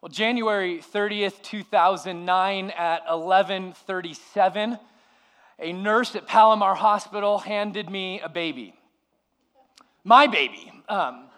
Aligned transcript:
Well, 0.00 0.08
January 0.08 0.78
30th, 0.78 1.42
2009 1.42 2.70
at 2.70 3.06
11:37, 3.06 4.78
a 5.58 5.72
nurse 5.74 6.16
at 6.16 6.26
Palomar 6.26 6.74
Hospital 6.74 7.38
handed 7.38 7.90
me 7.90 8.18
a 8.20 8.28
baby. 8.30 8.72
My 10.02 10.26
baby, 10.26 10.72
um, 10.88 11.28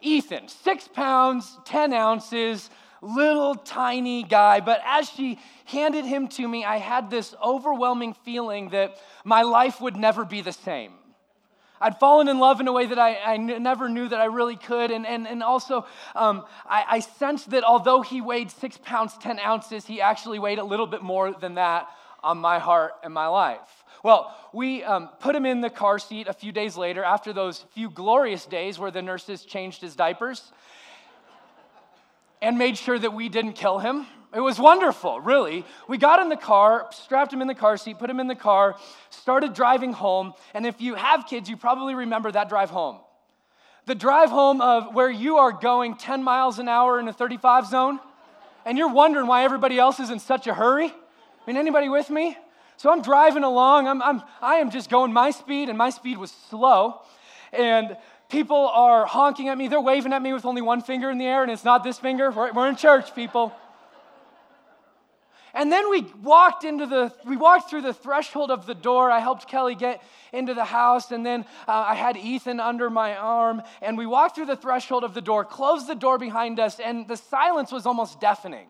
Ethan, 0.00 0.46
six 0.46 0.86
pounds, 0.86 1.58
10 1.64 1.92
ounces, 1.92 2.70
little 3.02 3.56
tiny 3.56 4.22
guy. 4.22 4.60
But 4.60 4.80
as 4.84 5.10
she 5.10 5.40
handed 5.64 6.04
him 6.04 6.28
to 6.28 6.46
me, 6.46 6.64
I 6.64 6.76
had 6.76 7.10
this 7.10 7.34
overwhelming 7.44 8.14
feeling 8.14 8.68
that 8.68 8.96
my 9.24 9.42
life 9.42 9.80
would 9.80 9.96
never 9.96 10.24
be 10.24 10.40
the 10.40 10.52
same. 10.52 10.92
I'd 11.80 11.98
fallen 11.98 12.28
in 12.28 12.38
love 12.38 12.60
in 12.60 12.68
a 12.68 12.72
way 12.72 12.86
that 12.86 12.98
I, 12.98 13.36
never 13.36 13.88
knew 13.88 14.08
that 14.08 14.20
I 14.20 14.26
really 14.26 14.56
could. 14.56 14.90
And, 14.90 15.06
and, 15.06 15.26
and 15.26 15.42
also, 15.42 15.86
um, 16.14 16.44
I, 16.66 16.84
I 16.88 17.00
sensed 17.00 17.50
that 17.50 17.64
although 17.64 18.02
he 18.02 18.20
weighed 18.20 18.50
six 18.50 18.76
pounds, 18.76 19.16
10 19.18 19.38
ounces, 19.38 19.86
he 19.86 20.00
actually 20.00 20.38
weighed 20.38 20.58
a 20.58 20.64
little 20.64 20.86
bit 20.86 21.02
more 21.02 21.32
than 21.32 21.54
that 21.54 21.88
on 22.22 22.38
my 22.38 22.58
heart 22.58 22.92
and 23.02 23.14
my 23.14 23.28
life. 23.28 23.84
Well, 24.02 24.34
we 24.52 24.84
um, 24.84 25.08
put 25.20 25.34
him 25.34 25.44
in 25.46 25.60
the 25.60 25.70
car 25.70 25.98
seat 25.98 26.28
a 26.28 26.32
few 26.32 26.52
days 26.52 26.76
later 26.76 27.02
after 27.02 27.32
those 27.32 27.64
few 27.74 27.90
glorious 27.90 28.46
days 28.46 28.78
where 28.78 28.90
the 28.90 29.02
nurses 29.02 29.44
changed 29.44 29.80
his 29.80 29.96
diapers 29.96 30.52
and 32.40 32.58
made 32.58 32.78
sure 32.78 32.98
that 32.98 33.12
we 33.12 33.28
didn't 33.28 33.54
kill 33.54 33.78
him. 33.78 34.06
It 34.34 34.40
was 34.40 34.58
wonderful, 34.58 35.20
really. 35.20 35.64
We 35.88 35.96
got 35.96 36.20
in 36.20 36.28
the 36.28 36.36
car, 36.36 36.86
strapped 36.90 37.32
him 37.32 37.40
in 37.40 37.48
the 37.48 37.54
car 37.54 37.78
seat, 37.78 37.98
put 37.98 38.10
him 38.10 38.20
in 38.20 38.26
the 38.26 38.34
car, 38.34 38.76
started 39.08 39.54
driving 39.54 39.92
home. 39.92 40.34
And 40.52 40.66
if 40.66 40.80
you 40.80 40.96
have 40.96 41.26
kids, 41.26 41.48
you 41.48 41.56
probably 41.56 41.94
remember 41.94 42.30
that 42.32 42.48
drive 42.50 42.68
home. 42.68 42.98
The 43.86 43.94
drive 43.94 44.28
home 44.28 44.60
of 44.60 44.94
where 44.94 45.10
you 45.10 45.38
are 45.38 45.50
going 45.50 45.96
10 45.96 46.22
miles 46.22 46.58
an 46.58 46.68
hour 46.68 47.00
in 47.00 47.08
a 47.08 47.12
35 47.12 47.66
zone, 47.66 48.00
and 48.66 48.76
you're 48.76 48.92
wondering 48.92 49.26
why 49.26 49.44
everybody 49.44 49.78
else 49.78 49.98
is 49.98 50.10
in 50.10 50.18
such 50.18 50.46
a 50.46 50.52
hurry. 50.52 50.88
I 50.88 50.92
mean, 51.46 51.56
anybody 51.56 51.88
with 51.88 52.10
me? 52.10 52.36
So 52.76 52.92
I'm 52.92 53.00
driving 53.00 53.44
along. 53.44 53.88
I'm, 53.88 54.02
I'm, 54.02 54.22
I 54.42 54.56
am 54.56 54.70
just 54.70 54.90
going 54.90 55.10
my 55.10 55.30
speed, 55.30 55.70
and 55.70 55.78
my 55.78 55.88
speed 55.88 56.18
was 56.18 56.30
slow. 56.50 57.00
And 57.50 57.96
people 58.28 58.68
are 58.68 59.06
honking 59.06 59.48
at 59.48 59.56
me. 59.56 59.68
They're 59.68 59.80
waving 59.80 60.12
at 60.12 60.20
me 60.20 60.34
with 60.34 60.44
only 60.44 60.60
one 60.60 60.82
finger 60.82 61.10
in 61.10 61.16
the 61.16 61.24
air, 61.24 61.42
and 61.42 61.50
it's 61.50 61.64
not 61.64 61.82
this 61.82 61.98
finger. 61.98 62.30
We're, 62.30 62.52
we're 62.52 62.68
in 62.68 62.76
church, 62.76 63.14
people. 63.14 63.54
And 65.54 65.72
then 65.72 65.90
we 65.90 66.02
walked 66.22 66.64
into 66.64 66.86
the, 66.86 67.12
we 67.24 67.36
walked 67.36 67.70
through 67.70 67.82
the 67.82 67.94
threshold 67.94 68.50
of 68.50 68.66
the 68.66 68.74
door. 68.74 69.10
I 69.10 69.20
helped 69.20 69.48
Kelly 69.48 69.74
get 69.74 70.02
into 70.32 70.54
the 70.54 70.64
house, 70.64 71.10
and 71.10 71.24
then 71.24 71.46
uh, 71.66 71.72
I 71.72 71.94
had 71.94 72.16
Ethan 72.16 72.60
under 72.60 72.90
my 72.90 73.16
arm, 73.16 73.62
and 73.80 73.96
we 73.96 74.06
walked 74.06 74.36
through 74.36 74.46
the 74.46 74.56
threshold 74.56 75.04
of 75.04 75.14
the 75.14 75.22
door, 75.22 75.44
closed 75.44 75.86
the 75.86 75.94
door 75.94 76.18
behind 76.18 76.60
us, 76.60 76.78
and 76.80 77.08
the 77.08 77.16
silence 77.16 77.72
was 77.72 77.86
almost 77.86 78.20
deafening. 78.20 78.68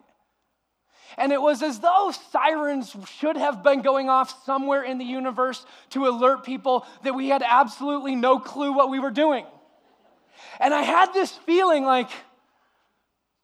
And 1.17 1.31
it 1.33 1.41
was 1.41 1.61
as 1.61 1.79
though 1.79 2.13
sirens 2.31 2.95
should 3.17 3.35
have 3.35 3.63
been 3.63 3.81
going 3.81 4.09
off 4.09 4.45
somewhere 4.45 4.83
in 4.83 4.99
the 4.99 5.05
universe 5.05 5.65
to 5.89 6.07
alert 6.07 6.45
people 6.45 6.85
that 7.03 7.13
we 7.13 7.29
had 7.29 7.43
absolutely 7.43 8.15
no 8.15 8.39
clue 8.39 8.71
what 8.71 8.89
we 8.89 8.99
were 8.99 9.11
doing. 9.11 9.45
And 10.59 10.73
I 10.73 10.83
had 10.83 11.13
this 11.13 11.31
feeling 11.31 11.83
like, 11.83 12.09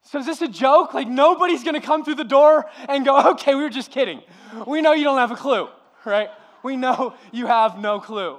so 0.06 0.20
is 0.20 0.26
this 0.26 0.42
a 0.42 0.48
joke? 0.48 0.94
Like 0.94 1.08
nobody's 1.08 1.64
gonna 1.64 1.82
come 1.82 2.06
through 2.06 2.16
the 2.16 2.24
door 2.24 2.66
and 2.88 3.04
go, 3.04 3.32
okay, 3.32 3.56
we 3.56 3.64
were 3.64 3.70
just 3.70 3.92
kidding. 3.92 4.22
We 4.66 4.82
know 4.82 4.94
you 4.94 5.04
don't 5.04 5.18
have 5.18 5.32
a 5.32 5.36
clue, 5.36 5.68
right? 6.06 6.30
We 6.64 6.78
know 6.78 7.16
you 7.32 7.48
have 7.48 7.80
no 7.80 8.00
clue. 8.00 8.38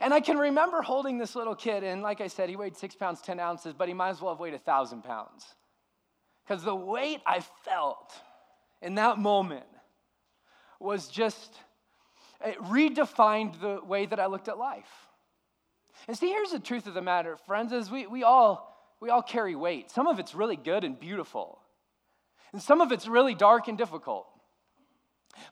And 0.00 0.14
I 0.14 0.20
can 0.20 0.38
remember 0.38 0.82
holding 0.82 1.18
this 1.18 1.36
little 1.36 1.54
kid, 1.54 1.84
and 1.84 2.02
like 2.02 2.20
I 2.20 2.26
said, 2.26 2.48
he 2.48 2.56
weighed 2.56 2.76
six 2.76 2.94
pounds, 2.94 3.20
10 3.20 3.38
ounces, 3.38 3.74
but 3.74 3.86
he 3.86 3.94
might 3.94 4.10
as 4.10 4.20
well 4.20 4.32
have 4.32 4.40
weighed 4.40 4.54
a 4.54 4.58
thousand 4.58 5.04
pounds. 5.04 5.44
Because 6.46 6.64
the 6.64 6.74
weight 6.74 7.20
I 7.26 7.40
felt 7.64 8.12
in 8.80 8.94
that 8.96 9.18
moment 9.18 9.66
was 10.80 11.08
just, 11.08 11.54
it 12.44 12.58
redefined 12.62 13.60
the 13.60 13.80
way 13.84 14.06
that 14.06 14.18
I 14.18 14.26
looked 14.26 14.48
at 14.48 14.58
life. 14.58 14.90
And 16.08 16.16
see, 16.16 16.28
here's 16.28 16.50
the 16.50 16.58
truth 16.58 16.86
of 16.86 16.94
the 16.94 17.02
matter, 17.02 17.36
friends, 17.36 17.72
is 17.72 17.90
we, 17.90 18.06
we 18.06 18.22
all 18.22 18.73
we 19.04 19.10
all 19.10 19.20
carry 19.20 19.54
weight. 19.54 19.90
Some 19.90 20.06
of 20.06 20.18
it's 20.18 20.34
really 20.34 20.56
good 20.56 20.82
and 20.82 20.98
beautiful, 20.98 21.58
and 22.54 22.62
some 22.62 22.80
of 22.80 22.90
it's 22.90 23.06
really 23.06 23.34
dark 23.34 23.68
and 23.68 23.76
difficult. 23.76 24.26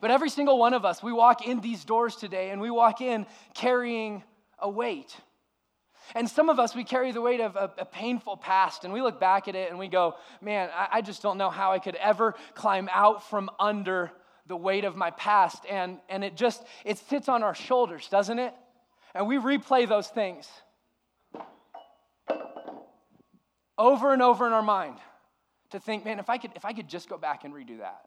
But 0.01 0.11
every 0.11 0.31
single 0.31 0.59
one 0.59 0.73
of 0.73 0.87
us, 0.87 1.03
we 1.03 1.13
walk 1.13 1.47
in 1.47 1.61
these 1.61 1.85
doors 1.85 2.17
today 2.17 2.49
and 2.49 2.63
we 2.63 2.71
walk 2.71 3.03
in 3.03 3.27
carrying 3.53 4.23
a 4.59 4.71
weight. 4.71 5.15
And 6.15 6.31
some 6.31 6.49
of 6.49 6.59
us, 6.59 6.75
we 6.75 6.83
carry 6.83 7.13
the 7.13 7.21
weight 7.21 7.41
of 7.41 7.57
a, 7.57 7.71
a, 7.77 7.85
painful 7.85 8.39
past, 8.39 8.85
and 8.85 8.93
we 8.93 9.03
look 9.03 9.21
back 9.21 9.49
at 9.49 9.55
it 9.55 9.69
and 9.69 9.79
we 9.79 9.89
go, 9.89 10.15
man, 10.41 10.71
I, 10.75 10.89
I 10.91 11.01
just 11.03 11.21
don't 11.21 11.37
know 11.37 11.51
how 11.51 11.73
I 11.73 11.79
could 11.79 11.97
ever 11.97 12.35
climb 12.55 12.89
out 12.91 13.29
from 13.29 13.51
under 13.61 14.11
the 14.47 14.57
weight 14.57 14.87
of 14.87 14.97
my 14.97 15.11
past. 15.11 15.67
And, 15.69 15.99
and 16.09 16.25
it 16.25 16.37
just, 16.37 16.65
it 16.87 16.97
sits 16.97 17.29
on 17.29 17.43
our 17.43 17.55
shoulders, 17.55 18.09
doesn't 18.09 18.39
it? 18.39 18.55
And 19.15 19.27
we 19.27 19.37
replay 19.37 19.87
those 19.87 20.09
things 20.09 20.49
over 23.83 24.13
and 24.13 24.23
over 24.23 24.47
in 24.47 24.53
our 24.53 24.63
mind 24.63 24.97
to 25.71 25.81
think, 25.81 26.05
man, 26.05 26.21
if 26.21 26.31
I 26.31 26.39
could, 26.39 26.53
if 26.55 26.65
I 26.65 26.73
could 26.73 26.89
just 26.89 27.09
go 27.09 27.19
back 27.19 27.43
and 27.43 27.53
redo 27.53 27.79
that. 27.79 28.07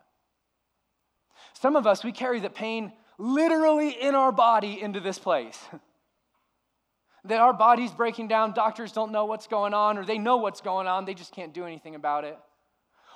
Some 1.54 1.76
of 1.76 1.86
us, 1.86 2.02
we 2.02 2.14
carry 2.14 2.40
the 2.40 2.50
pain 2.50 2.94
literally 3.18 3.90
in 3.90 4.16
our 4.16 4.32
body 4.32 4.82
into 4.82 5.02
this 5.02 5.20
place. 5.20 5.60
that 7.26 7.40
our 7.40 7.54
body's 7.54 7.92
breaking 7.92 8.30
down, 8.30 8.54
doctors 8.54 8.94
don't 8.94 9.12
know 9.12 9.26
what's 9.26 9.48
going 9.48 9.74
on, 9.74 9.98
or 9.98 10.06
they 10.06 10.18
know 10.18 10.38
what's 10.38 10.62
going 10.62 10.88
on, 10.88 11.04
they 11.04 11.14
just 11.14 11.34
can't 11.34 11.54
do 11.54 11.66
anything 11.66 11.96
about 11.96 12.24
it. 12.24 12.38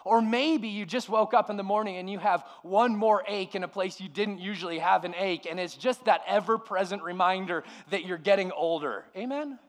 Or 0.03 0.21
maybe 0.21 0.67
you 0.67 0.85
just 0.85 1.07
woke 1.07 1.33
up 1.33 1.49
in 1.49 1.55
the 1.55 1.63
morning 1.63 1.97
and 1.97 2.09
you 2.09 2.19
have 2.19 2.43
one 2.63 2.95
more 2.95 3.23
ache 3.27 3.55
in 3.55 3.63
a 3.63 3.67
place 3.67 4.01
you 4.01 4.09
didn't 4.09 4.39
usually 4.39 4.79
have 4.79 5.05
an 5.05 5.15
ache, 5.17 5.47
and 5.49 5.59
it's 5.59 5.75
just 5.75 6.03
that 6.05 6.21
ever 6.27 6.57
present 6.57 7.03
reminder 7.03 7.63
that 7.91 8.05
you're 8.05 8.17
getting 8.17 8.51
older. 8.51 9.05
Amen? 9.15 9.59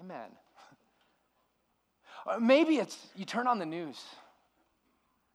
Amen. 0.00 0.28
Or 2.26 2.40
maybe 2.40 2.76
it's 2.76 2.96
you 3.14 3.24
turn 3.24 3.46
on 3.46 3.58
the 3.58 3.66
news, 3.66 4.02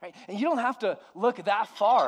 right? 0.02 0.13
And 0.28 0.38
you 0.40 0.46
don't 0.46 0.57
have 0.57 0.79
to 0.79 0.97
look 1.16 1.44
that 1.46 1.68
far 1.68 2.07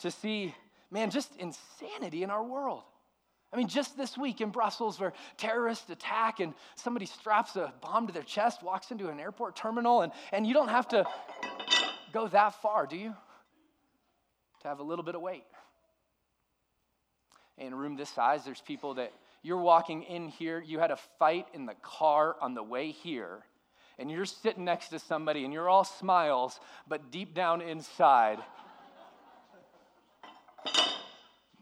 to 0.00 0.10
see, 0.10 0.54
man, 0.90 1.10
just 1.10 1.34
insanity 1.36 2.22
in 2.22 2.30
our 2.30 2.44
world. 2.44 2.82
I 3.52 3.56
mean, 3.56 3.68
just 3.68 3.96
this 3.96 4.18
week 4.18 4.42
in 4.42 4.50
Brussels, 4.50 5.00
where 5.00 5.14
terrorists 5.38 5.88
attack 5.88 6.40
and 6.40 6.52
somebody 6.76 7.06
straps 7.06 7.56
a 7.56 7.72
bomb 7.80 8.06
to 8.06 8.12
their 8.12 8.22
chest, 8.22 8.62
walks 8.62 8.90
into 8.90 9.08
an 9.08 9.18
airport 9.18 9.56
terminal, 9.56 10.02
and, 10.02 10.12
and 10.32 10.46
you 10.46 10.52
don't 10.52 10.68
have 10.68 10.86
to 10.88 11.06
go 12.12 12.28
that 12.28 12.60
far, 12.60 12.86
do 12.86 12.96
you? 12.96 13.14
To 14.62 14.68
have 14.68 14.80
a 14.80 14.82
little 14.82 15.04
bit 15.04 15.14
of 15.14 15.22
weight. 15.22 15.44
In 17.56 17.72
a 17.72 17.76
room 17.76 17.96
this 17.96 18.10
size, 18.10 18.44
there's 18.44 18.60
people 18.60 18.94
that 18.94 19.12
you're 19.42 19.56
walking 19.56 20.02
in 20.02 20.28
here, 20.28 20.60
you 20.60 20.78
had 20.78 20.90
a 20.90 20.98
fight 21.18 21.46
in 21.54 21.64
the 21.64 21.74
car 21.80 22.36
on 22.42 22.54
the 22.54 22.62
way 22.62 22.90
here, 22.90 23.44
and 23.98 24.10
you're 24.10 24.24
sitting 24.24 24.64
next 24.64 24.88
to 24.88 24.98
somebody 24.98 25.44
and 25.44 25.52
you're 25.52 25.68
all 25.68 25.84
smiles, 25.84 26.60
but 26.86 27.10
deep 27.10 27.34
down 27.34 27.60
inside, 27.60 28.38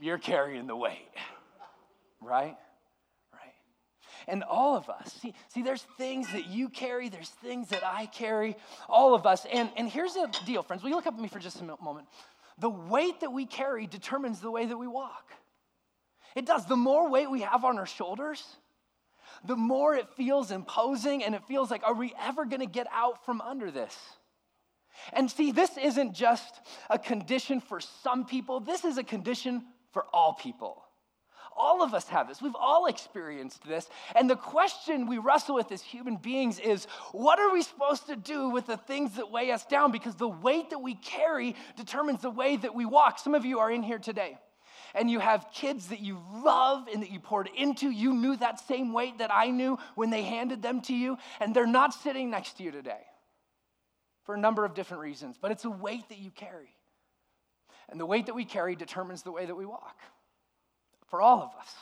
you're 0.00 0.18
carrying 0.18 0.66
the 0.66 0.76
weight. 0.76 1.08
Right? 2.20 2.56
And 4.28 4.42
all 4.42 4.76
of 4.76 4.88
us, 4.88 5.12
see, 5.20 5.34
see, 5.48 5.62
there's 5.62 5.82
things 5.98 6.32
that 6.32 6.48
you 6.48 6.68
carry, 6.68 7.08
there's 7.08 7.28
things 7.28 7.68
that 7.68 7.84
I 7.84 8.06
carry, 8.06 8.56
all 8.88 9.14
of 9.14 9.24
us. 9.24 9.46
And, 9.52 9.70
and 9.76 9.88
here's 9.88 10.14
the 10.14 10.26
deal, 10.44 10.62
friends. 10.62 10.82
Will 10.82 10.90
you 10.90 10.96
look 10.96 11.06
up 11.06 11.14
at 11.14 11.20
me 11.20 11.28
for 11.28 11.38
just 11.38 11.60
a 11.60 11.64
moment? 11.64 12.08
The 12.58 12.70
weight 12.70 13.20
that 13.20 13.32
we 13.32 13.46
carry 13.46 13.86
determines 13.86 14.40
the 14.40 14.50
way 14.50 14.66
that 14.66 14.76
we 14.76 14.88
walk. 14.88 15.30
It 16.34 16.44
does. 16.44 16.66
The 16.66 16.76
more 16.76 17.08
weight 17.08 17.30
we 17.30 17.42
have 17.42 17.64
on 17.64 17.78
our 17.78 17.86
shoulders, 17.86 18.44
the 19.44 19.56
more 19.56 19.94
it 19.94 20.08
feels 20.10 20.50
imposing 20.50 21.24
and 21.24 21.34
it 21.34 21.42
feels 21.46 21.70
like, 21.70 21.82
are 21.84 21.94
we 21.94 22.14
ever 22.20 22.44
going 22.44 22.60
to 22.60 22.66
get 22.66 22.86
out 22.92 23.24
from 23.24 23.40
under 23.40 23.70
this? 23.70 23.96
And 25.12 25.30
see, 25.30 25.52
this 25.52 25.76
isn't 25.76 26.14
just 26.14 26.60
a 26.88 26.98
condition 26.98 27.60
for 27.60 27.80
some 27.80 28.24
people, 28.24 28.60
this 28.60 28.84
is 28.84 28.98
a 28.98 29.04
condition 29.04 29.64
for 29.92 30.06
all 30.12 30.34
people. 30.34 30.82
All 31.58 31.82
of 31.82 31.94
us 31.94 32.06
have 32.08 32.28
this. 32.28 32.42
We've 32.42 32.54
all 32.54 32.84
experienced 32.84 33.66
this. 33.66 33.88
And 34.14 34.28
the 34.28 34.36
question 34.36 35.06
we 35.06 35.16
wrestle 35.16 35.54
with 35.54 35.72
as 35.72 35.80
human 35.80 36.16
beings 36.16 36.58
is 36.58 36.84
what 37.12 37.38
are 37.38 37.50
we 37.50 37.62
supposed 37.62 38.08
to 38.08 38.16
do 38.16 38.50
with 38.50 38.66
the 38.66 38.76
things 38.76 39.16
that 39.16 39.30
weigh 39.30 39.50
us 39.50 39.64
down? 39.64 39.90
Because 39.90 40.16
the 40.16 40.28
weight 40.28 40.68
that 40.68 40.80
we 40.80 40.96
carry 40.96 41.56
determines 41.74 42.20
the 42.20 42.30
way 42.30 42.58
that 42.58 42.74
we 42.74 42.84
walk. 42.84 43.18
Some 43.18 43.34
of 43.34 43.46
you 43.46 43.58
are 43.60 43.70
in 43.70 43.82
here 43.82 43.98
today 43.98 44.36
and 44.96 45.10
you 45.10 45.20
have 45.20 45.46
kids 45.52 45.88
that 45.88 46.00
you 46.00 46.20
love 46.42 46.88
and 46.92 47.02
that 47.02 47.10
you 47.10 47.20
poured 47.20 47.50
into, 47.56 47.90
you 47.90 48.14
knew 48.14 48.36
that 48.36 48.58
same 48.66 48.92
weight 48.92 49.18
that 49.18 49.30
I 49.32 49.50
knew 49.50 49.78
when 49.94 50.10
they 50.10 50.22
handed 50.22 50.62
them 50.62 50.80
to 50.82 50.94
you, 50.94 51.18
and 51.38 51.54
they're 51.54 51.66
not 51.66 51.94
sitting 51.94 52.30
next 52.30 52.56
to 52.56 52.64
you 52.64 52.70
today 52.70 53.02
for 54.24 54.34
a 54.34 54.38
number 54.38 54.64
of 54.64 54.74
different 54.74 55.02
reasons, 55.02 55.36
but 55.40 55.52
it's 55.52 55.64
a 55.64 55.70
weight 55.70 56.08
that 56.08 56.18
you 56.18 56.30
carry. 56.30 56.74
And 57.88 58.00
the 58.00 58.06
weight 58.06 58.26
that 58.26 58.34
we 58.34 58.44
carry 58.44 58.74
determines 58.74 59.22
the 59.22 59.30
way 59.30 59.46
that 59.46 59.54
we 59.54 59.66
walk 59.66 59.96
for 61.06 61.20
all 61.22 61.40
of 61.42 61.50
us. 61.60 61.72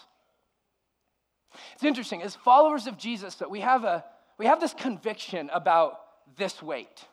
It's 1.75 1.85
interesting, 1.85 2.21
as 2.21 2.35
followers 2.35 2.87
of 2.87 2.99
Jesus, 2.99 3.37
that 3.37 3.51
we 3.51 3.61
have, 3.61 3.85
a, 3.85 4.05
we 4.39 4.47
have 4.47 4.61
this 4.61 4.75
conviction 4.75 5.49
about 5.55 6.01
this 6.37 6.61
weight. 6.63 7.05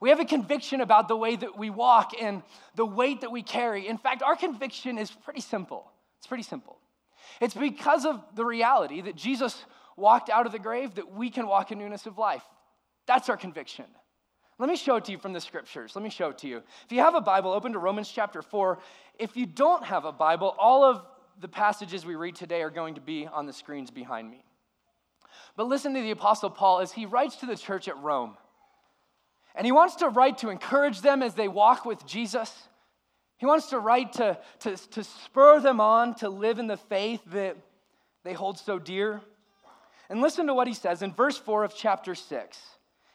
We 0.00 0.10
have 0.10 0.20
a 0.20 0.24
conviction 0.24 0.80
about 0.80 1.08
the 1.08 1.16
way 1.16 1.36
that 1.36 1.56
we 1.56 1.70
walk 1.70 2.12
and 2.20 2.42
the 2.74 2.86
weight 2.86 3.20
that 3.22 3.30
we 3.30 3.42
carry. 3.42 3.88
In 3.88 3.98
fact, 3.98 4.22
our 4.22 4.36
conviction 4.36 4.98
is 4.98 5.10
pretty 5.10 5.40
simple. 5.40 5.90
It's 6.18 6.26
pretty 6.26 6.42
simple. 6.42 6.78
It's 7.40 7.54
because 7.54 8.04
of 8.04 8.22
the 8.34 8.44
reality 8.44 9.00
that 9.02 9.16
Jesus 9.16 9.64
walked 9.96 10.30
out 10.30 10.46
of 10.46 10.52
the 10.52 10.58
grave 10.58 10.96
that 10.96 11.12
we 11.12 11.30
can 11.30 11.46
walk 11.46 11.72
in 11.72 11.78
newness 11.78 12.06
of 12.06 12.18
life. 12.18 12.42
That's 13.06 13.28
our 13.28 13.36
conviction. 13.36 13.86
Let 14.58 14.68
me 14.68 14.76
show 14.76 14.96
it 14.96 15.04
to 15.06 15.12
you 15.12 15.18
from 15.18 15.32
the 15.32 15.40
scriptures. 15.40 15.92
Let 15.96 16.02
me 16.02 16.10
show 16.10 16.30
it 16.30 16.38
to 16.38 16.48
you. 16.48 16.58
If 16.84 16.92
you 16.92 17.00
have 17.00 17.14
a 17.14 17.20
Bible, 17.20 17.52
open 17.52 17.72
to 17.72 17.78
Romans 17.78 18.08
chapter 18.08 18.40
4. 18.40 18.78
If 19.18 19.36
you 19.36 19.46
don't 19.46 19.84
have 19.84 20.04
a 20.04 20.12
Bible, 20.12 20.54
all 20.58 20.84
of 20.84 21.02
the 21.40 21.48
passages 21.48 22.06
we 22.06 22.14
read 22.14 22.36
today 22.36 22.62
are 22.62 22.70
going 22.70 22.94
to 22.94 23.00
be 23.00 23.26
on 23.26 23.46
the 23.46 23.52
screens 23.52 23.90
behind 23.90 24.30
me. 24.30 24.44
But 25.56 25.66
listen 25.66 25.94
to 25.94 26.00
the 26.00 26.12
Apostle 26.12 26.50
Paul 26.50 26.80
as 26.80 26.92
he 26.92 27.06
writes 27.06 27.36
to 27.36 27.46
the 27.46 27.56
church 27.56 27.88
at 27.88 27.98
Rome. 27.98 28.36
And 29.54 29.64
he 29.64 29.72
wants 29.72 29.96
to 29.96 30.08
write 30.08 30.38
to 30.38 30.50
encourage 30.50 31.00
them 31.00 31.22
as 31.22 31.34
they 31.34 31.48
walk 31.48 31.84
with 31.84 32.04
Jesus. 32.06 32.52
He 33.36 33.46
wants 33.46 33.66
to 33.70 33.78
write 33.78 34.14
to, 34.14 34.38
to, 34.60 34.76
to 34.76 35.04
spur 35.04 35.60
them 35.60 35.80
on 35.80 36.14
to 36.16 36.28
live 36.28 36.58
in 36.58 36.66
the 36.66 36.76
faith 36.76 37.20
that 37.26 37.56
they 38.24 38.32
hold 38.32 38.58
so 38.58 38.78
dear. 38.78 39.20
And 40.08 40.20
listen 40.20 40.46
to 40.46 40.54
what 40.54 40.66
he 40.66 40.74
says 40.74 41.02
in 41.02 41.12
verse 41.12 41.38
4 41.38 41.64
of 41.64 41.74
chapter 41.74 42.14
6. 42.14 42.58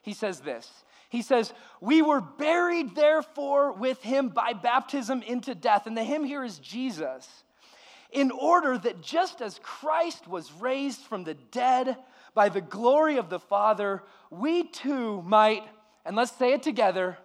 He 0.02 0.14
says 0.14 0.40
this 0.40 0.70
He 1.10 1.22
says, 1.22 1.54
We 1.82 2.02
were 2.02 2.22
buried, 2.22 2.96
therefore, 2.96 3.74
with 3.74 4.02
him 4.02 4.30
by 4.30 4.54
baptism 4.54 5.22
into 5.24 5.56
death. 5.56 5.88
And 5.88 5.98
the 5.98 6.04
him 6.04 6.24
here 6.24 6.44
is 6.44 6.60
Jesus, 6.60 7.28
in 8.12 8.32
order 8.32 8.78
that 8.78 9.02
just 9.02 9.42
as 9.42 9.60
Christ 9.62 10.28
was 10.28 10.52
raised 10.54 11.02
from 11.02 11.24
the 11.24 11.36
dead 11.36 11.98
by 12.34 12.50
the 12.50 12.62
glory 12.62 13.18
of 13.18 13.30
the 13.30 13.40
Father, 13.40 14.04
we 14.30 14.64
too 14.64 15.22
might, 15.24 15.64
and 16.06 16.16
let's 16.16 16.32
say 16.32 16.54
it 16.54 16.64
together, 16.64 17.18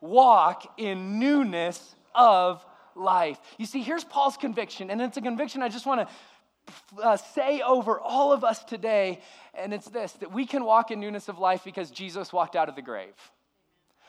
walk 0.00 0.78
in 0.78 1.18
newness 1.18 1.94
of 2.14 2.64
life. 2.94 3.38
You 3.58 3.66
see, 3.66 3.82
here's 3.82 4.04
Paul's 4.04 4.36
conviction, 4.36 4.90
and 4.90 5.00
it's 5.00 5.16
a 5.16 5.20
conviction 5.20 5.62
I 5.62 5.68
just 5.68 5.86
want 5.86 6.08
to 6.08 7.02
uh, 7.02 7.16
say 7.16 7.60
over 7.60 8.00
all 8.00 8.32
of 8.32 8.44
us 8.44 8.64
today, 8.64 9.20
and 9.54 9.74
it's 9.74 9.88
this 9.88 10.12
that 10.12 10.32
we 10.32 10.46
can 10.46 10.64
walk 10.64 10.90
in 10.90 11.00
newness 11.00 11.28
of 11.28 11.38
life 11.38 11.62
because 11.64 11.90
Jesus 11.90 12.32
walked 12.32 12.56
out 12.56 12.68
of 12.68 12.76
the 12.76 12.82
grave. 12.82 13.14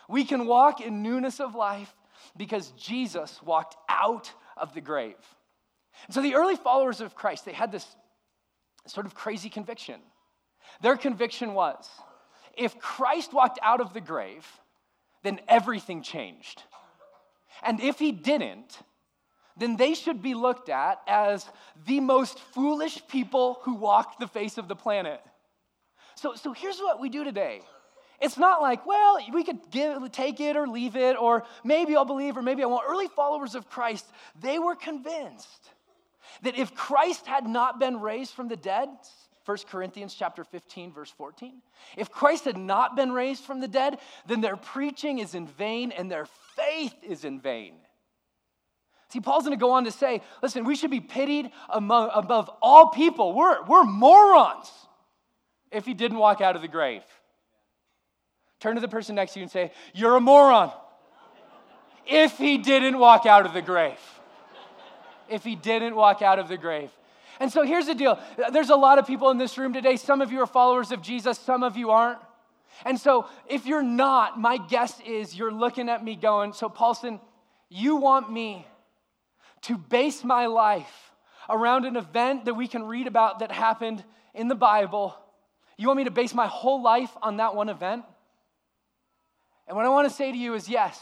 We 0.07 0.23
can 0.23 0.45
walk 0.45 0.81
in 0.81 1.01
newness 1.01 1.39
of 1.39 1.55
life 1.55 1.93
because 2.37 2.71
Jesus 2.71 3.41
walked 3.43 3.75
out 3.89 4.31
of 4.55 4.73
the 4.73 4.81
grave. 4.81 5.15
So 6.09 6.21
the 6.21 6.35
early 6.35 6.55
followers 6.55 7.01
of 7.01 7.15
Christ, 7.15 7.45
they 7.45 7.53
had 7.53 7.71
this 7.71 7.85
sort 8.85 9.05
of 9.05 9.15
crazy 9.15 9.49
conviction. 9.49 9.99
Their 10.81 10.97
conviction 10.97 11.53
was 11.53 11.89
if 12.57 12.79
Christ 12.79 13.33
walked 13.33 13.59
out 13.61 13.81
of 13.81 13.93
the 13.93 14.01
grave, 14.01 14.45
then 15.23 15.39
everything 15.47 16.01
changed. 16.01 16.63
And 17.63 17.79
if 17.79 17.99
he 17.99 18.11
didn't, 18.11 18.79
then 19.57 19.77
they 19.77 19.93
should 19.93 20.21
be 20.21 20.33
looked 20.33 20.69
at 20.69 20.99
as 21.07 21.45
the 21.85 21.99
most 21.99 22.39
foolish 22.39 23.01
people 23.07 23.59
who 23.63 23.75
walk 23.75 24.19
the 24.19 24.27
face 24.27 24.57
of 24.57 24.67
the 24.67 24.75
planet. 24.75 25.21
So, 26.15 26.35
so 26.35 26.53
here's 26.53 26.79
what 26.79 26.99
we 26.99 27.09
do 27.09 27.23
today. 27.23 27.61
It's 28.21 28.37
not 28.37 28.61
like, 28.61 28.85
well, 28.85 29.19
we 29.33 29.43
could 29.43 29.59
give, 29.71 30.11
take 30.11 30.39
it 30.39 30.55
or 30.55 30.67
leave 30.67 30.95
it, 30.95 31.17
or 31.19 31.43
maybe 31.63 31.95
I'll 31.95 32.05
believe, 32.05 32.37
or 32.37 32.41
maybe 32.41 32.63
I 32.63 32.65
won't. 32.65 32.85
Early 32.87 33.07
followers 33.07 33.55
of 33.55 33.69
Christ, 33.69 34.05
they 34.39 34.57
were 34.57 34.75
convinced 34.75 35.69
that 36.43 36.57
if 36.57 36.73
Christ 36.73 37.25
had 37.25 37.45
not 37.45 37.79
been 37.79 37.99
raised 37.99 38.33
from 38.33 38.47
the 38.47 38.55
dead, 38.55 38.89
1 39.45 39.57
Corinthians 39.69 40.13
chapter 40.13 40.44
15 40.44 40.92
verse 40.92 41.12
14. 41.12 41.62
If 41.97 42.12
Christ 42.12 42.45
had 42.45 42.57
not 42.57 42.95
been 42.95 43.12
raised 43.12 43.44
from 43.44 43.62
the 43.62 43.68
dead, 43.68 44.00
then 44.25 44.42
their 44.42 44.57
preaching 44.57 45.19
is 45.19 45.36
in 45.36 45.47
vain 45.47 45.92
and 45.92 46.12
their 46.12 46.27
faith 46.56 46.95
is 47.03 47.24
in 47.24 47.39
vain. 47.39 47.75
See, 49.09 49.19
Paul's 49.19 49.44
going 49.44 49.57
to 49.57 49.62
go 49.62 49.71
on 49.71 49.86
to 49.86 49.92
say, 49.92 50.21
listen, 50.42 50.65
we 50.65 50.75
should 50.75 50.92
be 50.92 51.00
pitied 51.00 51.51
among, 51.69 52.09
above 52.13 52.50
all 52.62 52.89
people. 52.89 53.33
We're, 53.33 53.63
we're 53.65 53.83
morons 53.83 54.71
if 55.71 55.86
he 55.86 55.94
didn't 55.94 56.18
walk 56.18 56.41
out 56.41 56.56
of 56.56 56.62
the 56.62 56.68
grave. 56.68 57.03
Turn 58.59 58.75
to 58.75 58.81
the 58.81 58.88
person 58.88 59.15
next 59.15 59.33
to 59.33 59.39
you 59.39 59.44
and 59.44 59.51
say, 59.51 59.71
You're 59.94 60.15
a 60.15 60.21
moron 60.21 60.71
if 62.07 62.38
he 62.38 62.57
didn't 62.57 62.98
walk 62.98 63.25
out 63.25 63.45
of 63.45 63.53
the 63.53 63.62
grave. 63.62 64.00
If 65.30 65.44
he 65.44 65.56
didn't 65.56 65.95
walk 65.95 66.21
out 66.21 66.39
of 66.39 66.48
the 66.48 66.57
grave. 66.57 66.91
And 67.39 67.51
so 67.51 67.63
here's 67.63 67.87
the 67.87 67.95
deal 67.95 68.19
there's 68.51 68.69
a 68.69 68.75
lot 68.75 68.99
of 68.99 69.07
people 69.07 69.29
in 69.29 69.37
this 69.37 69.57
room 69.57 69.73
today. 69.73 69.95
Some 69.97 70.21
of 70.21 70.31
you 70.31 70.41
are 70.41 70.47
followers 70.47 70.91
of 70.91 71.01
Jesus, 71.01 71.37
some 71.39 71.63
of 71.63 71.77
you 71.77 71.91
aren't. 71.91 72.19
And 72.83 72.99
so 72.99 73.27
if 73.47 73.65
you're 73.65 73.83
not, 73.83 74.39
my 74.39 74.57
guess 74.57 74.99
is 75.05 75.35
you're 75.35 75.51
looking 75.51 75.89
at 75.89 76.03
me 76.03 76.15
going, 76.15 76.53
So, 76.53 76.67
Paulson, 76.69 77.19
you 77.69 77.95
want 77.95 78.31
me 78.31 78.65
to 79.63 79.77
base 79.77 80.23
my 80.23 80.45
life 80.45 81.11
around 81.49 81.85
an 81.85 81.95
event 81.95 82.45
that 82.45 82.53
we 82.53 82.67
can 82.67 82.83
read 82.83 83.07
about 83.07 83.39
that 83.39 83.51
happened 83.51 84.03
in 84.33 84.47
the 84.47 84.55
Bible. 84.55 85.15
You 85.77 85.88
want 85.88 85.97
me 85.97 86.03
to 86.05 86.11
base 86.11 86.33
my 86.33 86.47
whole 86.47 86.81
life 86.81 87.11
on 87.21 87.38
that 87.38 87.55
one 87.55 87.69
event? 87.69 88.03
And 89.67 89.75
what 89.75 89.85
I 89.85 89.89
want 89.89 90.07
to 90.07 90.13
say 90.13 90.31
to 90.31 90.38
you 90.38 90.53
is 90.53 90.69
yes, 90.69 90.99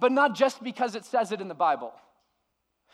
but 0.00 0.12
not 0.12 0.34
just 0.34 0.62
because 0.62 0.94
it 0.94 1.04
says 1.04 1.30
it 1.32 1.40
in 1.40 1.48
the 1.48 1.54
Bible. 1.54 1.92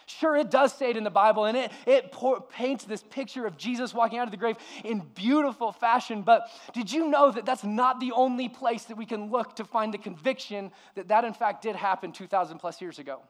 Sure, 0.06 0.36
it 0.36 0.50
does 0.50 0.72
say 0.72 0.90
it 0.90 0.96
in 0.96 1.04
the 1.04 1.10
Bible, 1.10 1.46
and 1.46 1.56
it, 1.56 1.72
it 1.86 2.12
pour, 2.12 2.40
paints 2.40 2.84
this 2.84 3.02
picture 3.02 3.46
of 3.46 3.56
Jesus 3.56 3.94
walking 3.94 4.18
out 4.18 4.26
of 4.26 4.30
the 4.30 4.36
grave 4.36 4.56
in 4.84 5.00
beautiful 5.14 5.72
fashion. 5.72 6.22
But 6.22 6.48
did 6.72 6.92
you 6.92 7.08
know 7.08 7.30
that 7.30 7.46
that's 7.46 7.64
not 7.64 8.00
the 8.00 8.12
only 8.12 8.48
place 8.48 8.84
that 8.84 8.96
we 8.96 9.06
can 9.06 9.30
look 9.30 9.56
to 9.56 9.64
find 9.64 9.94
the 9.94 9.98
conviction 9.98 10.72
that 10.94 11.08
that, 11.08 11.24
in 11.24 11.32
fact, 11.32 11.62
did 11.62 11.76
happen 11.76 12.12
2,000 12.12 12.58
plus 12.58 12.80
years 12.80 12.98
ago? 12.98 13.20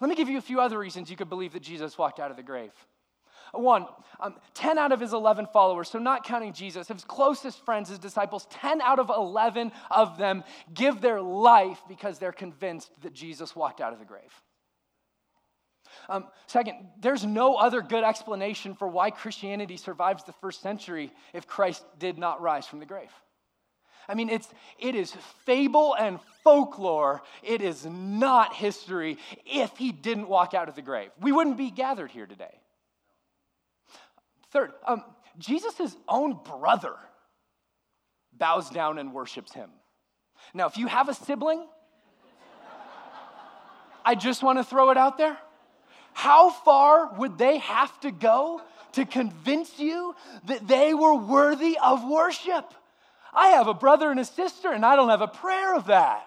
Let 0.00 0.10
me 0.10 0.16
give 0.16 0.28
you 0.28 0.38
a 0.38 0.42
few 0.42 0.60
other 0.60 0.78
reasons 0.78 1.10
you 1.10 1.16
could 1.16 1.30
believe 1.30 1.54
that 1.54 1.62
Jesus 1.62 1.96
walked 1.96 2.20
out 2.20 2.30
of 2.30 2.36
the 2.36 2.42
grave. 2.42 2.72
One, 3.52 3.86
um, 4.20 4.34
10 4.54 4.78
out 4.78 4.92
of 4.92 5.00
his 5.00 5.12
11 5.14 5.48
followers, 5.52 5.88
so 5.88 5.98
not 5.98 6.24
counting 6.24 6.52
Jesus, 6.52 6.88
his 6.88 7.04
closest 7.04 7.64
friends, 7.64 7.88
his 7.88 7.98
disciples, 7.98 8.46
10 8.50 8.82
out 8.82 8.98
of 8.98 9.08
11 9.08 9.72
of 9.90 10.18
them 10.18 10.44
give 10.74 11.00
their 11.00 11.20
life 11.22 11.80
because 11.88 12.18
they're 12.18 12.32
convinced 12.32 12.90
that 13.00 13.14
Jesus 13.14 13.56
walked 13.56 13.80
out 13.80 13.94
of 13.94 13.98
the 13.98 14.04
grave. 14.04 14.42
Um, 16.08 16.26
second, 16.46 16.88
there's 17.00 17.24
no 17.24 17.56
other 17.56 17.82
good 17.82 18.04
explanation 18.04 18.74
for 18.74 18.88
why 18.88 19.10
Christianity 19.10 19.76
survives 19.76 20.24
the 20.24 20.32
first 20.32 20.62
century 20.62 21.12
if 21.32 21.46
Christ 21.46 21.84
did 21.98 22.18
not 22.18 22.40
rise 22.40 22.66
from 22.66 22.78
the 22.78 22.86
grave. 22.86 23.10
I 24.08 24.14
mean, 24.14 24.30
it's, 24.30 24.48
it 24.78 24.94
is 24.94 25.12
fable 25.44 25.94
and 25.94 26.18
folklore. 26.42 27.22
It 27.42 27.60
is 27.60 27.84
not 27.84 28.54
history 28.54 29.18
if 29.44 29.76
he 29.76 29.92
didn't 29.92 30.28
walk 30.28 30.54
out 30.54 30.68
of 30.68 30.74
the 30.74 30.82
grave. 30.82 31.10
We 31.20 31.30
wouldn't 31.30 31.58
be 31.58 31.70
gathered 31.70 32.10
here 32.10 32.26
today. 32.26 32.58
Third, 34.50 34.72
um, 34.86 35.04
Jesus' 35.36 35.94
own 36.08 36.40
brother 36.42 36.94
bows 38.32 38.70
down 38.70 38.98
and 38.98 39.12
worships 39.12 39.52
him. 39.52 39.70
Now, 40.54 40.66
if 40.66 40.78
you 40.78 40.86
have 40.86 41.10
a 41.10 41.14
sibling, 41.14 41.66
I 44.06 44.14
just 44.14 44.42
want 44.42 44.58
to 44.58 44.64
throw 44.64 44.90
it 44.90 44.96
out 44.96 45.18
there. 45.18 45.36
How 46.18 46.50
far 46.50 47.14
would 47.14 47.38
they 47.38 47.58
have 47.58 48.00
to 48.00 48.10
go 48.10 48.60
to 48.94 49.06
convince 49.06 49.78
you 49.78 50.16
that 50.46 50.66
they 50.66 50.92
were 50.92 51.14
worthy 51.14 51.78
of 51.80 52.02
worship? 52.02 52.74
I 53.32 53.50
have 53.50 53.68
a 53.68 53.72
brother 53.72 54.10
and 54.10 54.18
a 54.18 54.24
sister, 54.24 54.72
and 54.72 54.84
I 54.84 54.96
don't 54.96 55.10
have 55.10 55.20
a 55.20 55.28
prayer 55.28 55.76
of 55.76 55.86
that. 55.86 56.26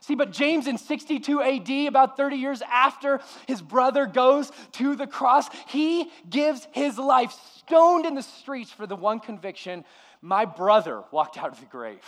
See, 0.00 0.16
but 0.16 0.32
James 0.32 0.66
in 0.66 0.76
62 0.76 1.40
AD, 1.40 1.70
about 1.86 2.16
30 2.16 2.34
years 2.34 2.62
after 2.62 3.20
his 3.46 3.62
brother 3.62 4.06
goes 4.06 4.50
to 4.72 4.96
the 4.96 5.06
cross, 5.06 5.48
he 5.68 6.10
gives 6.28 6.66
his 6.72 6.98
life 6.98 7.32
stoned 7.58 8.06
in 8.06 8.16
the 8.16 8.24
streets 8.24 8.72
for 8.72 8.88
the 8.88 8.96
one 8.96 9.20
conviction 9.20 9.84
my 10.20 10.46
brother 10.46 11.04
walked 11.12 11.38
out 11.38 11.52
of 11.52 11.60
the 11.60 11.66
grave. 11.66 12.02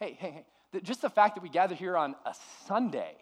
Hey, 0.00 0.16
hey, 0.18 0.44
hey, 0.72 0.80
just 0.80 1.02
the 1.02 1.10
fact 1.10 1.34
that 1.34 1.42
we 1.42 1.50
gather 1.50 1.74
here 1.74 1.94
on 1.94 2.16
a 2.24 2.34
Sunday 2.66 3.18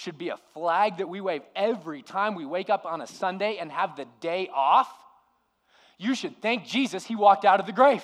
should 0.00 0.18
be 0.18 0.30
a 0.30 0.36
flag 0.54 0.98
that 0.98 1.08
we 1.08 1.20
wave 1.20 1.42
every 1.54 2.02
time 2.02 2.34
we 2.34 2.44
wake 2.44 2.70
up 2.70 2.86
on 2.86 3.00
a 3.00 3.06
Sunday 3.06 3.58
and 3.58 3.70
have 3.70 3.96
the 3.96 4.06
day 4.20 4.48
off 4.52 4.88
you 6.00 6.14
should 6.14 6.40
thank 6.40 6.66
Jesus 6.66 7.04
he 7.04 7.14
walked 7.14 7.44
out 7.44 7.60
of 7.60 7.66
the 7.66 7.72
grave. 7.72 8.02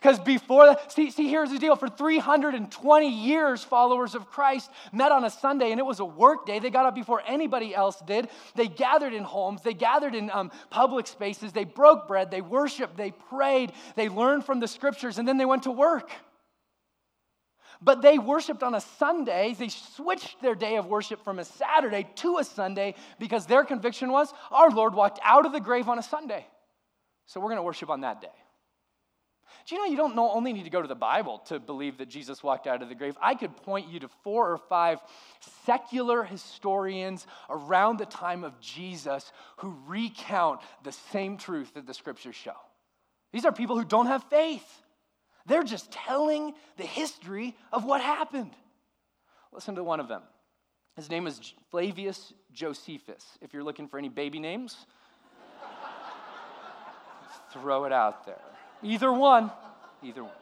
Because 0.00 0.18
before 0.18 0.64
that, 0.64 0.90
see, 0.90 1.10
see, 1.10 1.28
here's 1.28 1.50
the 1.50 1.58
deal. 1.58 1.76
For 1.76 1.88
320 1.88 3.08
years, 3.08 3.62
followers 3.62 4.14
of 4.14 4.30
Christ 4.30 4.70
met 4.90 5.12
on 5.12 5.24
a 5.24 5.28
Sunday, 5.28 5.70
and 5.70 5.78
it 5.78 5.84
was 5.84 6.00
a 6.00 6.06
work 6.06 6.46
day. 6.46 6.60
They 6.60 6.70
got 6.70 6.86
up 6.86 6.94
before 6.94 7.22
anybody 7.26 7.74
else 7.74 8.00
did. 8.06 8.30
They 8.54 8.68
gathered 8.68 9.12
in 9.12 9.22
homes, 9.22 9.60
they 9.60 9.74
gathered 9.74 10.14
in 10.14 10.30
um, 10.30 10.50
public 10.70 11.06
spaces, 11.08 11.52
they 11.52 11.64
broke 11.64 12.08
bread, 12.08 12.30
they 12.30 12.40
worshiped, 12.40 12.96
they 12.96 13.10
prayed, 13.10 13.72
they 13.94 14.08
learned 14.08 14.46
from 14.46 14.60
the 14.60 14.68
scriptures, 14.68 15.18
and 15.18 15.28
then 15.28 15.36
they 15.36 15.44
went 15.44 15.64
to 15.64 15.70
work. 15.70 16.10
But 17.80 18.02
they 18.02 18.18
worshiped 18.18 18.62
on 18.62 18.74
a 18.74 18.80
Sunday. 18.80 19.54
They 19.58 19.68
switched 19.68 20.40
their 20.42 20.54
day 20.54 20.76
of 20.76 20.86
worship 20.86 21.22
from 21.22 21.38
a 21.38 21.44
Saturday 21.44 22.08
to 22.16 22.38
a 22.38 22.44
Sunday 22.44 22.94
because 23.18 23.46
their 23.46 23.64
conviction 23.64 24.10
was 24.10 24.32
our 24.50 24.70
Lord 24.70 24.94
walked 24.94 25.20
out 25.22 25.46
of 25.46 25.52
the 25.52 25.60
grave 25.60 25.88
on 25.88 25.98
a 25.98 26.02
Sunday. 26.02 26.46
So 27.26 27.40
we're 27.40 27.48
going 27.48 27.56
to 27.56 27.62
worship 27.62 27.90
on 27.90 28.00
that 28.00 28.20
day. 28.20 28.28
Do 29.68 29.74
you 29.74 29.82
know 29.82 29.90
you 29.90 29.98
don't 29.98 30.16
know, 30.16 30.30
only 30.30 30.54
need 30.54 30.64
to 30.64 30.70
go 30.70 30.80
to 30.80 30.88
the 30.88 30.94
Bible 30.94 31.40
to 31.46 31.60
believe 31.60 31.98
that 31.98 32.08
Jesus 32.08 32.42
walked 32.42 32.66
out 32.66 32.82
of 32.82 32.88
the 32.88 32.94
grave? 32.94 33.18
I 33.20 33.34
could 33.34 33.54
point 33.54 33.88
you 33.88 34.00
to 34.00 34.08
four 34.24 34.50
or 34.50 34.56
five 34.56 34.98
secular 35.66 36.22
historians 36.22 37.26
around 37.50 37.98
the 37.98 38.06
time 38.06 38.44
of 38.44 38.58
Jesus 38.60 39.30
who 39.58 39.76
recount 39.86 40.60
the 40.84 40.92
same 40.92 41.36
truth 41.36 41.74
that 41.74 41.86
the 41.86 41.92
scriptures 41.92 42.34
show. 42.34 42.56
These 43.30 43.44
are 43.44 43.52
people 43.52 43.78
who 43.78 43.84
don't 43.84 44.06
have 44.06 44.24
faith. 44.24 44.66
They're 45.48 45.64
just 45.64 45.90
telling 45.90 46.54
the 46.76 46.84
history 46.84 47.56
of 47.72 47.84
what 47.84 48.00
happened. 48.00 48.52
Listen 49.52 49.74
to 49.74 49.82
one 49.82 49.98
of 49.98 50.06
them. 50.06 50.22
His 50.94 51.08
name 51.08 51.26
is 51.26 51.54
Flavius 51.70 52.34
Josephus. 52.52 53.24
If 53.40 53.54
you're 53.54 53.64
looking 53.64 53.88
for 53.88 53.98
any 53.98 54.10
baby 54.10 54.38
names, 54.38 54.76
throw 57.52 57.84
it 57.84 57.92
out 57.92 58.26
there. 58.26 58.40
Either 58.82 59.10
one. 59.10 59.50
Either 60.02 60.22
one. 60.22 60.32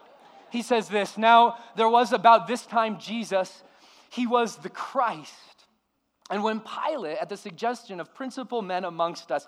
He 0.50 0.62
says 0.62 0.88
this 0.88 1.16
Now, 1.16 1.58
there 1.76 1.88
was 1.88 2.12
about 2.12 2.48
this 2.48 2.66
time 2.66 2.98
Jesus, 2.98 3.62
he 4.10 4.26
was 4.26 4.56
the 4.56 4.70
Christ. 4.70 5.32
And 6.30 6.42
when 6.42 6.60
Pilate, 6.60 7.18
at 7.18 7.28
the 7.28 7.36
suggestion 7.36 8.00
of 8.00 8.12
principal 8.12 8.60
men 8.60 8.84
amongst 8.84 9.30
us, 9.30 9.46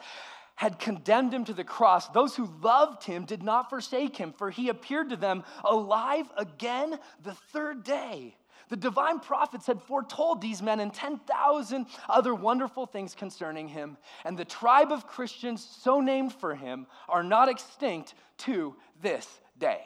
had 0.59 0.81
condemned 0.81 1.33
him 1.33 1.45
to 1.45 1.55
the 1.55 1.63
cross, 1.63 2.09
those 2.09 2.35
who 2.35 2.53
loved 2.61 3.05
him 3.05 3.25
did 3.25 3.45
not 3.45 3.71
forsake 3.71 4.17
him, 4.17 4.33
for 4.37 4.51
he 4.51 4.69
appeared 4.69 5.09
to 5.09 5.17
them 5.17 5.45
alive 5.63 6.29
again 6.37 6.99
the 7.23 7.35
third 7.53 7.85
day. 7.85 8.35
The 8.69 8.77
divine 8.77 9.21
prophets 9.21 9.69
had 9.69 9.81
foretold 9.81 10.41
these 10.41 10.61
men 10.61 10.81
and 10.81 10.93
10,000 10.93 11.87
other 12.09 12.35
wonderful 12.35 12.87
things 12.87 13.15
concerning 13.15 13.69
him. 13.69 13.97
And 14.25 14.37
the 14.37 14.45
tribe 14.45 14.91
of 14.91 15.07
Christians, 15.07 15.65
so 15.81 16.01
named 16.01 16.33
for 16.33 16.57
him, 16.57 16.89
are 17.09 17.23
not 17.23 17.49
extinct 17.49 18.15
to 18.39 18.75
this 19.01 19.27
day. 19.59 19.83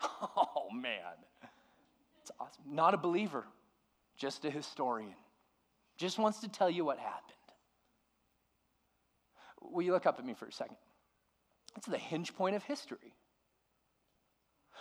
Oh, 0.36 0.68
man. 0.70 1.16
It's 2.20 2.30
awesome. 2.38 2.62
Not 2.66 2.92
a 2.92 2.98
believer, 2.98 3.46
just 4.18 4.44
a 4.44 4.50
historian. 4.50 5.14
Just 5.96 6.18
wants 6.18 6.40
to 6.40 6.48
tell 6.48 6.68
you 6.68 6.84
what 6.84 6.98
happened. 6.98 7.39
Will 9.72 9.82
you 9.82 9.92
look 9.92 10.06
up 10.06 10.18
at 10.18 10.24
me 10.24 10.34
for 10.34 10.46
a 10.46 10.52
second? 10.52 10.76
It's 11.76 11.86
the 11.86 11.98
hinge 11.98 12.34
point 12.34 12.56
of 12.56 12.62
history. 12.64 13.14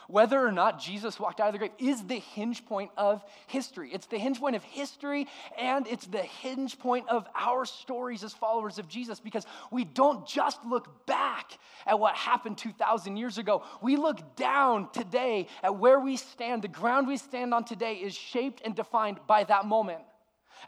Whether 0.07 0.43
or 0.43 0.51
not 0.51 0.79
Jesus 0.79 1.19
walked 1.19 1.39
out 1.39 1.49
of 1.49 1.53
the 1.53 1.59
grave 1.59 1.71
is 1.77 2.03
the 2.03 2.17
hinge 2.17 2.65
point 2.65 2.89
of 2.97 3.23
history. 3.45 3.91
It's 3.93 4.07
the 4.07 4.17
hinge 4.17 4.39
point 4.39 4.55
of 4.55 4.63
history 4.63 5.27
and 5.55 5.85
it's 5.85 6.07
the 6.07 6.23
hinge 6.23 6.79
point 6.79 7.07
of 7.09 7.27
our 7.35 7.63
stories 7.63 8.23
as 8.23 8.33
followers 8.33 8.79
of 8.79 8.87
Jesus 8.87 9.19
because 9.19 9.45
we 9.69 9.85
don't 9.85 10.25
just 10.25 10.65
look 10.65 11.05
back 11.05 11.59
at 11.85 11.99
what 11.99 12.15
happened 12.15 12.57
2,000 12.57 13.17
years 13.17 13.37
ago. 13.37 13.63
We 13.83 13.97
look 13.97 14.35
down 14.35 14.89
today 14.91 15.47
at 15.61 15.77
where 15.77 15.99
we 15.99 16.17
stand. 16.17 16.63
The 16.63 16.69
ground 16.69 17.07
we 17.07 17.17
stand 17.17 17.53
on 17.53 17.63
today 17.63 17.93
is 17.93 18.15
shaped 18.15 18.61
and 18.65 18.75
defined 18.75 19.19
by 19.27 19.43
that 19.43 19.65
moment. 19.65 20.01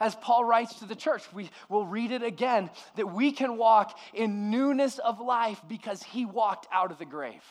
As 0.00 0.14
Paul 0.16 0.44
writes 0.44 0.78
to 0.80 0.86
the 0.86 0.94
church, 0.94 1.22
we 1.32 1.50
will 1.68 1.86
read 1.86 2.10
it 2.10 2.22
again 2.22 2.70
that 2.96 3.12
we 3.12 3.32
can 3.32 3.56
walk 3.56 3.98
in 4.14 4.50
newness 4.50 4.98
of 4.98 5.20
life 5.20 5.60
because 5.68 6.02
he 6.02 6.24
walked 6.24 6.66
out 6.72 6.90
of 6.90 6.98
the 6.98 7.04
grave. 7.04 7.42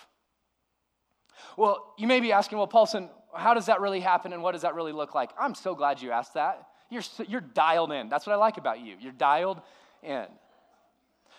Well, 1.58 1.94
you 1.98 2.08
may 2.08 2.20
be 2.20 2.32
asking, 2.32 2.58
well, 2.58 2.68
Paulson, 2.68 3.10
how 3.34 3.54
does 3.54 3.68
that 3.68 3.82
really 3.82 4.00
happen 4.00 4.34
and 4.34 4.44
what 4.44 4.54
does 4.54 4.62
that 4.62 4.76
really 4.76 4.92
look 4.92 5.16
like? 5.16 5.32
I'm 5.40 5.56
so 5.56 5.76
glad 5.76 6.02
you 6.02 6.12
asked 6.12 6.34
that. 6.36 6.68
You're, 6.90 7.04
you're 7.28 7.42
dialed 7.42 7.92
in. 7.92 8.10
That's 8.10 8.26
what 8.26 8.34
I 8.34 8.38
like 8.38 8.58
about 8.58 8.82
you. 8.82 8.96
You're 9.00 9.14
dialed 9.14 9.62
in. 10.04 10.26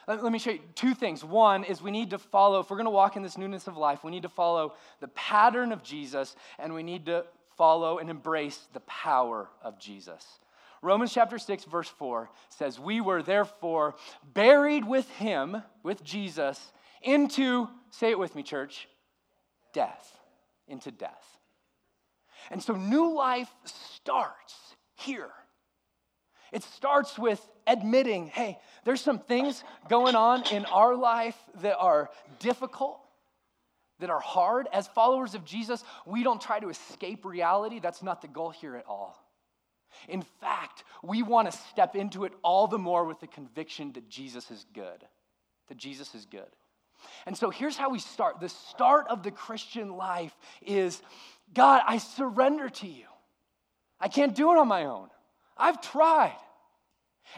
Let, 0.09 0.23
let 0.23 0.33
me 0.33 0.39
show 0.39 0.51
you 0.51 0.61
two 0.75 0.95
things. 0.95 1.23
One 1.23 1.65
is 1.65 1.83
we 1.83 1.91
need 1.91 2.11
to 2.11 2.19
follow, 2.19 2.61
if 2.61 2.71
we're 2.71 2.77
going 2.77 2.87
to 2.87 2.91
walk 2.91 3.17
in 3.17 3.23
this 3.23 3.39
newness 3.39 3.67
of 3.67 3.77
life, 3.77 4.03
we 4.03 4.11
need 4.11 4.23
to 4.23 4.29
follow 4.29 4.75
the 5.01 5.09
pattern 5.09 5.73
of 5.73 5.83
Jesus 5.83 6.35
and 6.59 6.75
we 6.75 6.83
need 6.83 7.07
to 7.07 7.25
follow 7.57 7.99
and 7.99 8.11
embrace 8.11 8.59
the 8.73 8.81
power 8.81 9.49
of 9.63 9.79
Jesus. 9.79 10.27
Romans 10.83 11.13
chapter 11.13 11.39
6, 11.39 11.65
verse 11.65 11.89
4 11.89 12.29
says, 12.49 12.79
We 12.79 13.01
were 13.01 13.23
therefore 13.23 13.95
buried 14.35 14.85
with 14.85 15.09
him, 15.11 15.63
with 15.85 16.03
Jesus, 16.03 16.73
into, 17.03 17.69
say 17.91 18.11
it 18.11 18.19
with 18.19 18.35
me, 18.35 18.43
church, 18.43 18.89
death, 19.73 20.19
into 20.67 20.91
death. 20.91 21.39
And 22.51 22.61
so 22.61 22.75
new 22.75 23.15
life 23.15 23.49
starts 23.65 24.57
here. 24.97 25.31
It 26.51 26.65
starts 26.65 27.17
with 27.17 27.41
admitting, 27.67 28.27
hey, 28.27 28.59
there's 28.85 29.01
some 29.01 29.21
things 29.21 29.63
going 29.89 30.17
on 30.17 30.43
in 30.51 30.65
our 30.67 30.97
life 30.97 31.37
that 31.61 31.77
are 31.79 32.11
difficult, 32.41 33.01
that 34.01 34.11
are 34.11 34.21
hard. 34.21 34.67
As 34.73 34.89
followers 34.89 35.35
of 35.35 35.45
Jesus, 35.45 35.85
we 36.05 36.25
don't 36.25 36.41
try 36.41 36.59
to 36.59 36.69
escape 36.69 37.25
reality. 37.25 37.79
That's 37.79 38.03
not 38.03 38.21
the 38.21 38.29
goal 38.29 38.51
here 38.51 38.75
at 38.75 38.85
all. 38.87 39.17
In 40.09 40.23
fact, 40.41 40.85
we 41.03 41.23
want 41.23 41.51
to 41.51 41.57
step 41.71 41.97
into 41.97 42.25
it 42.25 42.33
all 42.43 42.67
the 42.67 42.79
more 42.79 43.05
with 43.05 43.21
the 43.21 43.27
conviction 43.27 43.93
that 43.93 44.09
Jesus 44.09 44.51
is 44.51 44.65
good. 44.75 45.05
That 45.69 45.77
Jesus 45.77 46.15
is 46.15 46.27
good. 46.27 46.49
And 47.27 47.37
so 47.37 47.51
here's 47.51 47.77
how 47.77 47.91
we 47.91 47.99
start. 47.99 48.41
The 48.41 48.49
start 48.49 49.07
of 49.09 49.23
the 49.23 49.31
Christian 49.31 49.97
life 49.97 50.35
is 50.61 51.03
God, 51.53 51.83
I 51.87 51.99
surrender 51.99 52.69
to 52.69 52.87
you. 52.87 53.07
I 54.01 54.09
can't 54.09 54.35
do 54.35 54.53
it 54.53 54.59
on 54.59 54.69
my 54.69 54.87
own. 54.87 55.09
I've 55.57 55.81
tried. 55.81 56.37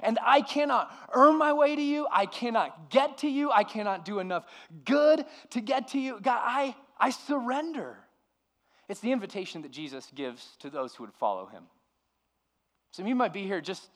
And 0.02 0.18
I 0.24 0.40
cannot 0.40 0.90
earn 1.12 1.38
my 1.38 1.52
way 1.52 1.76
to 1.76 1.82
you. 1.82 2.06
I 2.10 2.26
cannot 2.26 2.90
get 2.90 3.18
to 3.18 3.28
you. 3.28 3.50
I 3.50 3.64
cannot 3.64 4.04
do 4.04 4.18
enough 4.18 4.44
good 4.84 5.24
to 5.50 5.60
get 5.60 5.88
to 5.88 6.00
you. 6.00 6.18
God, 6.20 6.40
I, 6.42 6.74
I 6.98 7.10
surrender. 7.10 7.98
It's 8.88 9.00
the 9.00 9.12
invitation 9.12 9.62
that 9.62 9.70
Jesus 9.70 10.10
gives 10.14 10.56
to 10.60 10.70
those 10.70 10.94
who 10.94 11.04
would 11.04 11.12
follow 11.14 11.46
him. 11.46 11.64
Some 12.94 13.06
of 13.06 13.08
you 13.08 13.16
might 13.16 13.32
be 13.32 13.42
here 13.42 13.60
just 13.60 13.88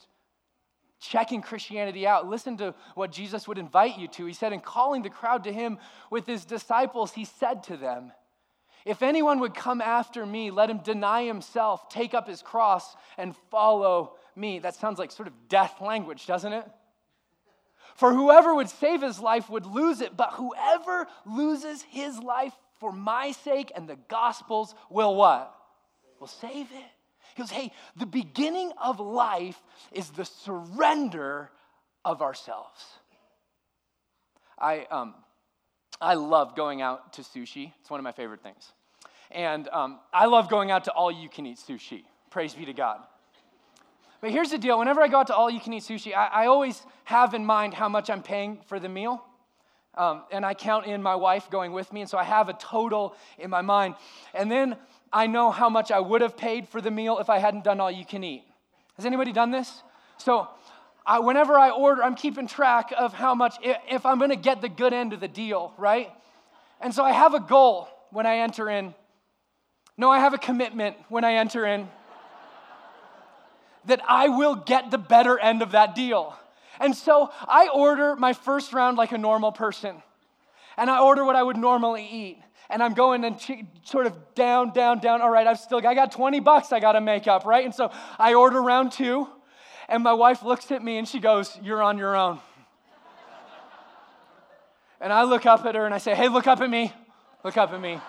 checking 0.98 1.40
Christianity 1.40 2.04
out. 2.04 2.28
Listen 2.28 2.56
to 2.56 2.74
what 2.96 3.12
Jesus 3.12 3.46
would 3.46 3.56
invite 3.56 3.96
you 3.96 4.08
to. 4.08 4.26
He 4.26 4.32
said, 4.32 4.52
in 4.52 4.58
calling 4.58 5.02
the 5.02 5.08
crowd 5.08 5.44
to 5.44 5.52
him 5.52 5.78
with 6.10 6.26
his 6.26 6.44
disciples, 6.44 7.12
he 7.12 7.24
said 7.24 7.62
to 7.64 7.76
them, 7.76 8.10
If 8.84 9.00
anyone 9.00 9.38
would 9.38 9.54
come 9.54 9.80
after 9.80 10.26
me, 10.26 10.50
let 10.50 10.68
him 10.68 10.78
deny 10.78 11.24
himself, 11.24 11.88
take 11.88 12.12
up 12.12 12.26
his 12.26 12.42
cross, 12.42 12.96
and 13.16 13.36
follow 13.52 14.16
me. 14.34 14.58
That 14.58 14.74
sounds 14.74 14.98
like 14.98 15.12
sort 15.12 15.28
of 15.28 15.48
death 15.48 15.80
language, 15.80 16.26
doesn't 16.26 16.52
it? 16.52 16.66
For 17.94 18.12
whoever 18.12 18.52
would 18.52 18.68
save 18.68 19.02
his 19.02 19.20
life 19.20 19.48
would 19.48 19.64
lose 19.64 20.00
it, 20.00 20.16
but 20.16 20.32
whoever 20.32 21.06
loses 21.24 21.82
his 21.82 22.18
life 22.18 22.52
for 22.80 22.90
my 22.90 23.30
sake 23.30 23.70
and 23.76 23.88
the 23.88 23.98
gospel's 24.08 24.74
will 24.90 25.14
what? 25.14 25.54
Will 26.18 26.26
save 26.26 26.66
it. 26.72 26.97
Goes, 27.38 27.50
hey, 27.50 27.72
the 27.96 28.06
beginning 28.06 28.72
of 28.82 28.98
life 28.98 29.62
is 29.92 30.10
the 30.10 30.24
surrender 30.24 31.50
of 32.04 32.20
ourselves. 32.20 32.84
I, 34.58 34.86
um, 34.90 35.14
I 36.00 36.14
love 36.14 36.56
going 36.56 36.82
out 36.82 37.12
to 37.14 37.22
sushi. 37.22 37.72
It's 37.80 37.90
one 37.90 38.00
of 38.00 38.04
my 38.04 38.12
favorite 38.12 38.42
things. 38.42 38.72
And 39.30 39.68
um, 39.68 40.00
I 40.12 40.26
love 40.26 40.50
going 40.50 40.72
out 40.72 40.84
to 40.84 40.92
all 40.92 41.12
you 41.12 41.28
can 41.28 41.46
eat 41.46 41.58
sushi. 41.58 42.02
Praise 42.30 42.54
be 42.54 42.64
to 42.64 42.72
God. 42.72 43.00
But 44.20 44.32
here's 44.32 44.50
the 44.50 44.58
deal 44.58 44.78
whenever 44.78 45.00
I 45.00 45.06
go 45.06 45.18
out 45.18 45.28
to 45.28 45.34
all 45.34 45.48
you 45.48 45.60
can 45.60 45.72
eat 45.72 45.84
sushi, 45.84 46.14
I, 46.14 46.26
I 46.26 46.46
always 46.46 46.82
have 47.04 47.34
in 47.34 47.46
mind 47.46 47.74
how 47.74 47.88
much 47.88 48.10
I'm 48.10 48.22
paying 48.22 48.58
for 48.66 48.80
the 48.80 48.88
meal. 48.88 49.24
Um, 49.94 50.22
and 50.30 50.44
I 50.44 50.54
count 50.54 50.86
in 50.86 51.02
my 51.02 51.14
wife 51.14 51.50
going 51.50 51.72
with 51.72 51.92
me. 51.92 52.00
And 52.00 52.10
so 52.10 52.18
I 52.18 52.24
have 52.24 52.48
a 52.48 52.52
total 52.54 53.14
in 53.38 53.50
my 53.50 53.62
mind. 53.62 53.94
And 54.34 54.50
then 54.50 54.76
I 55.12 55.26
know 55.26 55.50
how 55.50 55.68
much 55.68 55.90
I 55.90 56.00
would 56.00 56.20
have 56.20 56.36
paid 56.36 56.68
for 56.68 56.80
the 56.80 56.90
meal 56.90 57.18
if 57.18 57.30
I 57.30 57.38
hadn't 57.38 57.64
done 57.64 57.80
all 57.80 57.90
you 57.90 58.04
can 58.04 58.22
eat. 58.24 58.44
Has 58.96 59.06
anybody 59.06 59.32
done 59.32 59.50
this? 59.50 59.82
So, 60.18 60.48
I, 61.06 61.20
whenever 61.20 61.58
I 61.58 61.70
order, 61.70 62.02
I'm 62.02 62.14
keeping 62.14 62.46
track 62.46 62.92
of 62.96 63.14
how 63.14 63.34
much, 63.34 63.56
if 63.62 64.04
I'm 64.04 64.18
gonna 64.18 64.36
get 64.36 64.60
the 64.60 64.68
good 64.68 64.92
end 64.92 65.12
of 65.12 65.20
the 65.20 65.28
deal, 65.28 65.72
right? 65.78 66.10
And 66.80 66.94
so 66.94 67.02
I 67.02 67.12
have 67.12 67.32
a 67.32 67.40
goal 67.40 67.88
when 68.10 68.26
I 68.26 68.38
enter 68.38 68.68
in. 68.68 68.94
No, 69.96 70.10
I 70.10 70.18
have 70.18 70.34
a 70.34 70.38
commitment 70.38 70.96
when 71.08 71.24
I 71.24 71.34
enter 71.34 71.64
in 71.64 71.88
that 73.86 74.02
I 74.06 74.28
will 74.28 74.54
get 74.54 74.90
the 74.90 74.98
better 74.98 75.38
end 75.38 75.62
of 75.62 75.72
that 75.72 75.94
deal. 75.94 76.36
And 76.78 76.94
so 76.94 77.32
I 77.48 77.68
order 77.68 78.14
my 78.14 78.32
first 78.34 78.72
round 78.72 78.98
like 78.98 79.12
a 79.12 79.18
normal 79.18 79.50
person, 79.50 80.02
and 80.76 80.90
I 80.90 81.00
order 81.00 81.24
what 81.24 81.36
I 81.36 81.42
would 81.42 81.56
normally 81.56 82.06
eat 82.06 82.38
and 82.70 82.82
I'm 82.82 82.94
going 82.94 83.24
and 83.24 83.36
sort 83.84 84.06
of 84.06 84.34
down, 84.34 84.72
down, 84.72 84.98
down. 84.98 85.22
All 85.22 85.30
right, 85.30 85.46
I've 85.46 85.58
still, 85.58 85.84
I 85.86 85.94
got 85.94 86.12
20 86.12 86.40
bucks 86.40 86.72
I 86.72 86.80
got 86.80 86.92
to 86.92 87.00
make 87.00 87.26
up, 87.26 87.44
right? 87.44 87.64
And 87.64 87.74
so 87.74 87.90
I 88.18 88.34
order 88.34 88.60
round 88.60 88.92
two, 88.92 89.28
and 89.88 90.02
my 90.02 90.12
wife 90.12 90.42
looks 90.42 90.70
at 90.70 90.82
me 90.82 90.98
and 90.98 91.08
she 91.08 91.18
goes, 91.18 91.58
You're 91.62 91.82
on 91.82 91.98
your 91.98 92.14
own. 92.14 92.40
and 95.00 95.12
I 95.12 95.24
look 95.24 95.46
up 95.46 95.64
at 95.64 95.74
her 95.74 95.86
and 95.86 95.94
I 95.94 95.98
say, 95.98 96.14
Hey, 96.14 96.28
look 96.28 96.46
up 96.46 96.60
at 96.60 96.68
me. 96.68 96.92
Look 97.44 97.56
up 97.56 97.72
at 97.72 97.80
me. 97.80 98.00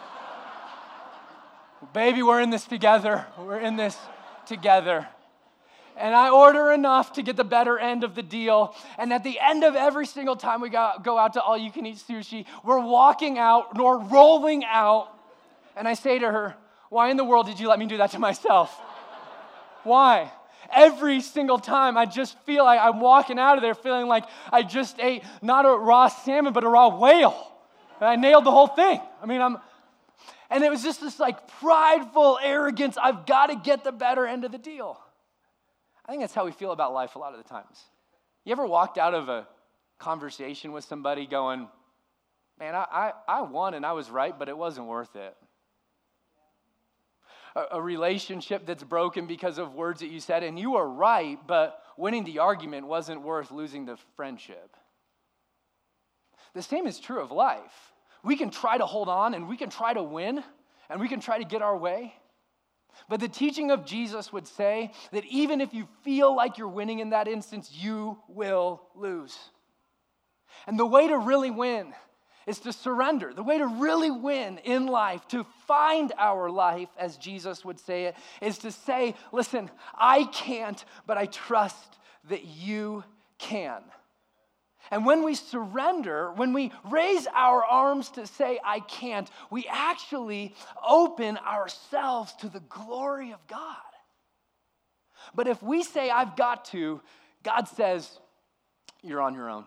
Baby, 1.93 2.23
we're 2.23 2.41
in 2.41 2.49
this 2.49 2.65
together. 2.65 3.25
We're 3.37 3.59
in 3.59 3.77
this 3.77 3.97
together 4.45 5.07
and 5.99 6.15
I 6.15 6.29
order 6.29 6.71
enough 6.71 7.13
to 7.13 7.21
get 7.21 7.35
the 7.35 7.43
better 7.43 7.77
end 7.77 8.05
of 8.05 8.15
the 8.15 8.23
deal. 8.23 8.73
And 8.97 9.11
at 9.11 9.23
the 9.23 9.37
end 9.39 9.65
of 9.65 9.75
every 9.75 10.05
single 10.05 10.37
time 10.37 10.61
we 10.61 10.69
go, 10.69 10.79
out 10.79 11.33
to 11.33 11.41
all 11.41 11.57
you 11.57 11.71
can 11.71 11.85
eat 11.85 11.97
sushi, 11.97 12.45
we're 12.63 12.79
walking 12.79 13.37
out 13.37 13.77
or 13.77 13.99
rolling 13.99 14.63
out 14.63 15.13
And 15.75 15.87
I 15.87 15.93
say 15.93 16.19
to 16.19 16.31
her, 16.31 16.55
Why 16.89 17.09
in 17.09 17.17
the 17.17 17.25
world 17.25 17.47
did 17.47 17.59
you 17.59 17.67
let 17.67 17.79
me 17.79 17.85
do 17.85 17.97
that 17.97 18.11
to 18.11 18.19
myself? 18.19 18.73
Why? 19.83 20.31
Every 20.73 21.21
single 21.21 21.57
time, 21.57 21.97
I 21.97 22.05
just 22.05 22.37
feel 22.39 22.63
like 22.63 22.79
I'm 22.79 22.99
walking 22.99 23.39
out 23.39 23.57
of 23.57 23.61
there 23.61 23.75
feeling 23.75 24.07
like 24.07 24.23
I 24.51 24.63
just 24.63 24.99
ate 24.99 25.23
not 25.41 25.65
a 25.65 25.69
raw 25.69 26.07
salmon, 26.07 26.53
but 26.53 26.63
a 26.63 26.69
raw 26.69 26.95
whale. 26.95 27.51
And 27.99 28.09
I 28.09 28.15
nailed 28.15 28.45
the 28.45 28.51
whole 28.51 28.67
thing. 28.67 29.01
I 29.21 29.25
mean, 29.25 29.41
I'm, 29.41 29.57
and 30.49 30.63
it 30.63 30.69
was 30.69 30.83
just 30.83 31.01
this 31.01 31.19
like 31.19 31.47
prideful 31.59 32.39
arrogance. 32.41 32.97
I've 33.01 33.25
got 33.25 33.47
to 33.47 33.55
get 33.55 33.83
the 33.83 33.91
better 33.91 34.25
end 34.25 34.45
of 34.45 34.51
the 34.51 34.57
deal. 34.57 34.99
I 36.09 36.11
think 36.11 36.23
that's 36.23 36.33
how 36.33 36.43
we 36.43 36.51
feel 36.51 36.71
about 36.71 36.91
life 36.91 37.15
a 37.15 37.19
lot 37.19 37.35
of 37.35 37.37
the 37.37 37.47
times. 37.47 37.85
You 38.43 38.51
ever 38.51 38.65
walked 38.65 38.97
out 38.97 39.13
of 39.13 39.29
a 39.29 39.47
conversation 39.99 40.71
with 40.71 40.83
somebody 40.83 41.27
going, 41.27 41.67
man, 42.57 42.73
I, 42.73 42.85
I, 42.91 43.11
I 43.27 43.41
won 43.43 43.75
and 43.75 43.85
I 43.85 43.91
was 43.91 44.09
right, 44.09 44.33
but 44.37 44.49
it 44.49 44.57
wasn't 44.57 44.87
worth 44.87 45.15
it? 45.15 45.37
A, 47.55 47.77
a 47.77 47.81
relationship 47.81 48.65
that's 48.65 48.83
broken 48.83 49.27
because 49.27 49.59
of 49.59 49.75
words 49.75 49.99
that 49.99 50.07
you 50.07 50.19
said, 50.19 50.41
and 50.41 50.57
you 50.57 50.71
were 50.71 50.89
right, 50.89 51.37
but 51.45 51.79
winning 51.95 52.23
the 52.23 52.39
argument 52.39 52.87
wasn't 52.87 53.21
worth 53.21 53.51
losing 53.51 53.85
the 53.85 53.97
friendship. 54.15 54.75
The 56.55 56.63
same 56.63 56.87
is 56.87 56.99
true 56.99 57.21
of 57.21 57.29
life. 57.29 57.93
We 58.23 58.35
can 58.35 58.49
try 58.49 58.79
to 58.79 58.87
hold 58.87 59.09
on 59.09 59.35
and 59.35 59.47
we 59.47 59.57
can 59.57 59.69
try 59.69 59.93
to 59.93 60.01
win 60.01 60.43
and 60.89 60.99
we 60.99 61.07
can 61.07 61.19
try 61.19 61.37
to 61.37 61.45
get 61.45 61.61
our 61.61 61.77
way. 61.77 62.15
But 63.07 63.19
the 63.19 63.27
teaching 63.27 63.71
of 63.71 63.85
Jesus 63.85 64.31
would 64.31 64.47
say 64.47 64.91
that 65.11 65.25
even 65.25 65.61
if 65.61 65.73
you 65.73 65.87
feel 66.03 66.35
like 66.35 66.57
you're 66.57 66.67
winning 66.67 66.99
in 66.99 67.09
that 67.11 67.27
instance, 67.27 67.71
you 67.71 68.17
will 68.27 68.81
lose. 68.95 69.37
And 70.67 70.77
the 70.77 70.85
way 70.85 71.07
to 71.07 71.17
really 71.17 71.51
win 71.51 71.93
is 72.45 72.59
to 72.59 72.73
surrender. 72.73 73.33
The 73.33 73.43
way 73.43 73.57
to 73.57 73.67
really 73.67 74.11
win 74.11 74.57
in 74.59 74.87
life, 74.87 75.27
to 75.29 75.45
find 75.67 76.11
our 76.17 76.49
life, 76.49 76.89
as 76.97 77.17
Jesus 77.17 77.63
would 77.63 77.79
say 77.79 78.05
it, 78.05 78.15
is 78.41 78.57
to 78.59 78.71
say, 78.71 79.15
listen, 79.31 79.69
I 79.95 80.25
can't, 80.25 80.83
but 81.05 81.17
I 81.17 81.27
trust 81.27 81.97
that 82.29 82.45
you 82.45 83.03
can. 83.37 83.81
And 84.91 85.05
when 85.05 85.23
we 85.23 85.35
surrender, 85.35 86.31
when 86.31 86.53
we 86.53 86.71
raise 86.89 87.27
our 87.33 87.63
arms 87.63 88.09
to 88.11 88.25
say, 88.25 88.59
I 88.63 88.79
can't, 88.79 89.29
we 89.51 89.67
actually 89.69 90.55
open 90.87 91.37
ourselves 91.37 92.33
to 92.39 92.49
the 92.49 92.61
glory 92.61 93.31
of 93.31 93.45
God. 93.47 93.75
But 95.35 95.47
if 95.47 95.61
we 95.61 95.83
say, 95.83 96.09
I've 96.09 96.35
got 96.35 96.65
to, 96.65 97.01
God 97.43 97.67
says, 97.67 98.19
You're 99.03 99.21
on 99.21 99.35
your 99.35 99.49
own. 99.49 99.65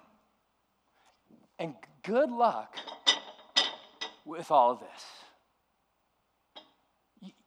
And 1.59 1.75
good 2.03 2.31
luck 2.31 2.77
with 4.25 4.51
all 4.51 4.73
of 4.73 4.81
this. 4.81 5.05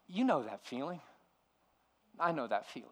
You 0.07 0.23
know 0.23 0.43
that 0.43 0.65
feeling. 0.65 1.01
I 2.19 2.31
know 2.31 2.47
that 2.47 2.69
feeling. 2.69 2.89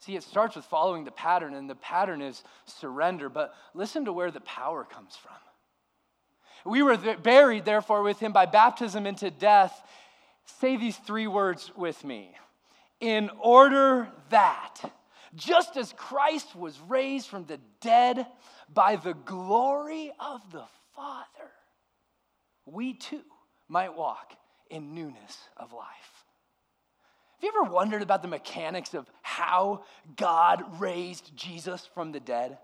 See, 0.00 0.16
it 0.16 0.22
starts 0.22 0.56
with 0.56 0.64
following 0.64 1.04
the 1.04 1.10
pattern, 1.10 1.54
and 1.54 1.68
the 1.68 1.74
pattern 1.74 2.22
is 2.22 2.42
surrender. 2.64 3.28
But 3.28 3.54
listen 3.74 4.06
to 4.06 4.12
where 4.12 4.30
the 4.30 4.40
power 4.40 4.84
comes 4.84 5.14
from. 5.16 6.70
We 6.70 6.82
were 6.82 6.96
buried, 6.96 7.64
therefore, 7.64 8.02
with 8.02 8.18
him 8.18 8.32
by 8.32 8.46
baptism 8.46 9.06
into 9.06 9.30
death. 9.30 9.78
Say 10.60 10.76
these 10.76 10.96
three 10.96 11.26
words 11.26 11.70
with 11.76 12.02
me. 12.04 12.34
In 13.00 13.30
order 13.40 14.08
that, 14.30 14.76
just 15.34 15.76
as 15.76 15.94
Christ 15.96 16.54
was 16.54 16.78
raised 16.88 17.28
from 17.28 17.44
the 17.44 17.58
dead 17.80 18.26
by 18.72 18.96
the 18.96 19.14
glory 19.14 20.12
of 20.18 20.40
the 20.52 20.64
Father, 20.94 21.50
we 22.66 22.94
too 22.94 23.22
might 23.68 23.96
walk 23.96 24.34
in 24.70 24.94
newness 24.94 25.38
of 25.56 25.72
life. 25.72 26.19
Have 27.40 27.54
you 27.54 27.62
ever 27.62 27.72
wondered 27.72 28.02
about 28.02 28.20
the 28.20 28.28
mechanics 28.28 28.92
of 28.92 29.10
how 29.22 29.84
God 30.14 30.62
raised 30.78 31.34
Jesus 31.34 31.88
from 31.94 32.12
the 32.12 32.20
dead? 32.20 32.58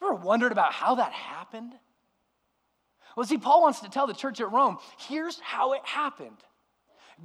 Ever 0.00 0.14
wondered 0.14 0.52
about 0.52 0.72
how 0.72 0.94
that 0.96 1.12
happened? 1.12 1.72
Well, 3.16 3.26
see, 3.26 3.38
Paul 3.38 3.60
wants 3.60 3.80
to 3.80 3.90
tell 3.90 4.06
the 4.06 4.14
church 4.14 4.40
at 4.40 4.52
Rome 4.52 4.78
here's 5.08 5.40
how 5.40 5.72
it 5.72 5.84
happened. 5.84 6.36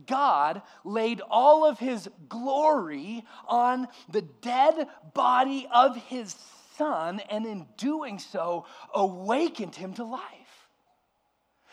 God 0.08 0.64
laid 0.84 1.22
all 1.30 1.64
of 1.64 1.78
his 1.78 2.10
glory 2.28 3.24
on 3.48 3.88
the 4.10 4.24
dead 4.24 4.88
body 5.14 5.68
of 5.72 5.96
his 5.96 6.36
son, 6.76 7.20
and 7.30 7.46
in 7.46 7.68
doing 7.78 8.18
so, 8.18 8.66
awakened 8.96 9.76
him 9.76 9.94
to 9.94 10.04
life. 10.04 10.24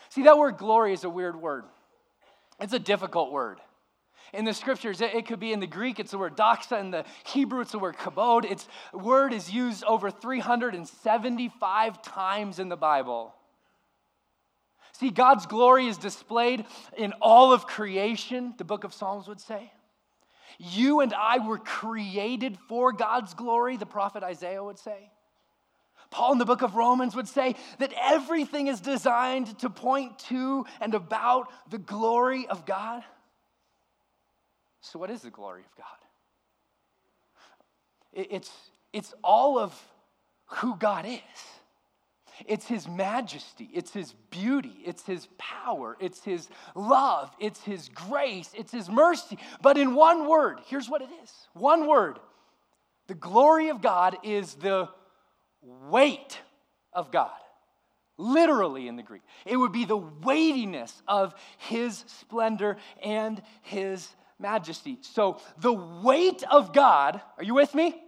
See, 0.09 0.21
that 0.23 0.37
word 0.37 0.57
glory 0.57 0.93
is 0.93 1.03
a 1.03 1.09
weird 1.09 1.41
word, 1.41 1.63
it's 2.59 2.73
a 2.73 2.79
difficult 2.79 3.31
word. 3.31 3.57
In 4.33 4.45
the 4.45 4.53
scriptures, 4.53 5.01
it, 5.01 5.25
could 5.25 5.39
be 5.39 5.51
in 5.51 5.59
the 5.59 5.67
Greek, 5.67 5.99
it's 5.99 6.11
the 6.11 6.17
word 6.17 6.37
doxa. 6.37 6.79
In 6.79 6.91
the 6.91 7.03
Hebrew, 7.25 7.61
it's 7.61 7.73
the 7.73 7.79
word 7.79 7.97
kabod. 7.97 8.49
Its 8.49 8.67
word 8.93 9.33
is 9.33 9.51
used 9.51 9.83
over 9.83 10.09
375 10.09 12.01
times 12.01 12.59
in 12.59 12.69
the 12.69 12.77
Bible. 12.77 13.35
See, 14.93 15.09
God's 15.09 15.45
glory 15.45 15.87
is 15.87 15.97
displayed 15.97 16.65
in 16.97 17.13
all 17.21 17.51
of 17.51 17.67
creation, 17.67 18.53
the 18.57 18.63
book 18.63 18.83
of 18.83 18.93
Psalms 18.93 19.27
would 19.27 19.41
say. 19.41 19.71
You 20.59 20.99
and 20.99 21.13
I 21.13 21.39
were 21.45 21.57
created 21.57 22.57
for 22.69 22.93
God's 22.93 23.33
glory, 23.33 23.77
the 23.77 23.85
prophet 23.85 24.23
Isaiah 24.23 24.63
would 24.63 24.79
say. 24.79 25.11
Paul 26.11 26.33
in 26.33 26.37
the 26.37 26.45
book 26.45 26.61
of 26.61 26.75
Romans 26.75 27.15
would 27.15 27.27
say 27.27 27.55
that 27.79 27.93
everything 27.99 28.67
is 28.67 28.81
designed 28.81 29.57
to 29.59 29.69
point 29.69 30.19
to 30.27 30.65
and 30.79 30.93
about 30.93 31.47
the 31.69 31.77
glory 31.77 32.47
of 32.47 32.65
God. 32.65 33.03
So, 34.81 34.99
what 34.99 35.09
is 35.09 35.21
the 35.21 35.29
glory 35.29 35.61
of 35.61 35.75
God? 35.77 35.85
It's, 38.13 38.51
it's 38.91 39.13
all 39.23 39.57
of 39.57 39.73
who 40.47 40.75
God 40.75 41.05
is. 41.05 41.19
It's 42.47 42.67
His 42.67 42.87
majesty, 42.87 43.69
it's 43.73 43.93
His 43.93 44.13
beauty, 44.31 44.81
it's 44.83 45.05
His 45.05 45.27
power, 45.37 45.95
it's 45.99 46.23
His 46.23 46.49
love, 46.75 47.31
it's 47.39 47.63
His 47.63 47.89
grace, 47.89 48.49
it's 48.57 48.71
His 48.71 48.89
mercy. 48.89 49.37
But 49.61 49.77
in 49.77 49.93
one 49.93 50.27
word, 50.27 50.59
here's 50.65 50.89
what 50.89 51.01
it 51.01 51.09
is 51.23 51.31
one 51.53 51.87
word 51.87 52.19
the 53.07 53.13
glory 53.13 53.69
of 53.69 53.81
God 53.81 54.17
is 54.23 54.55
the 54.55 54.89
weight 55.61 56.39
of 56.93 57.11
God. 57.11 57.31
Literally 58.17 58.87
in 58.87 58.95
the 58.95 59.03
Greek, 59.03 59.23
it 59.45 59.57
would 59.57 59.71
be 59.71 59.85
the 59.85 59.97
weightiness 59.97 61.01
of 61.07 61.33
His 61.57 62.03
splendor 62.07 62.77
and 63.03 63.41
His 63.61 64.07
majesty. 64.41 64.97
So 65.01 65.39
the 65.59 65.73
weight 65.73 66.43
of 66.49 66.73
God, 66.73 67.21
are 67.37 67.43
you 67.43 67.53
with 67.53 67.73
me? 67.73 68.01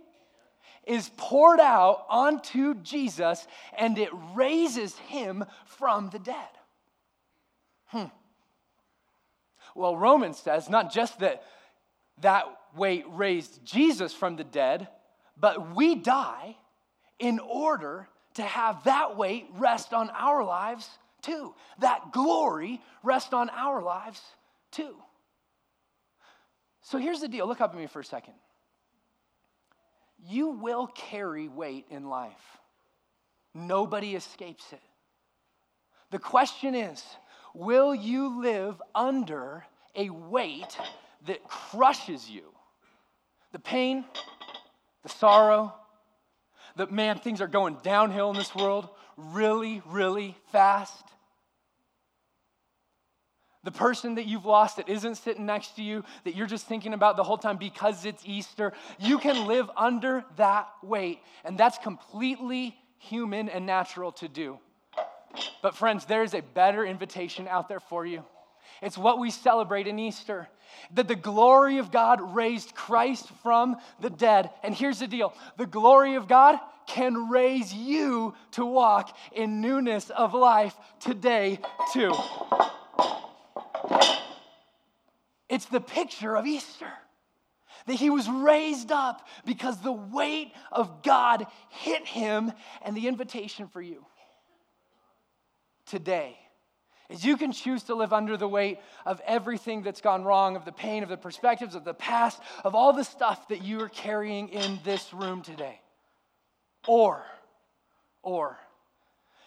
Is 0.85 1.09
poured 1.15 1.59
out 1.61 2.05
onto 2.09 2.75
Jesus 2.75 3.47
and 3.77 3.97
it 3.97 4.09
raises 4.33 4.97
him 4.97 5.45
from 5.65 6.09
the 6.09 6.19
dead. 6.19 6.49
Hmm. 7.85 8.05
Well, 9.75 9.95
Romans 9.95 10.37
says 10.37 10.69
not 10.69 10.91
just 10.91 11.19
that 11.19 11.43
that 12.21 12.45
weight 12.75 13.05
raised 13.07 13.63
Jesus 13.65 14.13
from 14.13 14.35
the 14.35 14.43
dead, 14.43 14.87
but 15.37 15.75
we 15.75 15.95
die 15.95 16.57
in 17.19 17.39
order 17.39 18.07
to 18.35 18.43
have 18.43 18.83
that 18.83 19.15
weight 19.15 19.47
rest 19.53 19.93
on 19.93 20.09
our 20.11 20.43
lives 20.43 20.89
too. 21.21 21.53
That 21.79 22.11
glory 22.11 22.81
rest 23.03 23.33
on 23.33 23.49
our 23.49 23.81
lives 23.81 24.21
too. 24.71 24.95
So 26.83 26.97
here's 26.97 27.21
the 27.21 27.27
deal 27.27 27.47
look 27.47 27.61
up 27.61 27.71
at 27.71 27.77
me 27.79 27.87
for 27.87 28.01
a 28.01 28.05
second. 28.05 28.33
You 30.25 30.49
will 30.49 30.87
carry 30.87 31.47
weight 31.47 31.85
in 31.89 32.07
life, 32.07 32.59
nobody 33.53 34.15
escapes 34.15 34.71
it. 34.71 34.81
The 36.11 36.19
question 36.19 36.75
is 36.75 37.03
will 37.55 37.95
you 37.95 38.41
live 38.41 38.81
under 38.93 39.65
a 39.95 40.09
weight 40.09 40.77
that 41.25 41.47
crushes 41.47 42.29
you? 42.29 42.43
The 43.51 43.59
pain, 43.59 44.03
the 45.03 45.09
sorrow, 45.09 45.73
that 46.75 46.91
man, 46.91 47.19
things 47.19 47.39
are 47.39 47.47
going 47.47 47.77
downhill 47.83 48.31
in 48.31 48.35
this 48.35 48.53
world 48.55 48.89
really, 49.15 49.81
really 49.85 50.35
fast 50.51 51.05
the 53.63 53.71
person 53.71 54.15
that 54.15 54.25
you've 54.25 54.45
lost 54.45 54.77
that 54.77 54.89
isn't 54.89 55.15
sitting 55.15 55.45
next 55.45 55.75
to 55.77 55.83
you, 55.83 56.03
that 56.25 56.35
you're 56.35 56.47
just 56.47 56.67
thinking 56.67 56.93
about 56.93 57.15
the 57.15 57.23
whole 57.23 57.37
time 57.37 57.57
because 57.57 58.05
it's 58.05 58.23
Easter, 58.25 58.73
you 58.99 59.17
can 59.17 59.47
live 59.47 59.69
under 59.77 60.25
that 60.35 60.67
weight. 60.81 61.19
And 61.45 61.57
that's 61.57 61.77
completely 61.77 62.75
human 62.97 63.49
and 63.49 63.65
natural 63.65 64.11
to 64.13 64.27
do. 64.27 64.59
But, 65.61 65.75
friends, 65.75 66.05
there 66.05 66.23
is 66.23 66.33
a 66.33 66.41
better 66.41 66.85
invitation 66.85 67.47
out 67.47 67.67
there 67.67 67.79
for 67.79 68.05
you. 68.05 68.23
It's 68.81 68.97
what 68.97 69.19
we 69.19 69.31
celebrate 69.31 69.87
in 69.87 69.97
Easter 69.97 70.49
that 70.93 71.07
the 71.07 71.15
glory 71.15 71.77
of 71.77 71.91
God 71.91 72.35
raised 72.35 72.75
Christ 72.75 73.29
from 73.41 73.77
the 73.99 74.09
dead. 74.09 74.49
And 74.63 74.75
here's 74.75 74.99
the 74.99 75.07
deal 75.07 75.33
the 75.57 75.65
glory 75.65 76.15
of 76.15 76.27
God 76.27 76.59
can 76.85 77.29
raise 77.29 77.73
you 77.73 78.33
to 78.51 78.65
walk 78.65 79.15
in 79.31 79.61
newness 79.61 80.09
of 80.09 80.33
life 80.33 80.75
today, 80.99 81.59
too. 81.93 82.13
It's 85.53 85.65
the 85.65 85.79
picture 85.79 86.35
of 86.35 86.47
Easter. 86.47 86.91
That 87.85 87.93
he 87.93 88.09
was 88.09 88.27
raised 88.27 88.91
up 88.91 89.27
because 89.45 89.79
the 89.81 89.91
weight 89.91 90.51
of 90.71 91.03
God 91.03 91.45
hit 91.69 92.07
him, 92.07 92.51
and 92.81 92.97
the 92.97 93.07
invitation 93.07 93.67
for 93.67 93.81
you 93.81 94.03
today 95.85 96.37
is 97.09 97.23
you 97.23 97.37
can 97.37 97.51
choose 97.51 97.83
to 97.83 97.93
live 97.93 98.13
under 98.13 98.35
the 98.35 98.47
weight 98.47 98.79
of 99.05 99.21
everything 99.27 99.83
that's 99.83 100.01
gone 100.01 100.23
wrong, 100.23 100.55
of 100.55 100.65
the 100.65 100.71
pain, 100.71 101.03
of 101.03 101.09
the 101.09 101.17
perspectives, 101.17 101.75
of 101.75 101.83
the 101.83 101.93
past, 101.93 102.41
of 102.63 102.73
all 102.73 102.93
the 102.93 103.03
stuff 103.03 103.47
that 103.49 103.63
you 103.63 103.79
are 103.81 103.89
carrying 103.89 104.49
in 104.49 104.79
this 104.83 105.13
room 105.13 105.43
today. 105.43 105.79
Or, 106.87 107.23
or, 108.23 108.57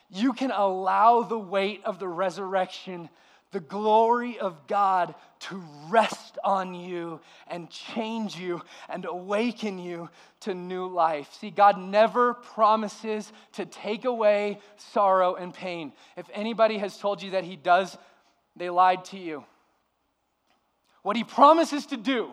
you 0.08 0.34
can 0.34 0.52
allow 0.52 1.22
the 1.22 1.38
weight 1.38 1.82
of 1.84 1.98
the 1.98 2.06
resurrection 2.06 3.08
the 3.52 3.60
glory 3.60 4.38
of 4.38 4.66
God 4.66 5.14
to 5.38 5.62
rest 5.88 6.38
on 6.44 6.74
you 6.74 7.20
and 7.46 7.70
change 7.70 8.36
you 8.36 8.62
and 8.88 9.04
awaken 9.04 9.78
you 9.78 10.10
to 10.40 10.54
new 10.54 10.86
life. 10.86 11.32
See, 11.40 11.50
God 11.50 11.78
never 11.78 12.34
promises 12.34 13.32
to 13.52 13.64
take 13.64 14.04
away 14.04 14.58
sorrow 14.76 15.34
and 15.34 15.54
pain. 15.54 15.92
If 16.16 16.26
anybody 16.32 16.78
has 16.78 16.98
told 16.98 17.22
you 17.22 17.32
that 17.32 17.44
He 17.44 17.56
does, 17.56 17.96
they 18.56 18.70
lied 18.70 19.04
to 19.06 19.18
you. 19.18 19.44
What 21.02 21.16
He 21.16 21.24
promises 21.24 21.86
to 21.86 21.96
do 21.96 22.32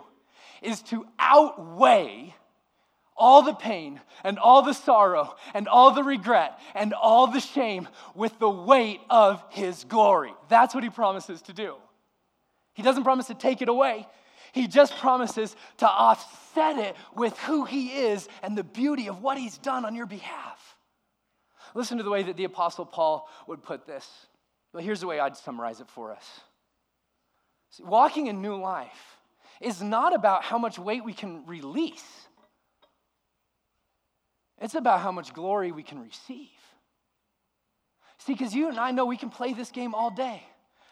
is 0.61 0.81
to 0.83 1.05
outweigh 1.19 2.33
all 3.23 3.41
the 3.41 3.53
pain 3.53 4.01
and 4.25 4.37
all 4.37 4.61
the 4.63 4.73
sorrow 4.73 5.33
and 5.53 5.69
all 5.69 5.91
the 5.91 6.03
regret 6.03 6.59
and 6.75 6.93
all 6.93 7.25
the 7.25 7.39
shame 7.39 7.87
with 8.13 8.37
the 8.37 8.49
weight 8.49 8.99
of 9.09 9.41
his 9.49 9.85
glory. 9.85 10.33
That's 10.49 10.75
what 10.75 10.83
he 10.83 10.89
promises 10.89 11.41
to 11.43 11.53
do. 11.53 11.75
He 12.73 12.83
doesn't 12.83 13.05
promise 13.05 13.27
to 13.27 13.33
take 13.33 13.61
it 13.61 13.69
away, 13.69 14.05
he 14.51 14.67
just 14.67 14.97
promises 14.97 15.55
to 15.77 15.87
offset 15.87 16.77
it 16.77 16.97
with 17.15 17.37
who 17.39 17.63
he 17.63 17.93
is 17.93 18.27
and 18.43 18.57
the 18.57 18.63
beauty 18.63 19.07
of 19.07 19.21
what 19.21 19.37
he's 19.37 19.57
done 19.57 19.85
on 19.85 19.95
your 19.95 20.05
behalf. 20.05 20.75
Listen 21.73 21.99
to 21.99 22.03
the 22.03 22.09
way 22.09 22.23
that 22.23 22.35
the 22.35 22.43
Apostle 22.43 22.85
Paul 22.85 23.29
would 23.47 23.63
put 23.63 23.87
this. 23.87 24.05
Well, 24.73 24.83
here's 24.83 24.99
the 24.99 25.07
way 25.07 25.21
I'd 25.21 25.37
summarize 25.37 25.79
it 25.79 25.87
for 25.87 26.11
us. 26.11 26.41
See, 27.69 27.83
walking 27.83 28.27
in 28.27 28.41
new 28.41 28.57
life 28.57 29.17
is 29.61 29.81
not 29.81 30.13
about 30.13 30.43
how 30.43 30.57
much 30.57 30.77
weight 30.77 31.05
we 31.05 31.13
can 31.13 31.45
release 31.45 32.22
it's 34.61 34.75
about 34.75 35.01
how 35.01 35.11
much 35.11 35.33
glory 35.33 35.71
we 35.71 35.83
can 35.83 35.99
receive. 36.01 36.49
See, 38.19 38.33
because 38.33 38.53
you 38.53 38.69
and 38.69 38.79
I 38.79 38.91
know 38.91 39.05
we 39.05 39.17
can 39.17 39.29
play 39.29 39.53
this 39.53 39.71
game 39.71 39.93
all 39.93 40.09
day. 40.09 40.43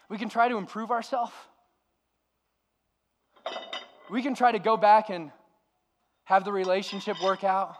We 0.08 0.18
can 0.18 0.28
try 0.28 0.48
to 0.48 0.56
improve 0.56 0.90
ourselves. 0.90 1.32
We 4.10 4.22
can 4.22 4.34
try 4.34 4.52
to 4.52 4.58
go 4.58 4.76
back 4.76 5.08
and 5.08 5.30
have 6.24 6.44
the 6.44 6.52
relationship 6.52 7.16
work 7.22 7.44
out. 7.44 7.76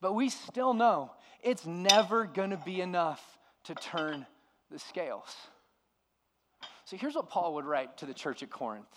But 0.00 0.14
we 0.14 0.30
still 0.30 0.72
know 0.72 1.10
it's 1.42 1.66
never 1.66 2.24
going 2.24 2.50
to 2.50 2.56
be 2.56 2.80
enough 2.80 3.22
to 3.64 3.74
turn 3.74 4.26
the 4.70 4.78
scales. 4.78 5.34
So 6.86 6.96
here's 6.96 7.14
what 7.14 7.28
Paul 7.28 7.54
would 7.54 7.66
write 7.66 7.98
to 7.98 8.06
the 8.06 8.14
church 8.14 8.42
at 8.42 8.50
Corinth. 8.50 8.88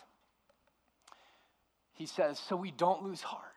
He 1.92 2.06
says, 2.06 2.40
So 2.40 2.56
we 2.56 2.72
don't 2.72 3.04
lose 3.04 3.22
heart. 3.22 3.53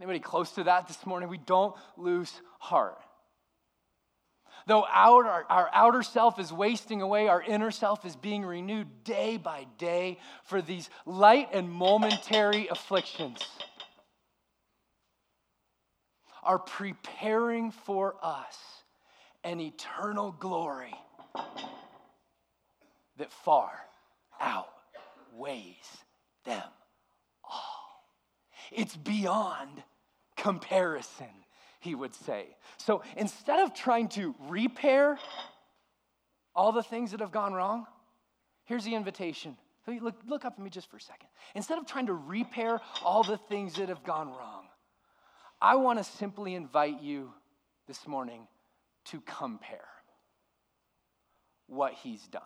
Anybody 0.00 0.18
close 0.18 0.52
to 0.52 0.64
that 0.64 0.88
this 0.88 1.04
morning? 1.04 1.28
We 1.28 1.36
don't 1.36 1.76
lose 1.98 2.32
heart. 2.58 2.98
Though 4.66 4.84
our, 4.84 5.26
our, 5.26 5.70
outer 5.72 6.02
self 6.02 6.38
is 6.38 6.52
wasting 6.52 7.02
away, 7.02 7.28
our 7.28 7.42
inner 7.42 7.70
self 7.70 8.06
is 8.06 8.16
being 8.16 8.44
renewed 8.44 9.04
day 9.04 9.36
by 9.36 9.66
day 9.78 10.18
for 10.44 10.62
these 10.62 10.88
light 11.04 11.48
and 11.52 11.70
momentary 11.70 12.68
afflictions 12.68 13.44
are 16.42 16.58
preparing 16.58 17.70
for 17.70 18.16
us 18.22 18.56
an 19.44 19.60
eternal 19.60 20.32
glory 20.32 20.94
that 23.18 23.32
far 23.32 23.72
outweighs 24.40 25.74
them 26.44 26.62
all. 27.44 28.04
It's 28.72 28.96
beyond 28.96 29.82
comparison, 30.40 31.26
he 31.80 31.94
would 31.94 32.14
say. 32.14 32.56
So 32.78 33.02
instead 33.16 33.60
of 33.60 33.74
trying 33.74 34.08
to 34.10 34.34
repair 34.48 35.18
all 36.54 36.72
the 36.72 36.82
things 36.82 37.12
that 37.12 37.20
have 37.20 37.30
gone 37.30 37.52
wrong, 37.52 37.86
here's 38.64 38.84
the 38.84 38.94
invitation. 38.94 39.56
Look, 39.86 40.16
look 40.26 40.44
up 40.44 40.54
at 40.56 40.62
me 40.62 40.70
just 40.70 40.90
for 40.90 40.96
a 40.96 41.00
second. 41.00 41.28
Instead 41.54 41.78
of 41.78 41.86
trying 41.86 42.06
to 42.06 42.14
repair 42.14 42.80
all 43.04 43.22
the 43.22 43.38
things 43.38 43.74
that 43.74 43.88
have 43.88 44.04
gone 44.04 44.28
wrong, 44.28 44.66
I 45.60 45.76
want 45.76 45.98
to 45.98 46.04
simply 46.04 46.54
invite 46.54 47.02
you 47.02 47.32
this 47.86 48.06
morning 48.06 48.46
to 49.06 49.20
compare 49.22 49.88
what 51.66 51.92
he's 51.92 52.26
done 52.28 52.42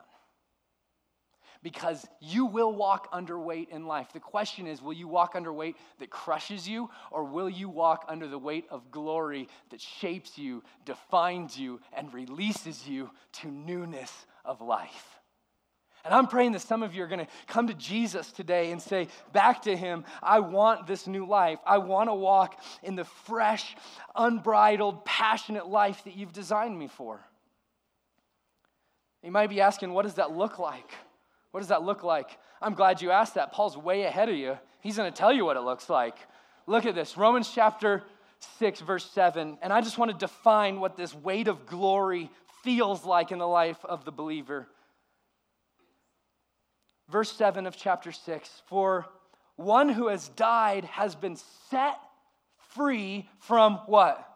because 1.65 2.07
you 2.21 2.45
will 2.45 2.75
walk 2.75 3.11
underweight 3.11 3.71
in 3.71 3.87
life. 3.87 4.13
The 4.13 4.21
question 4.21 4.67
is 4.67 4.83
will 4.83 4.93
you 4.93 5.09
walk 5.09 5.33
under 5.35 5.53
weight 5.53 5.77
that 5.99 6.11
crushes 6.11 6.69
you, 6.69 6.91
or 7.11 7.25
will 7.25 7.49
you 7.49 7.71
walk 7.71 8.05
under 8.07 8.29
the 8.29 8.39
weight 8.39 8.67
of 8.71 8.91
glory 8.91 9.49
that 9.71 9.81
shapes 9.81 10.37
you, 10.37 10.63
defines 10.85 11.59
you, 11.59 11.81
and 11.95 12.13
releases 12.13 12.87
you 12.87 13.11
to 13.41 13.51
newness 13.51 14.13
of 14.45 14.61
life? 14.61 15.19
And 16.05 16.13
I'm 16.13 16.27
praying 16.27 16.53
that 16.53 16.61
some 16.61 16.83
of 16.83 16.95
you 16.95 17.03
are 17.03 17.07
going 17.07 17.25
to 17.25 17.33
come 17.47 17.67
to 17.69 17.75
Jesus 17.75 18.31
today 18.31 18.71
and 18.71 18.81
say 18.81 19.09
back 19.33 19.63
to 19.63 19.75
him, 19.75 20.05
I 20.23 20.41
want 20.41 20.87
this 20.87 21.07
new 21.07 21.27
life. 21.27 21.61
I 21.67 21.79
want 21.79 22.11
to 22.11 22.15
walk 22.15 22.61
in 22.83 22.95
the 22.95 23.07
fresh, 23.07 23.75
unbridled, 24.15 25.07
passionate 25.07 25.67
life 25.67 26.05
that 26.05 26.15
you've 26.15 26.35
designed 26.35 26.79
me 26.79 26.89
for. 26.89 27.27
You 29.23 29.31
might 29.31 29.49
be 29.49 29.63
asking, 29.63 29.95
what 29.95 30.03
does 30.03 30.17
that 30.17 30.37
look 30.37 30.59
like? 30.59 30.93
What 31.55 31.61
does 31.61 31.69
that 31.69 31.85
look 31.85 32.03
like? 32.03 32.37
I'm 32.61 32.75
glad 32.75 33.01
you 33.01 33.13
asked 33.13 33.35
that. 33.35 33.53
Paul's 33.53 33.77
way 33.77 34.03
ahead 34.03 34.29
of 34.29 34.35
you. 34.35 34.59
He's 34.81 34.97
going 34.97 35.13
to 35.13 35.17
tell 35.17 35.33
you 35.33 35.45
what 35.45 35.57
it 35.57 35.61
looks 35.61 35.89
like. 35.89 36.17
Look 36.67 36.85
at 36.85 36.97
this 36.97 37.17
Romans 37.17 37.49
chapter 37.55 38.03
6, 38.59 38.81
verse 38.81 39.09
7. 39.13 39.59
And 39.63 39.73
I 39.73 39.81
just 39.81 39.97
want 39.97 40.11
to 40.11 40.17
define 40.17 40.81
what 40.81 40.97
this 40.97 41.15
weight 41.15 41.47
of 41.47 41.65
glory 41.65 42.29
feels 42.65 43.05
like 43.05 43.31
in 43.31 43.39
the 43.39 43.47
life 43.47 43.79
of 43.85 44.05
the 44.05 44.11
believer. 44.11 44.67
Verse 47.09 47.31
7 47.31 47.69
of 47.69 47.77
chapter 47.77 48.11
6 48.11 48.63
For 48.67 49.07
one 49.55 49.89
who 49.89 50.09
has 50.09 50.31
died 50.31 50.87
has 50.87 51.15
been 51.15 51.37
set 51.71 52.01
free 52.75 53.29
from 53.39 53.77
what? 53.87 54.29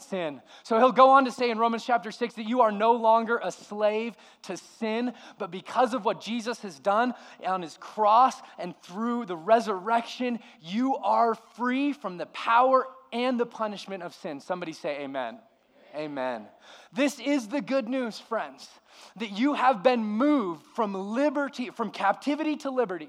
Sin. 0.00 0.40
So 0.62 0.78
he'll 0.78 0.92
go 0.92 1.10
on 1.10 1.24
to 1.24 1.30
say 1.30 1.50
in 1.50 1.58
Romans 1.58 1.84
chapter 1.84 2.10
6 2.10 2.34
that 2.34 2.48
you 2.48 2.60
are 2.60 2.72
no 2.72 2.92
longer 2.92 3.40
a 3.42 3.52
slave 3.52 4.14
to 4.42 4.56
sin, 4.56 5.12
but 5.38 5.50
because 5.50 5.94
of 5.94 6.04
what 6.04 6.20
Jesus 6.20 6.60
has 6.60 6.78
done 6.78 7.14
on 7.46 7.62
his 7.62 7.76
cross 7.78 8.34
and 8.58 8.74
through 8.82 9.26
the 9.26 9.36
resurrection, 9.36 10.38
you 10.60 10.96
are 10.96 11.34
free 11.34 11.92
from 11.92 12.18
the 12.18 12.26
power 12.26 12.86
and 13.12 13.38
the 13.38 13.46
punishment 13.46 14.02
of 14.02 14.14
sin. 14.14 14.40
Somebody 14.40 14.72
say 14.72 15.00
amen. 15.00 15.38
Amen. 15.94 16.46
This 16.92 17.18
is 17.18 17.48
the 17.48 17.60
good 17.60 17.88
news, 17.88 18.18
friends, 18.18 18.68
that 19.16 19.38
you 19.38 19.54
have 19.54 19.82
been 19.82 20.04
moved 20.04 20.64
from 20.74 20.94
liberty, 20.94 21.70
from 21.70 21.90
captivity 21.90 22.56
to 22.56 22.70
liberty. 22.70 23.08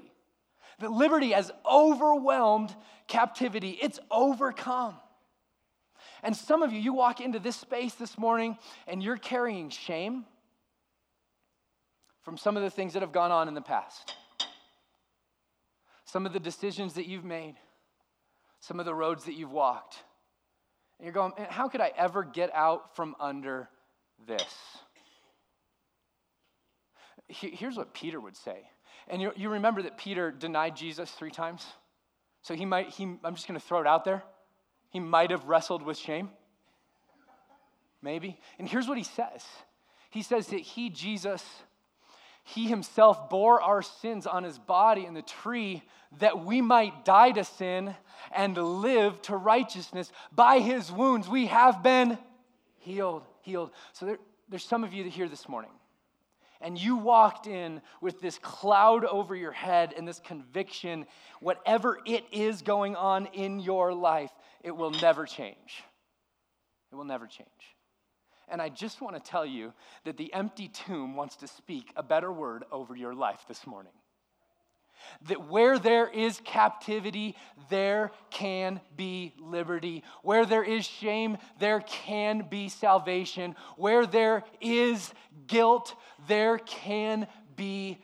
That 0.80 0.90
liberty 0.90 1.32
has 1.32 1.52
overwhelmed 1.70 2.74
captivity, 3.06 3.78
it's 3.82 4.00
overcome. 4.10 4.94
And 6.22 6.36
some 6.36 6.62
of 6.62 6.72
you, 6.72 6.80
you 6.80 6.92
walk 6.92 7.20
into 7.20 7.38
this 7.38 7.56
space 7.56 7.94
this 7.94 8.18
morning 8.18 8.58
and 8.86 9.02
you're 9.02 9.16
carrying 9.16 9.70
shame 9.70 10.24
from 12.22 12.36
some 12.36 12.56
of 12.56 12.62
the 12.62 12.70
things 12.70 12.92
that 12.92 13.02
have 13.02 13.12
gone 13.12 13.32
on 13.32 13.48
in 13.48 13.54
the 13.54 13.62
past, 13.62 14.14
some 16.04 16.26
of 16.26 16.32
the 16.32 16.40
decisions 16.40 16.94
that 16.94 17.06
you've 17.06 17.24
made, 17.24 17.54
some 18.60 18.78
of 18.78 18.86
the 18.86 18.94
roads 18.94 19.24
that 19.24 19.34
you've 19.34 19.52
walked. 19.52 19.96
And 20.98 21.06
you're 21.06 21.14
going, 21.14 21.32
how 21.48 21.68
could 21.68 21.80
I 21.80 21.92
ever 21.96 22.22
get 22.22 22.54
out 22.54 22.94
from 22.94 23.16
under 23.18 23.70
this? 24.26 24.54
Here's 27.28 27.76
what 27.76 27.94
Peter 27.94 28.20
would 28.20 28.36
say. 28.36 28.58
And 29.08 29.22
you, 29.22 29.32
you 29.34 29.48
remember 29.48 29.82
that 29.82 29.96
Peter 29.96 30.30
denied 30.30 30.76
Jesus 30.76 31.10
three 31.10 31.30
times? 31.30 31.64
So 32.42 32.54
he 32.54 32.64
might, 32.64 32.90
he, 32.90 33.04
I'm 33.24 33.34
just 33.34 33.48
going 33.48 33.58
to 33.58 33.66
throw 33.66 33.80
it 33.80 33.86
out 33.86 34.04
there. 34.04 34.22
He 34.90 35.00
might 35.00 35.30
have 35.30 35.46
wrestled 35.46 35.82
with 35.82 35.96
shame. 35.96 36.30
Maybe. 38.02 38.38
And 38.58 38.68
here's 38.68 38.88
what 38.88 38.98
he 38.98 39.04
says 39.04 39.44
He 40.10 40.22
says 40.22 40.48
that 40.48 40.60
he, 40.60 40.90
Jesus, 40.90 41.44
he 42.42 42.66
himself 42.66 43.30
bore 43.30 43.60
our 43.62 43.82
sins 43.82 44.26
on 44.26 44.44
his 44.44 44.58
body 44.58 45.06
in 45.06 45.14
the 45.14 45.22
tree 45.22 45.82
that 46.18 46.44
we 46.44 46.60
might 46.60 47.04
die 47.04 47.30
to 47.32 47.44
sin 47.44 47.94
and 48.32 48.56
live 48.56 49.20
to 49.22 49.36
righteousness. 49.36 50.10
By 50.32 50.58
his 50.58 50.90
wounds, 50.90 51.28
we 51.28 51.46
have 51.46 51.82
been 51.82 52.18
healed. 52.78 53.24
Healed. 53.42 53.70
So 53.92 54.06
there, 54.06 54.18
there's 54.48 54.64
some 54.64 54.82
of 54.82 54.92
you 54.92 55.04
here 55.04 55.28
this 55.28 55.48
morning, 55.48 55.70
and 56.60 56.76
you 56.76 56.96
walked 56.96 57.46
in 57.46 57.80
with 58.00 58.20
this 58.20 58.38
cloud 58.38 59.04
over 59.04 59.36
your 59.36 59.52
head 59.52 59.94
and 59.96 60.06
this 60.08 60.18
conviction, 60.18 61.06
whatever 61.40 62.00
it 62.04 62.24
is 62.32 62.62
going 62.62 62.96
on 62.96 63.26
in 63.26 63.60
your 63.60 63.94
life, 63.94 64.32
it 64.62 64.76
will 64.76 64.90
never 64.90 65.26
change. 65.26 65.84
It 66.92 66.94
will 66.96 67.04
never 67.04 67.26
change. 67.26 67.48
And 68.48 68.60
I 68.60 68.68
just 68.68 69.00
want 69.00 69.16
to 69.16 69.30
tell 69.30 69.46
you 69.46 69.72
that 70.04 70.16
the 70.16 70.32
empty 70.34 70.68
tomb 70.68 71.14
wants 71.14 71.36
to 71.36 71.46
speak 71.46 71.92
a 71.94 72.02
better 72.02 72.32
word 72.32 72.64
over 72.72 72.96
your 72.96 73.14
life 73.14 73.44
this 73.46 73.66
morning. 73.66 73.92
That 75.28 75.48
where 75.48 75.78
there 75.78 76.08
is 76.08 76.40
captivity, 76.44 77.36
there 77.70 78.10
can 78.30 78.80
be 78.96 79.34
liberty. 79.38 80.02
Where 80.22 80.44
there 80.44 80.64
is 80.64 80.84
shame, 80.84 81.38
there 81.58 81.80
can 81.80 82.46
be 82.50 82.68
salvation. 82.68 83.54
Where 83.76 84.04
there 84.04 84.44
is 84.60 85.12
guilt, 85.46 85.94
there 86.28 86.58
can 86.58 87.28
be. 87.56 87.98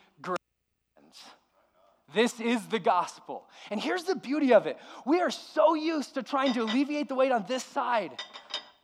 This 2.17 2.41
is 2.41 2.65
the 2.69 2.79
gospel. 2.79 3.47
And 3.71 3.79
here's 3.79 4.05
the 4.05 4.17
beauty 4.17 4.55
of 4.55 4.67
it 4.67 4.79
we 5.05 5.21
are 5.21 5.31
so 5.31 5.75
used 5.75 6.15
to 6.15 6.23
trying 6.23 6.55
to 6.55 6.63
alleviate 6.63 7.09
the 7.09 7.15
weight 7.15 7.31
on 7.31 7.45
this 7.47 7.63
side 7.63 8.11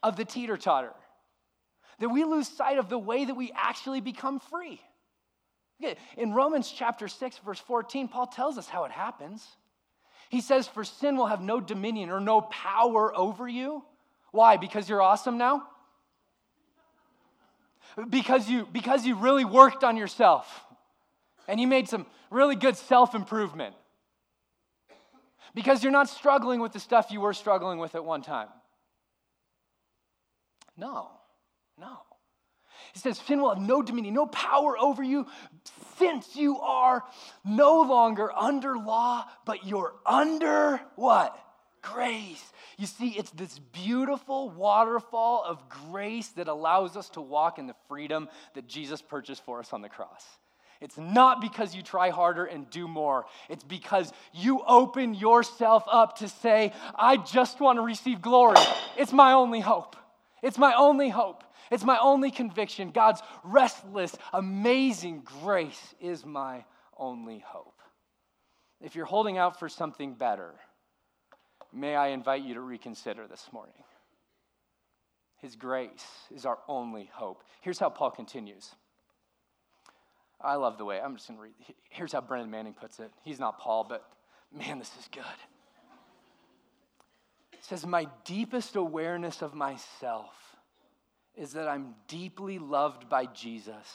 of 0.03 0.16
the 0.16 0.25
teeter 0.27 0.59
totter 0.59 0.92
that 1.99 2.11
we 2.11 2.25
lose 2.25 2.47
sight 2.47 2.77
of 2.77 2.90
the 2.90 2.99
way 2.99 3.25
that 3.25 3.35
we 3.35 3.51
actually 3.57 4.03
become 4.03 4.38
free. 4.38 4.83
In 6.18 6.35
Romans 6.35 6.71
chapter 6.71 7.09
6, 7.09 7.38
verse 7.38 7.59
14, 7.59 8.07
Paul 8.07 8.27
tells 8.27 8.59
us 8.59 8.68
how 8.68 8.85
it 8.85 8.92
happens. 8.92 9.42
He 10.29 10.42
says, 10.42 10.68
For 10.68 10.85
sin 10.85 11.16
will 11.16 11.27
have 11.27 11.40
no 11.40 11.59
dominion 11.59 12.11
or 12.11 12.21
no 12.21 12.42
power 12.42 13.16
over 13.16 13.49
you. 13.49 13.83
Why? 14.31 14.59
Because 14.59 14.90
you're 14.90 15.03
awesome 15.03 15.38
now? 15.38 15.62
Because 18.11 18.49
you, 18.49 18.68
because 18.71 19.07
you 19.07 19.14
really 19.14 19.47
worked 19.47 19.85
on 19.85 19.97
yourself 19.97 20.64
and 21.53 21.61
you 21.61 21.67
made 21.67 21.87
some 21.87 22.07
really 22.31 22.57
good 22.57 22.79
self 22.79 23.15
improvement. 23.15 23.77
Because 25.55 25.83
you're 25.83 25.93
not 25.93 26.09
struggling 26.09 26.61
with 26.61 26.73
the 26.73 26.81
stuff 26.81 27.11
you 27.11 27.21
were 27.21 27.35
struggling 27.35 27.79
with 27.79 27.95
at 27.95 28.03
one 28.03 28.23
time. 28.23 28.49
No, 30.79 31.11
no. 31.79 31.99
He 32.95 33.01
says, 33.01 33.19
Sin 33.19 33.43
will 33.43 33.51
have 33.55 33.62
no 33.62 33.83
dominion, 33.83 34.15
no 34.15 34.25
power 34.25 34.79
over 34.79 35.03
you, 35.03 35.27
since 35.99 36.35
you 36.35 36.59
are 36.61 37.05
no 37.45 37.83
longer 37.83 38.33
under 38.33 38.79
law, 38.79 39.27
but 39.45 39.67
you're 39.67 39.95
under 40.07 40.81
what? 40.97 41.38
Grace. 41.83 42.43
You 42.79 42.87
see, 42.87 43.11
it's 43.11 43.31
this 43.33 43.59
beautiful 43.59 44.49
waterfall 44.49 45.45
of 45.47 45.69
grace 45.69 46.29
that 46.29 46.49
allows 46.49 46.97
us 46.97 47.11
to 47.11 47.21
walk 47.21 47.59
in 47.59 47.67
the 47.67 47.77
freedom 47.88 48.31
that 48.55 48.67
Jesus 48.67 49.03
purchased 49.03 49.45
for 49.45 49.59
us 49.59 49.75
on 49.75 49.83
the 49.83 49.91
cross. 49.91 50.25
It's 50.83 50.99
not 50.99 51.40
because 51.40 51.77
you 51.77 51.83
try 51.83 52.11
harder 52.11 52.45
and 52.45 52.68
do 52.68 52.88
more. 52.88 53.25
It's 53.49 53.62
because 53.62 54.12
you 54.33 54.62
open 54.66 55.14
yourself 55.14 55.85
up 55.90 56.18
to 56.18 56.29
say, 56.29 56.73
I 56.97 57.18
just 57.18 57.61
want 57.61 57.79
to 57.79 57.83
receive 57.83 58.21
glory. 58.21 58.59
It's 58.99 59.12
my 59.12 59.33
only 59.33 59.61
hope. 59.61 59.95
It's 60.42 60.59
my 60.59 60.75
only 60.75 61.09
hope. 61.09 61.45
It's 61.71 61.85
my 61.85 61.99
only 61.99 62.33
conviction. 62.33 62.90
God's 62.90 63.23
restless, 63.45 64.16
amazing 64.33 65.23
grace 65.40 65.95
is 66.01 66.27
my 66.27 66.64
only 66.97 67.38
hope. 67.47 67.81
If 68.81 68.97
you're 68.97 69.07
holding 69.07 69.38
out 69.38 69.61
for 69.61 69.68
something 69.68 70.14
better, 70.14 70.51
may 71.73 71.95
I 71.95 72.09
invite 72.09 72.42
you 72.42 72.55
to 72.55 72.61
reconsider 72.61 73.29
this 73.29 73.49
morning. 73.53 73.85
His 75.37 75.55
grace 75.55 76.05
is 76.35 76.45
our 76.45 76.59
only 76.66 77.09
hope. 77.12 77.40
Here's 77.61 77.79
how 77.79 77.88
Paul 77.88 78.11
continues. 78.11 78.75
I 80.43 80.57
love 80.57 80.79
the 80.79 80.85
way, 80.85 81.01
I'm 81.01 81.15
just 81.17 81.29
going 81.29 81.39
to 81.39 81.43
read. 81.43 81.55
Here's 81.91 82.13
how 82.13 82.21
Brennan 82.21 82.51
Manning 82.51 82.75
puts 82.75 82.99
it. 82.99 83.11
He's 83.23 83.39
not 83.39 83.59
Paul, 83.59 83.85
but 83.89 84.05
man, 84.53 84.79
this 84.79 84.91
is 84.99 85.09
good. 85.13 85.23
It 87.53 87.65
says, 87.65 87.87
My 87.87 88.09
deepest 88.25 88.77
awareness 88.77 89.43
of 89.43 89.55
myself 89.55 90.35
is 91.37 91.53
that 91.53 91.69
I'm 91.69 91.95
deeply 92.09 92.59
loved 92.59 93.09
by 93.09 93.27
Jesus 93.27 93.87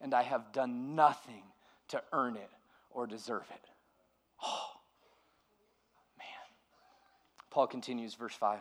and 0.00 0.14
I 0.14 0.22
have 0.22 0.52
done 0.52 0.94
nothing 0.94 1.42
to 1.88 2.02
earn 2.12 2.36
it 2.36 2.50
or 2.90 3.06
deserve 3.06 3.46
it. 3.50 3.68
Oh, 4.42 4.70
man. 6.18 6.26
Paul 7.50 7.66
continues, 7.66 8.14
verse 8.14 8.34
5. 8.34 8.60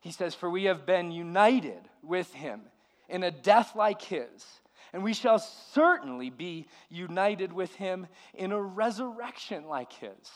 He 0.00 0.10
says, 0.10 0.34
For 0.34 0.50
we 0.50 0.64
have 0.64 0.86
been 0.86 1.12
united 1.12 1.88
with 2.02 2.32
him 2.32 2.62
in 3.08 3.22
a 3.22 3.30
death 3.30 3.76
like 3.76 4.02
his, 4.02 4.44
and 4.92 5.02
we 5.02 5.14
shall 5.14 5.38
certainly 5.38 6.30
be 6.30 6.66
united 6.88 7.52
with 7.52 7.74
him 7.74 8.06
in 8.34 8.52
a 8.52 8.60
resurrection 8.60 9.66
like 9.66 9.92
his. 9.92 10.30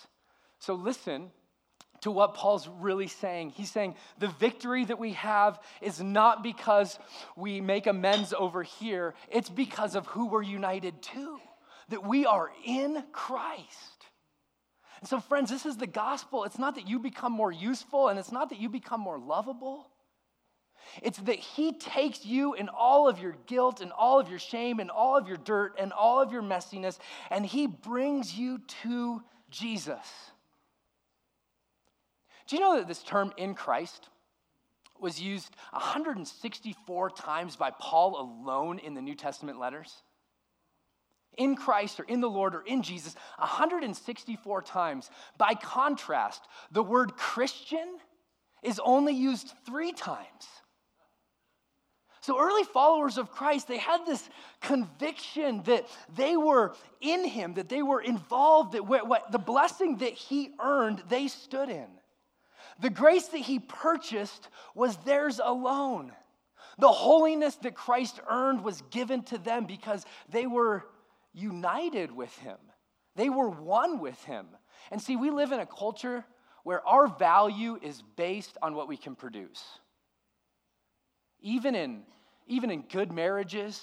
So 0.58 0.74
listen 0.74 1.30
to 2.02 2.10
what 2.10 2.34
Paul's 2.34 2.68
really 2.68 3.06
saying. 3.06 3.50
He's 3.50 3.70
saying 3.70 3.94
the 4.18 4.28
victory 4.28 4.84
that 4.84 4.98
we 4.98 5.12
have 5.12 5.58
is 5.80 6.00
not 6.02 6.42
because 6.42 6.98
we 7.36 7.60
make 7.60 7.86
amends 7.86 8.34
over 8.36 8.62
here, 8.62 9.14
it's 9.30 9.50
because 9.50 9.94
of 9.94 10.06
who 10.06 10.26
we're 10.26 10.42
united 10.42 11.02
to, 11.02 11.38
that 11.88 12.06
we 12.06 12.26
are 12.26 12.50
in 12.64 13.02
Christ. 13.12 14.04
And 15.00 15.08
so, 15.08 15.20
friends, 15.20 15.50
this 15.50 15.66
is 15.66 15.76
the 15.76 15.86
gospel. 15.86 16.44
It's 16.44 16.58
not 16.58 16.76
that 16.76 16.88
you 16.88 16.98
become 16.98 17.32
more 17.32 17.52
useful 17.52 18.08
and 18.08 18.18
it's 18.18 18.32
not 18.32 18.48
that 18.50 18.58
you 18.58 18.68
become 18.68 19.00
more 19.00 19.18
lovable. 19.18 19.90
It's 21.02 21.18
that 21.18 21.38
He 21.38 21.72
takes 21.72 22.24
you 22.24 22.54
and 22.54 22.68
all 22.70 23.08
of 23.08 23.18
your 23.18 23.36
guilt 23.46 23.80
and 23.80 23.92
all 23.92 24.20
of 24.20 24.28
your 24.28 24.38
shame 24.38 24.80
and 24.80 24.90
all 24.90 25.16
of 25.16 25.28
your 25.28 25.36
dirt 25.36 25.74
and 25.78 25.92
all 25.92 26.22
of 26.22 26.32
your 26.32 26.42
messiness, 26.42 26.98
and 27.30 27.44
He 27.44 27.66
brings 27.66 28.34
you 28.34 28.60
to 28.82 29.22
Jesus. 29.50 29.98
Do 32.46 32.56
you 32.56 32.62
know 32.62 32.76
that 32.76 32.88
this 32.88 33.02
term 33.02 33.32
in 33.36 33.54
Christ 33.54 34.08
was 35.00 35.20
used 35.20 35.54
164 35.72 37.10
times 37.10 37.56
by 37.56 37.70
Paul 37.70 38.20
alone 38.20 38.78
in 38.78 38.94
the 38.94 39.02
New 39.02 39.14
Testament 39.14 39.58
letters? 39.58 40.02
In 41.36 41.56
Christ 41.56 41.98
or 41.98 42.04
in 42.04 42.20
the 42.20 42.30
Lord 42.30 42.54
or 42.54 42.62
in 42.62 42.82
Jesus, 42.82 43.16
164 43.38 44.62
times. 44.62 45.10
By 45.36 45.54
contrast, 45.54 46.42
the 46.70 46.82
word 46.82 47.16
Christian 47.16 47.98
is 48.62 48.80
only 48.84 49.14
used 49.14 49.52
three 49.66 49.92
times. 49.92 50.46
So, 52.24 52.40
early 52.40 52.64
followers 52.64 53.18
of 53.18 53.30
Christ, 53.30 53.68
they 53.68 53.76
had 53.76 54.06
this 54.06 54.26
conviction 54.62 55.62
that 55.64 55.86
they 56.16 56.38
were 56.38 56.74
in 57.02 57.26
Him, 57.28 57.52
that 57.54 57.68
they 57.68 57.82
were 57.82 58.00
involved, 58.00 58.72
that 58.72 58.86
what, 58.86 59.30
the 59.30 59.38
blessing 59.38 59.98
that 59.98 60.14
He 60.14 60.52
earned, 60.58 61.02
they 61.10 61.28
stood 61.28 61.68
in. 61.68 61.86
The 62.80 62.88
grace 62.88 63.26
that 63.28 63.42
he 63.42 63.58
purchased 63.58 64.48
was 64.74 64.96
theirs 65.04 65.38
alone. 65.42 66.12
The 66.78 66.88
holiness 66.88 67.56
that 67.56 67.74
Christ 67.74 68.18
earned 68.26 68.64
was 68.64 68.82
given 68.90 69.22
to 69.24 69.36
them 69.36 69.66
because 69.66 70.06
they 70.30 70.46
were 70.46 70.86
united 71.34 72.10
with 72.10 72.34
him. 72.38 72.56
They 73.16 73.28
were 73.28 73.50
one 73.50 74.00
with 74.00 74.22
him. 74.24 74.46
And 74.90 75.00
see, 75.00 75.16
we 75.16 75.28
live 75.28 75.52
in 75.52 75.60
a 75.60 75.66
culture 75.66 76.24
where 76.62 76.86
our 76.88 77.06
value 77.06 77.78
is 77.82 78.02
based 78.16 78.56
on 78.62 78.74
what 78.74 78.88
we 78.88 78.96
can 78.96 79.14
produce. 79.14 79.62
Even 81.44 81.74
in, 81.74 82.02
even 82.46 82.70
in 82.70 82.82
good 82.90 83.12
marriages, 83.12 83.82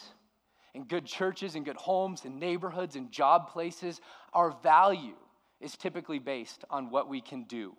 in 0.74 0.86
good 0.86 1.06
churches, 1.06 1.56
in 1.56 1.64
good 1.64 1.78
homes, 1.78 2.26
in 2.26 2.40
neighborhoods, 2.40 2.96
in 2.96 3.12
job 3.12 3.50
places, 3.50 4.02
our 4.34 4.50
value 4.64 5.16
is 5.60 5.78
typically 5.78 6.18
based 6.18 6.66
on 6.72 6.90
what 6.90 7.08
we 7.08 7.22
can 7.22 7.44
do 7.44 7.76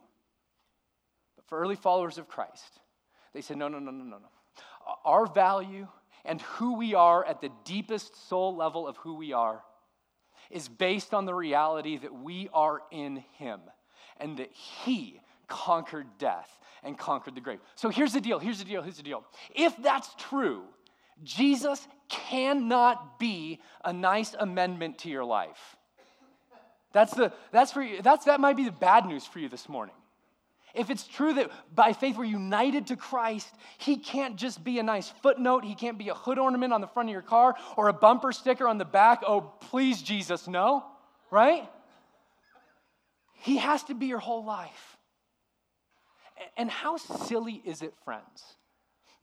But 1.34 1.46
for 1.46 1.58
early 1.58 1.74
followers 1.74 2.16
of 2.16 2.28
Christ, 2.28 2.78
they 3.34 3.40
said, 3.40 3.56
no, 3.56 3.66
no, 3.66 3.80
no, 3.80 3.90
no, 3.90 4.04
no, 4.04 4.18
no. 4.18 4.28
Our 5.04 5.26
value 5.26 5.88
and 6.24 6.40
who 6.42 6.74
we 6.76 6.94
are 6.94 7.24
at 7.24 7.40
the 7.40 7.50
deepest 7.64 8.28
soul 8.28 8.54
level 8.54 8.86
of 8.86 8.96
who 8.98 9.14
we 9.14 9.32
are 9.32 9.64
is 10.48 10.68
based 10.68 11.12
on 11.12 11.24
the 11.24 11.34
reality 11.34 11.96
that 11.96 12.14
we 12.14 12.48
are 12.54 12.82
in 12.92 13.24
Him 13.38 13.60
and 14.18 14.36
that 14.36 14.52
He 14.52 15.20
conquered 15.52 16.06
death 16.18 16.58
and 16.82 16.98
conquered 16.98 17.34
the 17.34 17.40
grave. 17.42 17.60
So 17.74 17.90
here's 17.90 18.14
the 18.14 18.22
deal, 18.22 18.38
here's 18.38 18.58
the 18.58 18.64
deal, 18.64 18.80
here's 18.80 18.96
the 18.96 19.02
deal. 19.02 19.22
If 19.54 19.76
that's 19.82 20.08
true, 20.14 20.62
Jesus 21.22 21.86
cannot 22.08 23.18
be 23.18 23.60
a 23.84 23.92
nice 23.92 24.34
amendment 24.38 24.98
to 25.00 25.10
your 25.10 25.24
life. 25.24 25.76
That's 26.92 27.14
the 27.14 27.32
that's 27.52 27.70
for 27.70 27.82
you, 27.82 28.00
that's 28.00 28.24
that 28.24 28.40
might 28.40 28.56
be 28.56 28.64
the 28.64 28.72
bad 28.72 29.06
news 29.06 29.26
for 29.26 29.38
you 29.38 29.48
this 29.48 29.68
morning. 29.68 29.94
If 30.74 30.88
it's 30.88 31.06
true 31.06 31.34
that 31.34 31.50
by 31.74 31.92
faith 31.92 32.16
we're 32.16 32.24
united 32.24 32.86
to 32.86 32.96
Christ, 32.96 33.54
He 33.76 33.98
can't 33.98 34.36
just 34.36 34.64
be 34.64 34.78
a 34.78 34.82
nice 34.82 35.10
footnote. 35.22 35.64
He 35.64 35.74
can't 35.74 35.98
be 35.98 36.08
a 36.08 36.14
hood 36.14 36.38
ornament 36.38 36.72
on 36.72 36.80
the 36.80 36.86
front 36.86 37.10
of 37.10 37.12
your 37.12 37.20
car 37.20 37.54
or 37.76 37.88
a 37.88 37.92
bumper 37.92 38.32
sticker 38.32 38.66
on 38.66 38.78
the 38.78 38.86
back. 38.86 39.22
Oh, 39.26 39.52
please, 39.60 40.00
Jesus, 40.00 40.48
no, 40.48 40.84
right? 41.30 41.68
He 43.34 43.58
has 43.58 43.82
to 43.84 43.94
be 43.94 44.06
your 44.06 44.18
whole 44.18 44.44
life. 44.44 44.91
And 46.56 46.70
how 46.70 46.96
silly 46.96 47.62
is 47.64 47.82
it, 47.82 47.94
friends, 48.04 48.42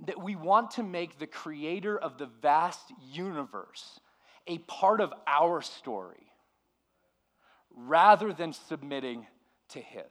that 0.06 0.22
we 0.22 0.36
want 0.36 0.72
to 0.72 0.84
make 0.84 1.20
the 1.20 1.28
creator 1.28 1.98
of 1.98 2.18
the 2.18 2.30
vast 2.42 2.94
universe 3.12 4.00
a 4.48 4.58
part 4.60 5.02
of 5.02 5.14
our 5.28 5.62
story 5.62 6.32
rather 7.76 8.34
than 8.34 8.54
submitting 8.54 9.26
to 9.70 9.80
His. 9.80 10.04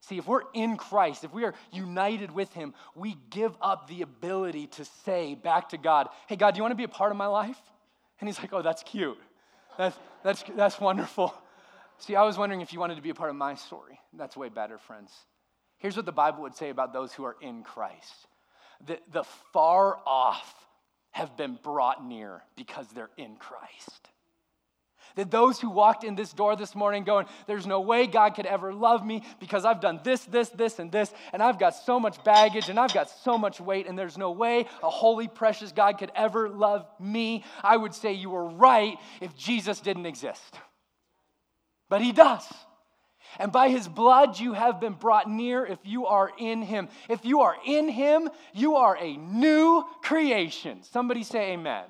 See, 0.00 0.16
if 0.16 0.26
we're 0.26 0.42
in 0.54 0.76
Christ, 0.76 1.24
if 1.24 1.34
we 1.34 1.44
are 1.44 1.54
united 1.70 2.30
with 2.30 2.52
Him, 2.54 2.72
we 2.94 3.16
give 3.30 3.54
up 3.60 3.88
the 3.88 4.02
ability 4.02 4.68
to 4.68 4.84
say 5.04 5.34
back 5.34 5.70
to 5.70 5.78
God, 5.78 6.08
Hey, 6.28 6.36
God, 6.36 6.54
do 6.54 6.58
you 6.58 6.62
want 6.62 6.72
to 6.72 6.76
be 6.76 6.84
a 6.84 6.88
part 6.88 7.10
of 7.10 7.18
my 7.18 7.26
life? 7.26 7.58
And 8.20 8.28
He's 8.28 8.38
like, 8.38 8.52
Oh, 8.52 8.62
that's 8.62 8.82
cute. 8.82 9.18
That's, 9.76 9.96
that's, 10.22 10.44
that's 10.56 10.80
wonderful. 10.80 11.34
See, 11.98 12.16
I 12.16 12.22
was 12.22 12.38
wondering 12.38 12.60
if 12.60 12.72
you 12.72 12.80
wanted 12.80 12.94
to 12.94 13.02
be 13.02 13.10
a 13.10 13.14
part 13.14 13.30
of 13.30 13.36
my 13.36 13.54
story. 13.54 13.98
That's 14.12 14.36
way 14.36 14.48
better, 14.48 14.78
friends. 14.78 15.10
Here's 15.78 15.96
what 15.96 16.06
the 16.06 16.12
Bible 16.12 16.42
would 16.42 16.54
say 16.54 16.70
about 16.70 16.92
those 16.92 17.12
who 17.12 17.24
are 17.24 17.36
in 17.40 17.62
Christ 17.62 18.28
the, 18.86 18.98
the 19.12 19.24
far 19.52 19.98
off 20.06 20.54
have 21.10 21.36
been 21.36 21.58
brought 21.62 22.04
near 22.04 22.42
because 22.56 22.86
they're 22.88 23.10
in 23.16 23.36
Christ. 23.36 24.08
That 25.16 25.30
those 25.30 25.58
who 25.60 25.70
walked 25.70 26.04
in 26.04 26.14
this 26.14 26.32
door 26.32 26.54
this 26.54 26.76
morning 26.76 27.02
going, 27.02 27.26
There's 27.46 27.66
no 27.66 27.80
way 27.80 28.06
God 28.06 28.36
could 28.36 28.46
ever 28.46 28.72
love 28.72 29.04
me 29.04 29.22
because 29.40 29.64
I've 29.64 29.80
done 29.80 30.00
this, 30.04 30.20
this, 30.26 30.48
this, 30.50 30.78
and 30.78 30.92
this, 30.92 31.12
and 31.32 31.42
I've 31.42 31.58
got 31.58 31.74
so 31.74 31.98
much 31.98 32.22
baggage 32.22 32.68
and 32.68 32.78
I've 32.78 32.94
got 32.94 33.10
so 33.10 33.36
much 33.36 33.60
weight, 33.60 33.88
and 33.88 33.98
there's 33.98 34.18
no 34.18 34.30
way 34.30 34.66
a 34.82 34.90
holy, 34.90 35.26
precious 35.26 35.72
God 35.72 35.98
could 35.98 36.12
ever 36.14 36.48
love 36.48 36.86
me. 37.00 37.42
I 37.64 37.76
would 37.76 37.94
say 37.94 38.12
you 38.12 38.30
were 38.30 38.46
right 38.46 38.96
if 39.20 39.34
Jesus 39.34 39.80
didn't 39.80 40.06
exist. 40.06 40.54
But 41.88 42.00
He 42.00 42.12
does. 42.12 42.44
And 43.38 43.52
by 43.52 43.68
his 43.68 43.86
blood, 43.86 44.38
you 44.38 44.52
have 44.52 44.80
been 44.80 44.94
brought 44.94 45.28
near 45.28 45.64
if 45.64 45.78
you 45.84 46.06
are 46.06 46.30
in 46.38 46.62
him. 46.62 46.88
If 47.08 47.24
you 47.24 47.40
are 47.40 47.56
in 47.66 47.88
him, 47.88 48.30
you 48.54 48.76
are 48.76 48.96
a 48.96 49.16
new 49.16 49.84
creation. 50.02 50.82
Somebody 50.82 51.22
say 51.22 51.52
amen. 51.52 51.84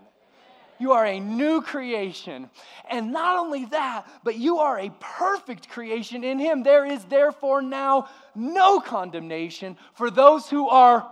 You 0.79 0.93
are 0.93 1.05
a 1.05 1.19
new 1.19 1.61
creation. 1.61 2.51
And 2.89 3.13
not 3.13 3.37
only 3.37 3.65
that, 3.67 4.07
but 4.23 4.37
you 4.37 4.59
are 4.59 4.79
a 4.79 4.91
perfect 5.01 5.69
creation 5.69 6.23
in 6.23 6.39
him. 6.39 6.63
There 6.63 6.87
is 6.87 7.05
therefore 7.05 7.63
now 7.63 8.09
no 8.35 8.81
condemnation 8.81 9.77
for 9.95 10.11
those 10.11 10.49
who 10.49 10.69
are 10.69 11.09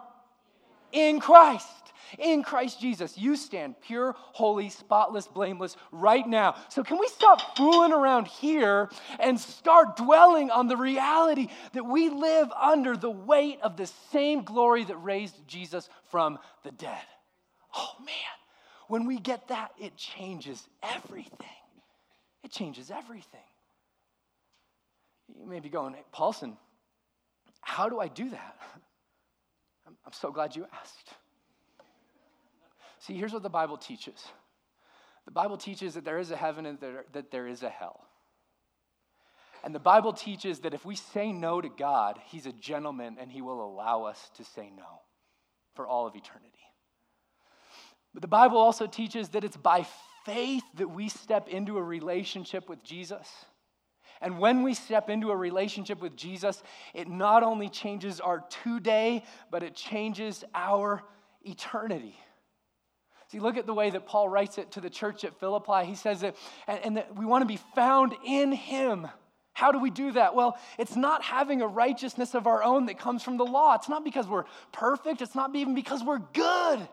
in 0.92 1.18
Christ 1.18 1.85
in 2.18 2.42
Christ 2.42 2.80
Jesus. 2.80 3.16
You 3.16 3.36
stand 3.36 3.76
pure, 3.80 4.14
holy, 4.16 4.70
spotless, 4.70 5.26
blameless 5.26 5.76
right 5.92 6.26
now. 6.26 6.56
So, 6.68 6.82
can 6.82 6.98
we 6.98 7.08
stop 7.08 7.56
fooling 7.56 7.92
around 7.92 8.26
here 8.28 8.90
and 9.18 9.38
start 9.38 9.96
dwelling 9.96 10.50
on 10.50 10.68
the 10.68 10.76
reality 10.76 11.48
that 11.72 11.84
we 11.84 12.08
live 12.08 12.50
under 12.52 12.96
the 12.96 13.10
weight 13.10 13.58
of 13.62 13.76
the 13.76 13.86
same 14.12 14.42
glory 14.42 14.84
that 14.84 14.96
raised 14.96 15.36
Jesus 15.46 15.88
from 16.10 16.38
the 16.62 16.72
dead? 16.72 17.02
Oh, 17.74 17.94
man. 18.00 18.14
When 18.88 19.06
we 19.06 19.18
get 19.18 19.48
that, 19.48 19.72
it 19.78 19.96
changes 19.96 20.62
everything. 20.82 21.46
It 22.44 22.52
changes 22.52 22.90
everything. 22.90 23.40
You 25.38 25.46
may 25.46 25.60
be 25.60 25.68
going, 25.68 25.94
hey, 25.94 26.04
Paulson, 26.12 26.56
how 27.60 27.88
do 27.88 27.98
I 27.98 28.08
do 28.08 28.30
that? 28.30 28.56
I'm, 29.86 29.96
I'm 30.04 30.12
so 30.12 30.30
glad 30.30 30.54
you 30.54 30.66
asked. 30.80 31.14
See, 33.06 33.14
here's 33.14 33.32
what 33.32 33.44
the 33.44 33.48
Bible 33.48 33.76
teaches 33.76 34.26
the 35.26 35.32
Bible 35.32 35.56
teaches 35.56 35.94
that 35.94 36.04
there 36.04 36.18
is 36.18 36.30
a 36.30 36.36
heaven 36.36 36.66
and 36.66 36.78
that 37.12 37.30
there 37.30 37.46
is 37.46 37.62
a 37.62 37.68
hell. 37.68 38.00
And 39.64 39.74
the 39.74 39.80
Bible 39.80 40.12
teaches 40.12 40.60
that 40.60 40.74
if 40.74 40.84
we 40.84 40.94
say 40.94 41.32
no 41.32 41.60
to 41.60 41.68
God, 41.68 42.18
He's 42.26 42.46
a 42.46 42.52
gentleman 42.52 43.16
and 43.20 43.30
He 43.30 43.42
will 43.42 43.64
allow 43.64 44.04
us 44.04 44.30
to 44.36 44.44
say 44.44 44.70
no 44.76 45.02
for 45.74 45.86
all 45.86 46.06
of 46.06 46.14
eternity. 46.14 46.52
But 48.12 48.22
the 48.22 48.28
Bible 48.28 48.58
also 48.58 48.86
teaches 48.86 49.30
that 49.30 49.44
it's 49.44 49.56
by 49.56 49.86
faith 50.24 50.64
that 50.74 50.88
we 50.88 51.08
step 51.08 51.48
into 51.48 51.78
a 51.78 51.82
relationship 51.82 52.68
with 52.68 52.82
Jesus. 52.82 53.28
And 54.20 54.38
when 54.38 54.62
we 54.62 54.74
step 54.74 55.10
into 55.10 55.30
a 55.30 55.36
relationship 55.36 56.00
with 56.00 56.16
Jesus, 56.16 56.62
it 56.94 57.08
not 57.08 57.42
only 57.42 57.68
changes 57.68 58.20
our 58.20 58.44
today, 58.64 59.24
but 59.50 59.62
it 59.62 59.74
changes 59.74 60.44
our 60.54 61.02
eternity. 61.42 62.16
See, 63.28 63.40
look 63.40 63.56
at 63.56 63.66
the 63.66 63.74
way 63.74 63.90
that 63.90 64.06
Paul 64.06 64.28
writes 64.28 64.56
it 64.58 64.70
to 64.72 64.80
the 64.80 64.90
church 64.90 65.24
at 65.24 65.38
Philippi. 65.40 65.84
He 65.84 65.96
says 65.96 66.20
that, 66.20 66.36
and, 66.68 66.80
and 66.84 66.96
that 66.96 67.16
we 67.16 67.26
want 67.26 67.42
to 67.42 67.46
be 67.46 67.58
found 67.74 68.14
in 68.24 68.52
him. 68.52 69.08
How 69.52 69.72
do 69.72 69.78
we 69.78 69.90
do 69.90 70.12
that? 70.12 70.34
Well, 70.34 70.58
it's 70.78 70.96
not 70.96 71.22
having 71.22 71.62
a 71.62 71.66
righteousness 71.66 72.34
of 72.34 72.46
our 72.46 72.62
own 72.62 72.86
that 72.86 72.98
comes 72.98 73.22
from 73.22 73.36
the 73.36 73.44
law. 73.44 73.74
It's 73.74 73.88
not 73.88 74.04
because 74.04 74.28
we're 74.28 74.44
perfect, 74.70 75.22
it's 75.22 75.34
not 75.34 75.54
even 75.56 75.74
because 75.74 76.04
we're 76.04 76.18
good. 76.18 76.86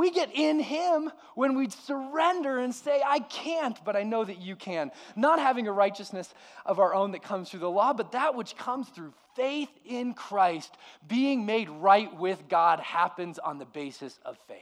We 0.00 0.10
get 0.10 0.30
in 0.34 0.60
Him 0.60 1.10
when 1.34 1.58
we 1.58 1.68
surrender 1.68 2.58
and 2.58 2.74
say, 2.74 3.02
I 3.06 3.18
can't, 3.18 3.78
but 3.84 3.96
I 3.96 4.02
know 4.02 4.24
that 4.24 4.40
you 4.40 4.56
can. 4.56 4.92
Not 5.14 5.38
having 5.38 5.68
a 5.68 5.72
righteousness 5.72 6.32
of 6.64 6.78
our 6.78 6.94
own 6.94 7.10
that 7.10 7.22
comes 7.22 7.50
through 7.50 7.60
the 7.60 7.70
law, 7.70 7.92
but 7.92 8.12
that 8.12 8.34
which 8.34 8.56
comes 8.56 8.88
through 8.88 9.12
faith 9.36 9.68
in 9.84 10.14
Christ, 10.14 10.74
being 11.06 11.44
made 11.44 11.68
right 11.68 12.16
with 12.16 12.48
God, 12.48 12.80
happens 12.80 13.38
on 13.38 13.58
the 13.58 13.66
basis 13.66 14.18
of 14.24 14.38
faith. 14.48 14.56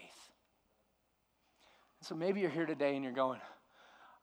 So 2.02 2.16
maybe 2.16 2.40
you're 2.40 2.50
here 2.50 2.66
today 2.66 2.96
and 2.96 3.04
you're 3.04 3.12
going, 3.12 3.38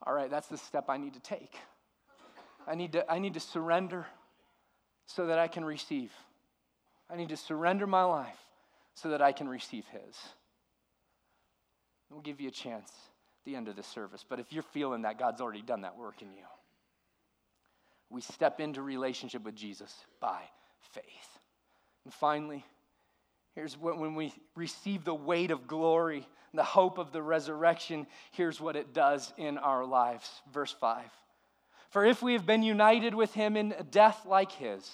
all 0.05 0.13
right, 0.13 0.29
that's 0.29 0.47
the 0.47 0.57
step 0.57 0.89
I 0.89 0.97
need 0.97 1.13
to 1.13 1.21
take. 1.21 1.55
I 2.67 2.75
need 2.75 2.91
to, 2.91 3.09
I 3.09 3.19
need 3.19 3.35
to 3.35 3.39
surrender 3.39 4.05
so 5.05 5.27
that 5.27 5.39
I 5.39 5.47
can 5.47 5.63
receive. 5.63 6.11
I 7.09 7.15
need 7.15 7.29
to 7.29 7.37
surrender 7.37 7.87
my 7.87 8.03
life 8.03 8.35
so 8.95 9.11
that 9.11 9.21
I 9.21 9.31
can 9.31 9.47
receive 9.47 9.85
His. 9.93 10.17
We'll 12.09 12.21
give 12.21 12.39
you 12.39 12.49
a 12.49 12.51
chance 12.51 12.89
at 12.89 13.45
the 13.45 13.55
end 13.55 13.67
of 13.67 13.75
the 13.75 13.83
service. 13.83 14.23
But 14.27 14.39
if 14.39 14.53
you're 14.53 14.63
feeling 14.63 15.03
that, 15.03 15.19
God's 15.19 15.41
already 15.41 15.61
done 15.61 15.81
that 15.81 15.97
work 15.97 16.21
in 16.21 16.33
you. 16.33 16.43
We 18.09 18.21
step 18.21 18.59
into 18.59 18.81
relationship 18.81 19.43
with 19.43 19.55
Jesus 19.55 19.93
by 20.19 20.41
faith. 20.93 21.39
And 22.03 22.13
finally, 22.13 22.63
here's 23.55 23.77
what 23.77 23.97
when 23.97 24.15
we 24.15 24.33
receive 24.55 25.03
the 25.03 25.15
weight 25.15 25.51
of 25.51 25.67
glory, 25.67 26.27
the 26.53 26.63
hope 26.63 26.97
of 26.97 27.11
the 27.11 27.21
resurrection, 27.21 28.07
here's 28.31 28.61
what 28.61 28.75
it 28.75 28.93
does 28.93 29.33
in 29.37 29.57
our 29.57 29.85
lives. 29.85 30.29
Verse 30.53 30.71
5. 30.71 31.03
For 31.89 32.05
if 32.05 32.21
we 32.21 32.33
have 32.33 32.45
been 32.45 32.63
united 32.63 33.15
with 33.15 33.33
him 33.33 33.57
in 33.57 33.73
a 33.77 33.83
death 33.83 34.25
like 34.25 34.51
his, 34.51 34.89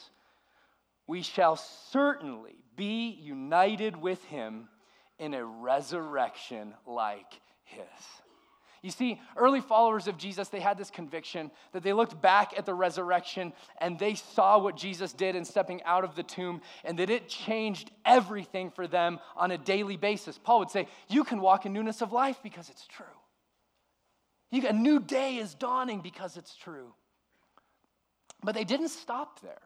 we 1.08 1.22
shall 1.22 1.58
certainly 1.58 2.56
be 2.76 3.10
united 3.10 3.98
with 3.98 4.24
him 4.26 4.70
in 5.22 5.36
a 5.36 5.46
resurrection 5.46 6.74
like 6.86 7.40
his. 7.64 7.86
You 8.82 8.90
see, 8.90 9.22
early 9.38 9.62
followers 9.62 10.08
of 10.08 10.18
Jesus, 10.18 10.48
they 10.48 10.60
had 10.60 10.76
this 10.76 10.90
conviction 10.90 11.52
that 11.72 11.84
they 11.84 11.94
looked 11.94 12.20
back 12.20 12.58
at 12.58 12.66
the 12.66 12.74
resurrection 12.74 13.54
and 13.80 14.00
they 14.00 14.16
saw 14.16 14.58
what 14.58 14.76
Jesus 14.76 15.14
did 15.14 15.36
in 15.36 15.46
stepping 15.46 15.84
out 15.84 16.04
of 16.04 16.16
the 16.16 16.24
tomb 16.24 16.62
and 16.84 16.98
that 16.98 17.12
it 17.12 17.30
changed 17.30 17.92
everything 18.06 18.72
for 18.72 18.88
them 18.88 19.20
on 19.38 19.52
a 19.52 19.58
daily 19.58 19.98
basis. 19.98 20.40
Paul 20.40 20.60
would 20.60 20.72
say, 20.72 20.88
You 21.08 21.24
can 21.24 21.40
walk 21.40 21.68
in 21.68 21.74
newness 21.74 22.02
of 22.02 22.12
life 22.12 22.40
because 22.42 22.70
it's 22.70 22.88
true. 22.88 23.06
You, 24.50 24.68
a 24.68 24.74
new 24.74 25.00
day 25.00 25.38
is 25.38 25.54
dawning 25.54 26.02
because 26.02 26.36
it's 26.36 26.56
true. 26.56 26.92
But 28.44 28.56
they 28.56 28.64
didn't 28.64 28.90
stop 28.90 29.42
there. 29.42 29.62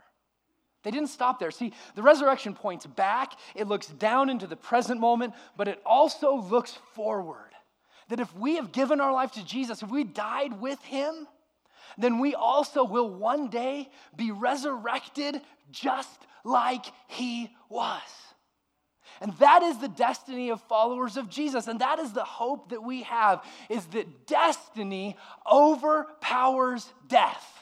They 0.86 0.92
didn't 0.92 1.10
stop 1.10 1.40
there. 1.40 1.50
See, 1.50 1.74
the 1.96 2.04
resurrection 2.04 2.54
points 2.54 2.86
back, 2.86 3.34
it 3.56 3.68
looks 3.68 3.88
down 3.88 4.30
into 4.30 4.46
the 4.46 4.56
present 4.56 5.02
moment, 5.02 5.34
but 5.58 5.68
it 5.68 5.82
also 5.84 6.36
looks 6.36 6.78
forward. 6.94 7.50
That 8.10 8.20
if 8.20 8.34
we 8.36 8.58
have 8.58 8.72
given 8.72 9.02
our 9.02 9.12
life 9.12 9.32
to 9.32 9.44
Jesus, 9.44 9.82
if 9.82 9.90
we 9.90 10.04
died 10.04 10.62
with 10.62 10.80
him, 10.84 11.28
then 11.98 12.20
we 12.20 12.36
also 12.36 12.84
will 12.84 13.10
one 13.10 13.50
day 13.50 13.90
be 14.16 14.30
resurrected 14.30 15.42
just 15.72 16.28
like 16.44 16.86
he 17.08 17.50
was. 17.68 18.02
And 19.22 19.34
that 19.40 19.64
is 19.64 19.80
the 19.80 19.88
destiny 19.88 20.52
of 20.52 20.62
followers 20.62 21.18
of 21.18 21.32
Jesus. 21.32 21.68
And 21.68 21.80
that 21.80 21.98
is 21.98 22.14
the 22.14 22.24
hope 22.24 22.70
that 22.70 22.84
we 22.84 23.02
have 23.04 23.44
is 23.72 23.88
that 23.88 24.28
destiny 24.28 25.18
overpowers 25.52 26.94
death 27.08 27.55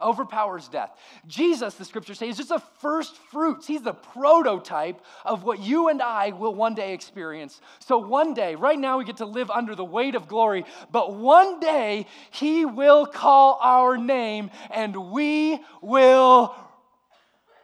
overpowers 0.00 0.68
death. 0.68 0.90
Jesus, 1.26 1.74
the 1.74 1.84
scriptures 1.84 2.18
say, 2.18 2.28
is 2.28 2.36
just 2.36 2.50
a 2.50 2.62
first 2.80 3.16
fruits. 3.30 3.66
He's 3.66 3.82
the 3.82 3.94
prototype 3.94 5.00
of 5.24 5.44
what 5.44 5.60
you 5.60 5.88
and 5.88 6.02
I 6.02 6.30
will 6.30 6.54
one 6.54 6.74
day 6.74 6.92
experience. 6.92 7.60
So 7.78 7.98
one 7.98 8.34
day, 8.34 8.54
right 8.54 8.78
now 8.78 8.98
we 8.98 9.04
get 9.04 9.18
to 9.18 9.26
live 9.26 9.50
under 9.50 9.74
the 9.74 9.84
weight 9.84 10.14
of 10.14 10.28
glory, 10.28 10.64
but 10.90 11.14
one 11.14 11.60
day 11.60 12.06
he 12.30 12.64
will 12.64 13.06
call 13.06 13.58
our 13.62 13.96
name 13.96 14.50
and 14.70 15.10
we 15.12 15.60
will 15.80 16.54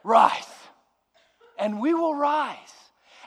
rise. 0.04 0.44
And 1.58 1.80
we 1.80 1.92
will 1.94 2.14
rise. 2.14 2.56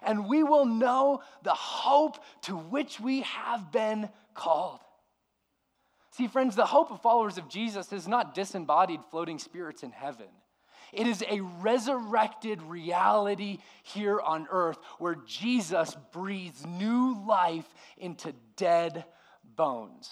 And 0.02 0.28
we 0.28 0.44
will 0.44 0.66
know 0.66 1.22
the 1.44 1.54
hope 1.54 2.18
to 2.44 2.58
which 2.58 3.00
we 3.00 3.22
have 3.22 3.72
been 3.72 4.10
called. 4.34 4.80
See, 6.16 6.28
friends, 6.28 6.56
the 6.56 6.68
hope 6.68 6.92
of 6.92 7.02
followers 7.02 7.40
of 7.40 7.50
Jesus 7.50 7.92
is 7.92 8.08
not 8.08 8.36
disembodied 8.36 9.00
floating 9.10 9.40
spirits 9.40 9.82
in 9.82 9.90
heaven. 9.92 10.28
It 10.92 11.08
is 11.08 11.24
a 11.28 11.42
resurrected 11.42 12.62
reality 12.62 13.58
here 13.82 14.20
on 14.20 14.46
earth 14.52 14.78
where 15.00 15.16
Jesus 15.26 15.98
breathes 16.12 16.68
new 16.68 17.26
life 17.26 17.68
into 17.98 18.32
dead 18.58 19.06
bones. 19.56 20.12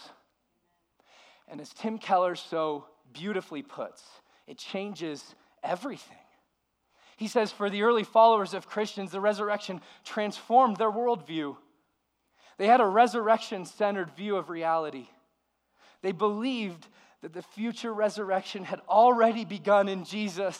And 1.48 1.62
as 1.62 1.70
Tim 1.70 2.00
Keller 2.00 2.34
so 2.34 2.88
beautifully 3.14 3.62
puts, 3.62 4.04
it 4.48 4.58
changes 4.58 5.36
everything. 5.62 6.18
He 7.16 7.28
says, 7.28 7.52
for 7.52 7.70
the 7.70 7.84
early 7.84 8.06
followers 8.06 8.56
of 8.56 8.68
Christians, 8.68 9.12
the 9.12 9.22
resurrection 9.22 9.82
transformed 10.04 10.78
their 10.78 10.90
worldview. 10.90 11.58
They 12.58 12.66
had 12.66 12.82
a 12.82 12.88
resurrection 12.88 13.66
centered 13.66 14.10
view 14.16 14.36
of 14.36 14.50
reality. 14.50 15.08
They 16.02 16.12
believed 16.12 16.88
that 17.22 17.34
the 17.34 17.42
future 17.42 17.94
resurrection 17.94 18.64
had 18.64 18.82
already 18.90 19.46
begun 19.46 19.88
in 19.88 20.04
Jesus, 20.04 20.60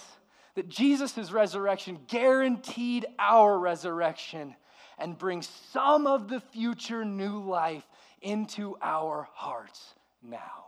that 0.56 0.70
Jesus' 0.70 1.32
resurrection 1.32 2.00
guaranteed 2.08 3.06
our 3.18 3.58
resurrection 3.58 4.56
and 4.98 5.18
brings 5.18 5.50
some 5.72 6.06
of 6.06 6.28
the 6.28 6.40
future 6.40 7.04
new 7.04 7.40
life 7.40 7.88
into 8.22 8.78
our 8.82 9.28
hearts 9.34 9.96
now. 10.22 10.66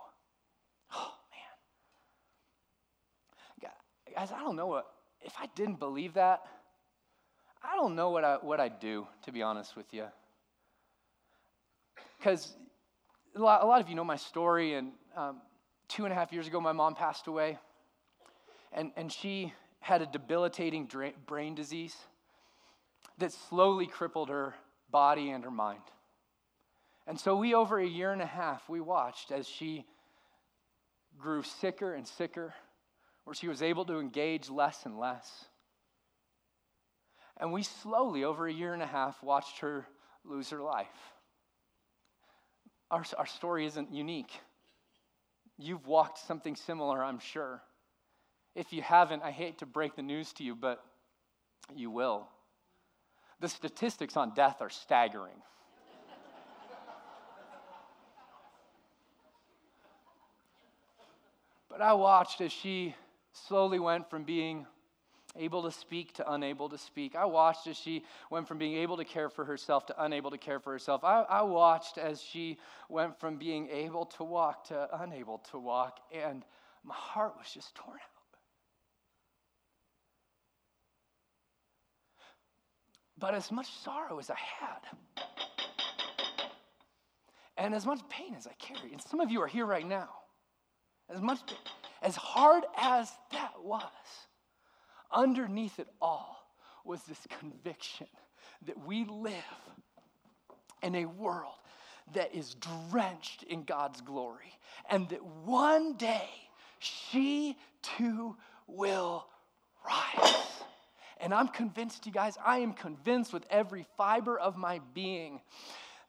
Oh, 0.96 1.14
man. 3.62 3.72
Guys, 4.16 4.32
I 4.32 4.40
don't 4.40 4.56
know 4.56 4.68
what, 4.68 4.88
if 5.22 5.34
I 5.40 5.48
didn't 5.56 5.80
believe 5.80 6.14
that, 6.16 6.42
I 7.64 7.76
don't 7.76 7.96
know 7.96 8.10
what, 8.10 8.24
I, 8.24 8.38
what 8.42 8.60
I'd 8.60 8.80
do, 8.80 9.08
to 9.24 9.32
be 9.32 9.42
honest 9.42 9.76
with 9.76 9.94
you. 9.94 10.06
Because 12.18 12.56
a 13.36 13.40
lot, 13.40 13.82
of 13.82 13.90
you 13.90 13.96
know 13.96 14.04
my 14.04 14.16
story, 14.16 14.76
and 14.76 14.92
um, 15.16 15.42
two 15.88 16.06
and 16.06 16.12
a 16.12 16.16
half 16.16 16.32
years 16.32 16.48
ago, 16.48 16.62
my 16.62 16.72
mom 16.72 16.96
passed 16.96 17.28
away, 17.28 17.58
and, 18.72 18.92
and 18.96 19.12
she 19.12 19.54
had 19.80 20.02
a 20.02 20.06
debilitating 20.06 20.86
dra- 20.86 21.14
brain 21.26 21.56
disease 21.56 21.96
that 23.18 23.32
slowly 23.32 23.88
crippled 23.88 24.30
her 24.30 24.56
body 24.92 25.32
and 25.32 25.44
her 25.44 25.52
mind. 25.52 25.82
And 27.08 27.20
so 27.20 27.36
we, 27.36 27.54
over 27.54 27.80
a 27.80 27.86
year 27.86 28.12
and 28.12 28.22
a 28.22 28.28
half, 28.28 28.70
we 28.70 28.80
watched 28.80 29.32
as 29.32 29.48
she 29.48 29.86
grew 31.18 31.44
sicker 31.44 31.94
and 31.94 32.08
sicker, 32.08 32.54
where 33.24 33.34
she 33.34 33.48
was 33.48 33.62
able 33.62 33.86
to 33.86 34.00
engage 34.00 34.50
less 34.50 34.86
and 34.86 34.98
less. 34.98 35.46
And 37.38 37.52
we 37.52 37.64
slowly, 37.64 38.24
over 38.24 38.48
a 38.48 38.54
year 38.54 38.74
and 38.74 38.84
a 38.84 38.88
half, 38.88 39.22
watched 39.24 39.60
her 39.60 39.88
lose 40.24 40.50
her 40.52 40.62
life. 40.62 41.13
Our, 42.92 43.04
our 43.18 43.26
story 43.26 43.66
isn't 43.66 43.92
unique. 43.92 44.32
You've 45.58 45.88
walked 45.88 46.20
something 46.20 46.56
similar, 46.56 47.04
I'm 47.04 47.20
sure. 47.20 47.62
If 48.56 48.72
you 48.74 48.82
haven't, 48.82 49.24
I 49.24 49.32
hate 49.32 49.60
to 49.60 49.66
break 49.66 49.96
the 49.96 50.02
news 50.02 50.34
to 50.34 50.44
you, 50.44 50.56
but 50.56 50.84
you 51.76 51.90
will. 51.90 52.28
The 53.40 53.50
statistics 53.50 54.16
on 54.16 54.34
death 54.34 54.62
are 54.62 54.70
staggering. 54.70 55.42
but 61.70 61.82
I 61.82 61.94
watched 61.94 62.42
as 62.42 62.52
she 62.52 62.96
slowly 63.32 63.80
went 63.80 64.10
from 64.10 64.24
being 64.24 64.68
able 65.38 65.64
to 65.64 65.72
speak 65.72 66.14
to 66.14 66.32
unable 66.32 66.70
to 66.70 66.78
speak. 66.78 67.16
I 67.16 67.26
watched 67.26 67.68
as 67.68 67.78
she 67.78 68.04
went 68.30 68.48
from 68.48 68.58
being 68.58 68.76
able 68.76 68.98
to 68.98 69.06
care 69.06 69.30
for 69.30 69.46
herself 69.46 69.86
to 69.88 70.04
unable 70.04 70.32
to 70.32 70.38
care 70.38 70.60
for 70.60 70.72
herself. 70.72 71.04
I, 71.04 71.22
I, 71.22 71.42
watched 71.42 71.98
as 71.98 72.22
she 72.22 72.60
went 72.88 73.20
from 73.20 73.38
being 73.38 73.68
able 73.70 74.06
to 74.18 74.24
walk 74.24 74.66
to 74.66 74.88
unable 75.02 75.40
to 75.52 75.58
walk, 75.58 76.00
and 76.14 76.44
my 76.84 76.96
heart 76.96 77.34
was 77.38 77.52
just 77.52 77.74
torn 77.76 77.98
out. 77.98 78.14
But 83.18 83.34
as 83.34 83.52
much 83.52 83.68
sorrow 83.84 84.20
as 84.20 84.30
I 84.30 84.38
had, 84.60 85.24
and 87.58 87.74
as 87.74 87.86
much 87.86 88.02
pain 88.10 88.36
as 88.36 88.48
I 88.48 88.54
carried, 88.60 88.92
and 88.92 89.02
some 89.02 89.20
of 89.20 89.32
you 89.32 89.42
are 89.42 89.48
here 89.48 89.66
right 89.66 89.88
now, 89.88 90.10
as 91.10 91.22
much, 91.22 91.40
as 92.02 92.16
hard 92.16 92.66
as 92.78 93.12
that 93.32 93.54
was, 93.64 93.82
underneath 95.14 95.80
it 95.80 95.88
all 96.02 96.48
was 96.86 97.04
this 97.04 97.26
conviction 97.40 98.08
that 98.66 98.86
we 98.86 99.06
live 99.06 99.34
in 100.82 100.96
a 100.96 101.06
world 101.06 101.54
that 102.14 102.36
is 102.36 102.56
drenched 102.90 103.44
in 103.44 103.64
God's 103.64 104.02
glory, 104.02 104.54
and 104.90 105.08
that 105.10 105.24
one 105.46 105.94
day 105.94 106.28
she 106.80 107.58
too 107.82 108.36
will 108.68 109.26
rise. 109.86 110.36
And 111.22 111.34
I'm 111.34 111.48
convinced, 111.48 112.06
you 112.06 112.12
guys, 112.12 112.38
I 112.46 112.58
am 112.58 112.74
convinced 112.74 113.32
with 113.32 113.46
every 113.50 113.86
fiber 113.96 114.38
of 114.38 114.58
my 114.58 114.82
being 114.94 115.40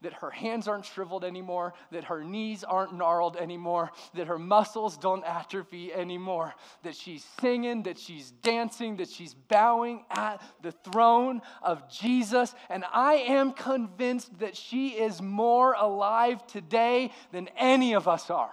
that 0.05 0.13
her 0.15 0.31
hands 0.31 0.69
aren't 0.69 0.85
shriveled 0.85 1.25
anymore, 1.25 1.75
that 1.91 2.05
her 2.05 2.23
knees 2.23 2.63
aren't 2.63 2.95
gnarled 2.95 3.37
anymore, 3.37 3.91
that 4.15 4.27
her 4.27 4.39
muscles 4.39 4.97
don't 4.97 5.25
atrophy 5.25 5.93
anymore, 5.93 6.55
that 6.83 6.95
she's 6.95 7.25
singing, 7.41 7.83
that 7.83 7.99
she's 7.99 8.31
dancing, 8.31 8.97
that 8.97 9.09
she's 9.11 9.35
bowing 9.35 10.05
at 10.11 10.41
the 10.63 10.73
throne 10.73 11.43
of 11.63 11.91
Jesus. 11.91 12.55
And 12.71 12.85
I 12.93 13.15
am 13.15 13.53
convinced 13.53 14.39
that 14.39 14.57
she 14.57 14.91
is 14.91 15.21
more 15.21 15.75
alive 15.75 16.47
today 16.47 17.11
than 17.33 17.49
any 17.59 17.95
of 17.95 18.07
us 18.07 18.31
are. 18.31 18.53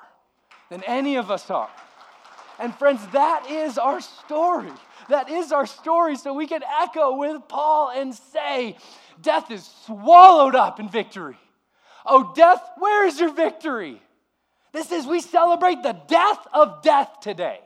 Than 0.69 0.83
any 0.85 1.17
of 1.17 1.29
us 1.29 1.49
are. 1.51 1.69
And 2.59 2.73
friends, 2.75 3.05
that 3.07 3.47
is 3.49 3.77
our 3.77 4.01
story. 4.01 4.71
That 5.09 5.29
is 5.29 5.51
our 5.51 5.65
story. 5.65 6.15
So 6.15 6.33
we 6.33 6.47
can 6.47 6.61
echo 6.81 7.17
with 7.17 7.47
Paul 7.47 7.89
and 7.89 8.13
say, 8.13 8.77
Death 9.21 9.51
is 9.51 9.65
swallowed 9.85 10.55
up 10.55 10.79
in 10.79 10.89
victory. 10.89 11.37
Oh, 12.05 12.33
death, 12.35 12.61
where 12.77 13.05
is 13.05 13.19
your 13.19 13.33
victory? 13.33 14.01
This 14.71 14.91
is, 14.91 15.05
we 15.05 15.21
celebrate 15.21 15.83
the 15.83 15.99
death 16.07 16.47
of 16.53 16.81
death 16.81 17.19
today. 17.21 17.59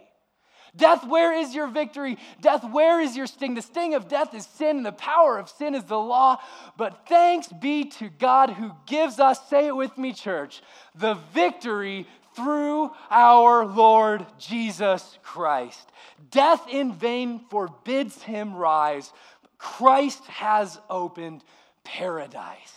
Death, 0.76 1.08
where 1.08 1.32
is 1.32 1.56
your 1.56 1.68
victory? 1.68 2.18
Death, 2.42 2.64
where 2.70 3.00
is 3.00 3.16
your 3.16 3.28
sting? 3.28 3.54
The 3.54 3.62
sting 3.62 3.94
of 3.94 4.10
death 4.10 4.34
is 4.34 4.46
sin, 4.46 4.78
and 4.78 4.86
the 4.86 4.92
power 4.92 5.38
of 5.38 5.50
sin 5.50 5.74
is 5.74 5.86
the 5.86 5.98
law. 5.98 6.38
But 6.76 7.08
thanks 7.08 7.48
be 7.48 7.86
to 7.92 8.10
God 8.10 8.50
who 8.50 8.72
gives 8.86 9.20
us, 9.20 9.48
say 9.50 9.68
it 9.68 9.76
with 9.76 9.98
me, 9.98 10.12
church, 10.12 10.62
the 10.94 11.14
victory 11.34 12.08
through 12.36 12.92
our 13.10 13.66
Lord 13.66 14.26
Jesus 14.38 15.18
Christ. 15.24 15.90
Death 16.32 16.68
in 16.70 16.94
vain 16.94 17.40
forbids 17.50 18.22
him 18.24 18.54
rise, 18.54 19.14
Christ 19.58 20.26
has 20.26 20.78
opened 20.90 21.44
paradise. 21.86 22.74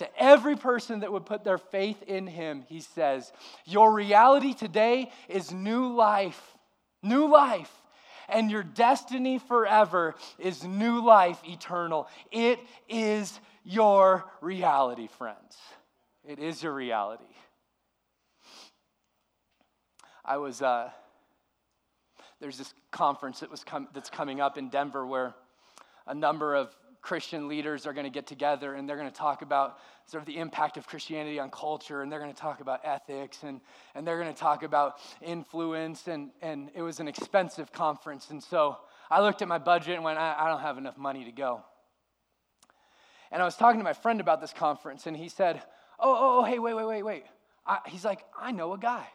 To 0.00 0.08
every 0.18 0.56
person 0.56 1.00
that 1.00 1.12
would 1.12 1.26
put 1.26 1.44
their 1.44 1.58
faith 1.58 2.02
in 2.04 2.26
him, 2.26 2.64
he 2.66 2.80
says, 2.80 3.30
Your 3.66 3.92
reality 3.92 4.54
today 4.54 5.10
is 5.28 5.52
new 5.52 5.94
life. 5.94 6.56
New 7.02 7.30
life. 7.30 7.70
And 8.26 8.50
your 8.50 8.62
destiny 8.62 9.38
forever 9.38 10.14
is 10.38 10.64
new 10.64 11.04
life 11.04 11.38
eternal. 11.46 12.08
It 12.32 12.60
is 12.88 13.38
your 13.62 14.24
reality, 14.40 15.06
friends. 15.06 15.58
It 16.26 16.38
is 16.38 16.62
your 16.62 16.72
reality. 16.72 17.24
I 20.24 20.38
was, 20.38 20.62
uh, 20.62 20.88
there's 22.40 22.56
this 22.56 22.72
conference 22.90 23.40
that 23.40 23.50
was 23.50 23.64
com- 23.64 23.88
that's 23.92 24.08
coming 24.08 24.40
up 24.40 24.56
in 24.56 24.70
Denver 24.70 25.06
where 25.06 25.34
a 26.06 26.14
number 26.14 26.54
of 26.54 26.74
Christian 27.02 27.48
leaders 27.48 27.86
are 27.86 27.92
going 27.92 28.04
to 28.04 28.10
get 28.10 28.26
together 28.26 28.74
and 28.74 28.88
they're 28.88 28.96
going 28.96 29.10
to 29.10 29.16
talk 29.16 29.42
about 29.42 29.78
sort 30.06 30.22
of 30.22 30.26
the 30.26 30.38
impact 30.38 30.76
of 30.76 30.86
Christianity 30.86 31.38
on 31.38 31.50
culture 31.50 32.02
and 32.02 32.12
they're 32.12 32.20
going 32.20 32.32
to 32.32 32.40
talk 32.40 32.60
about 32.60 32.80
ethics 32.84 33.42
and, 33.42 33.60
and 33.94 34.06
they're 34.06 34.20
going 34.20 34.32
to 34.32 34.38
talk 34.38 34.62
about 34.62 34.98
influence. 35.22 36.08
And, 36.08 36.30
and 36.42 36.70
it 36.74 36.82
was 36.82 37.00
an 37.00 37.08
expensive 37.08 37.72
conference. 37.72 38.30
And 38.30 38.42
so 38.42 38.78
I 39.10 39.22
looked 39.22 39.40
at 39.40 39.48
my 39.48 39.58
budget 39.58 39.94
and 39.94 40.04
went, 40.04 40.18
I, 40.18 40.36
I 40.38 40.48
don't 40.48 40.60
have 40.60 40.78
enough 40.78 40.98
money 40.98 41.24
to 41.24 41.32
go. 41.32 41.62
And 43.30 43.40
I 43.40 43.44
was 43.44 43.56
talking 43.56 43.80
to 43.80 43.84
my 43.84 43.92
friend 43.92 44.20
about 44.20 44.40
this 44.40 44.52
conference 44.52 45.06
and 45.06 45.16
he 45.16 45.28
said, 45.28 45.62
Oh, 45.98 46.14
oh, 46.14 46.40
oh 46.40 46.44
hey, 46.44 46.58
wait, 46.58 46.74
wait, 46.74 46.86
wait, 46.86 47.02
wait. 47.02 47.24
I, 47.66 47.78
he's 47.86 48.04
like, 48.04 48.24
I 48.38 48.52
know 48.52 48.72
a 48.72 48.78
guy. 48.78 49.06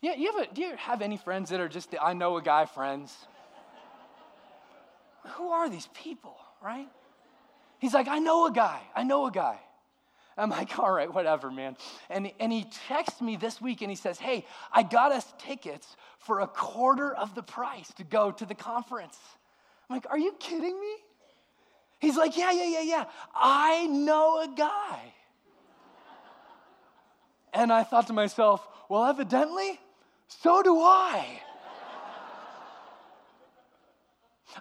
Yeah, 0.00 0.14
you 0.14 0.32
have 0.32 0.48
a, 0.48 0.54
do 0.54 0.62
you 0.62 0.76
have 0.76 1.02
any 1.02 1.16
friends 1.16 1.50
that 1.50 1.60
are 1.60 1.68
just 1.68 1.90
the 1.90 2.02
I 2.02 2.12
know 2.12 2.36
a 2.36 2.42
guy 2.42 2.66
friends? 2.66 3.16
who 5.30 5.48
are 5.48 5.68
these 5.68 5.88
people, 5.92 6.36
right? 6.62 6.88
He's 7.78 7.94
like, 7.94 8.08
I 8.08 8.18
know 8.18 8.46
a 8.46 8.52
guy. 8.52 8.80
I 8.94 9.02
know 9.04 9.26
a 9.26 9.30
guy. 9.30 9.58
I'm 10.36 10.50
like, 10.50 10.78
all 10.78 10.90
right, 10.90 11.12
whatever, 11.12 11.50
man. 11.50 11.76
And, 12.08 12.30
and 12.38 12.52
he 12.52 12.64
texts 12.88 13.20
me 13.20 13.36
this 13.36 13.60
week 13.60 13.82
and 13.82 13.90
he 13.90 13.96
says, 13.96 14.18
hey, 14.18 14.46
I 14.72 14.84
got 14.84 15.10
us 15.10 15.26
tickets 15.38 15.96
for 16.18 16.40
a 16.40 16.46
quarter 16.46 17.12
of 17.12 17.34
the 17.34 17.42
price 17.42 17.92
to 17.94 18.04
go 18.04 18.30
to 18.30 18.46
the 18.46 18.54
conference. 18.54 19.18
I'm 19.88 19.96
like, 19.96 20.06
are 20.08 20.18
you 20.18 20.32
kidding 20.38 20.78
me? 20.78 20.94
He's 21.98 22.16
like, 22.16 22.36
yeah, 22.36 22.52
yeah, 22.52 22.68
yeah, 22.68 22.82
yeah. 22.82 23.04
I 23.34 23.86
know 23.86 24.42
a 24.42 24.48
guy. 24.56 25.12
And 27.52 27.72
I 27.72 27.82
thought 27.82 28.06
to 28.06 28.12
myself, 28.12 28.66
well, 28.88 29.04
evidently, 29.06 29.80
so 30.28 30.62
do 30.62 30.78
I. 30.78 31.40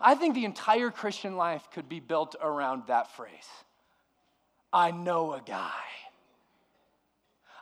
I 0.02 0.16
think 0.16 0.36
the 0.36 0.46
entire 0.46 0.92
Christian 0.92 1.38
life 1.38 1.68
could 1.74 1.90
be 1.90 2.00
built 2.00 2.36
around 2.42 2.84
that 2.88 3.16
phrase 3.16 3.48
I 4.72 4.92
know 4.92 5.34
a 5.34 5.42
guy. 5.42 5.72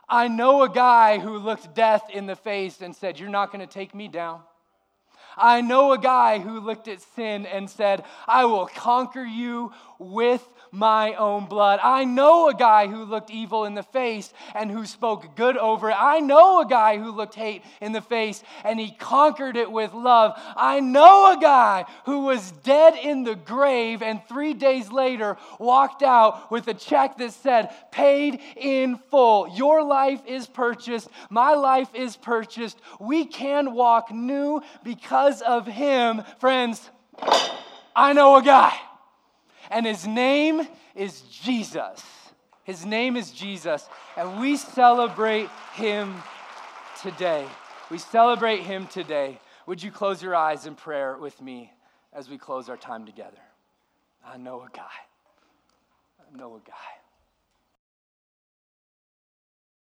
I 0.08 0.28
know 0.28 0.62
a 0.62 0.68
guy 0.68 1.18
who 1.18 1.38
looked 1.38 1.74
death 1.74 2.08
in 2.10 2.26
the 2.26 2.36
face 2.36 2.80
and 2.80 2.94
said, 2.94 3.18
You're 3.18 3.28
not 3.28 3.52
going 3.52 3.66
to 3.66 3.72
take 3.72 3.94
me 3.94 4.08
down. 4.08 4.40
I 5.36 5.60
know 5.60 5.92
a 5.92 5.98
guy 5.98 6.38
who 6.38 6.60
looked 6.60 6.88
at 6.88 7.02
sin 7.02 7.44
and 7.44 7.68
said, 7.68 8.04
I 8.26 8.46
will 8.46 8.66
conquer 8.66 9.24
you 9.24 9.72
with 9.98 10.46
my 10.76 11.14
own 11.14 11.46
blood. 11.46 11.80
I 11.82 12.04
know 12.04 12.48
a 12.50 12.54
guy 12.54 12.86
who 12.86 13.04
looked 13.04 13.30
evil 13.30 13.64
in 13.64 13.74
the 13.74 13.82
face 13.82 14.32
and 14.54 14.70
who 14.70 14.84
spoke 14.84 15.34
good 15.34 15.56
over 15.56 15.90
it. 15.90 15.96
I 15.98 16.20
know 16.20 16.60
a 16.60 16.66
guy 16.66 16.98
who 16.98 17.10
looked 17.10 17.34
hate 17.34 17.62
in 17.80 17.92
the 17.92 18.02
face 18.02 18.42
and 18.62 18.78
he 18.78 18.90
conquered 18.90 19.56
it 19.56 19.72
with 19.72 19.94
love. 19.94 20.38
I 20.54 20.80
know 20.80 21.32
a 21.32 21.40
guy 21.40 21.86
who 22.04 22.20
was 22.20 22.50
dead 22.50 22.94
in 22.94 23.24
the 23.24 23.34
grave 23.34 24.02
and 24.02 24.20
three 24.28 24.52
days 24.52 24.92
later 24.92 25.38
walked 25.58 26.02
out 26.02 26.50
with 26.50 26.68
a 26.68 26.74
check 26.74 27.16
that 27.18 27.32
said, 27.32 27.70
paid 27.90 28.40
in 28.56 28.98
full. 29.10 29.48
Your 29.56 29.82
life 29.82 30.20
is 30.26 30.46
purchased. 30.46 31.08
My 31.30 31.54
life 31.54 31.94
is 31.94 32.16
purchased. 32.16 32.78
We 33.00 33.24
can 33.24 33.72
walk 33.72 34.12
new 34.12 34.62
because 34.84 35.40
of 35.40 35.66
him. 35.66 36.22
Friends, 36.38 36.90
I 37.94 38.12
know 38.12 38.36
a 38.36 38.42
guy 38.42 38.78
and 39.70 39.86
his 39.86 40.06
name 40.06 40.66
is 40.94 41.22
Jesus. 41.22 42.02
His 42.64 42.84
name 42.84 43.16
is 43.16 43.30
Jesus, 43.30 43.88
and 44.16 44.40
we 44.40 44.56
celebrate 44.56 45.48
him 45.74 46.14
today. 47.00 47.46
We 47.90 47.98
celebrate 47.98 48.62
him 48.62 48.88
today. 48.88 49.38
Would 49.66 49.82
you 49.82 49.92
close 49.92 50.22
your 50.22 50.34
eyes 50.34 50.66
in 50.66 50.74
prayer 50.74 51.16
with 51.16 51.40
me 51.40 51.72
as 52.12 52.28
we 52.28 52.38
close 52.38 52.68
our 52.68 52.76
time 52.76 53.06
together? 53.06 53.38
I 54.24 54.36
know 54.36 54.62
a 54.62 54.68
guy. 54.76 54.82
I 56.20 56.36
know 56.36 56.56
a 56.56 56.60
guy. 56.68 57.05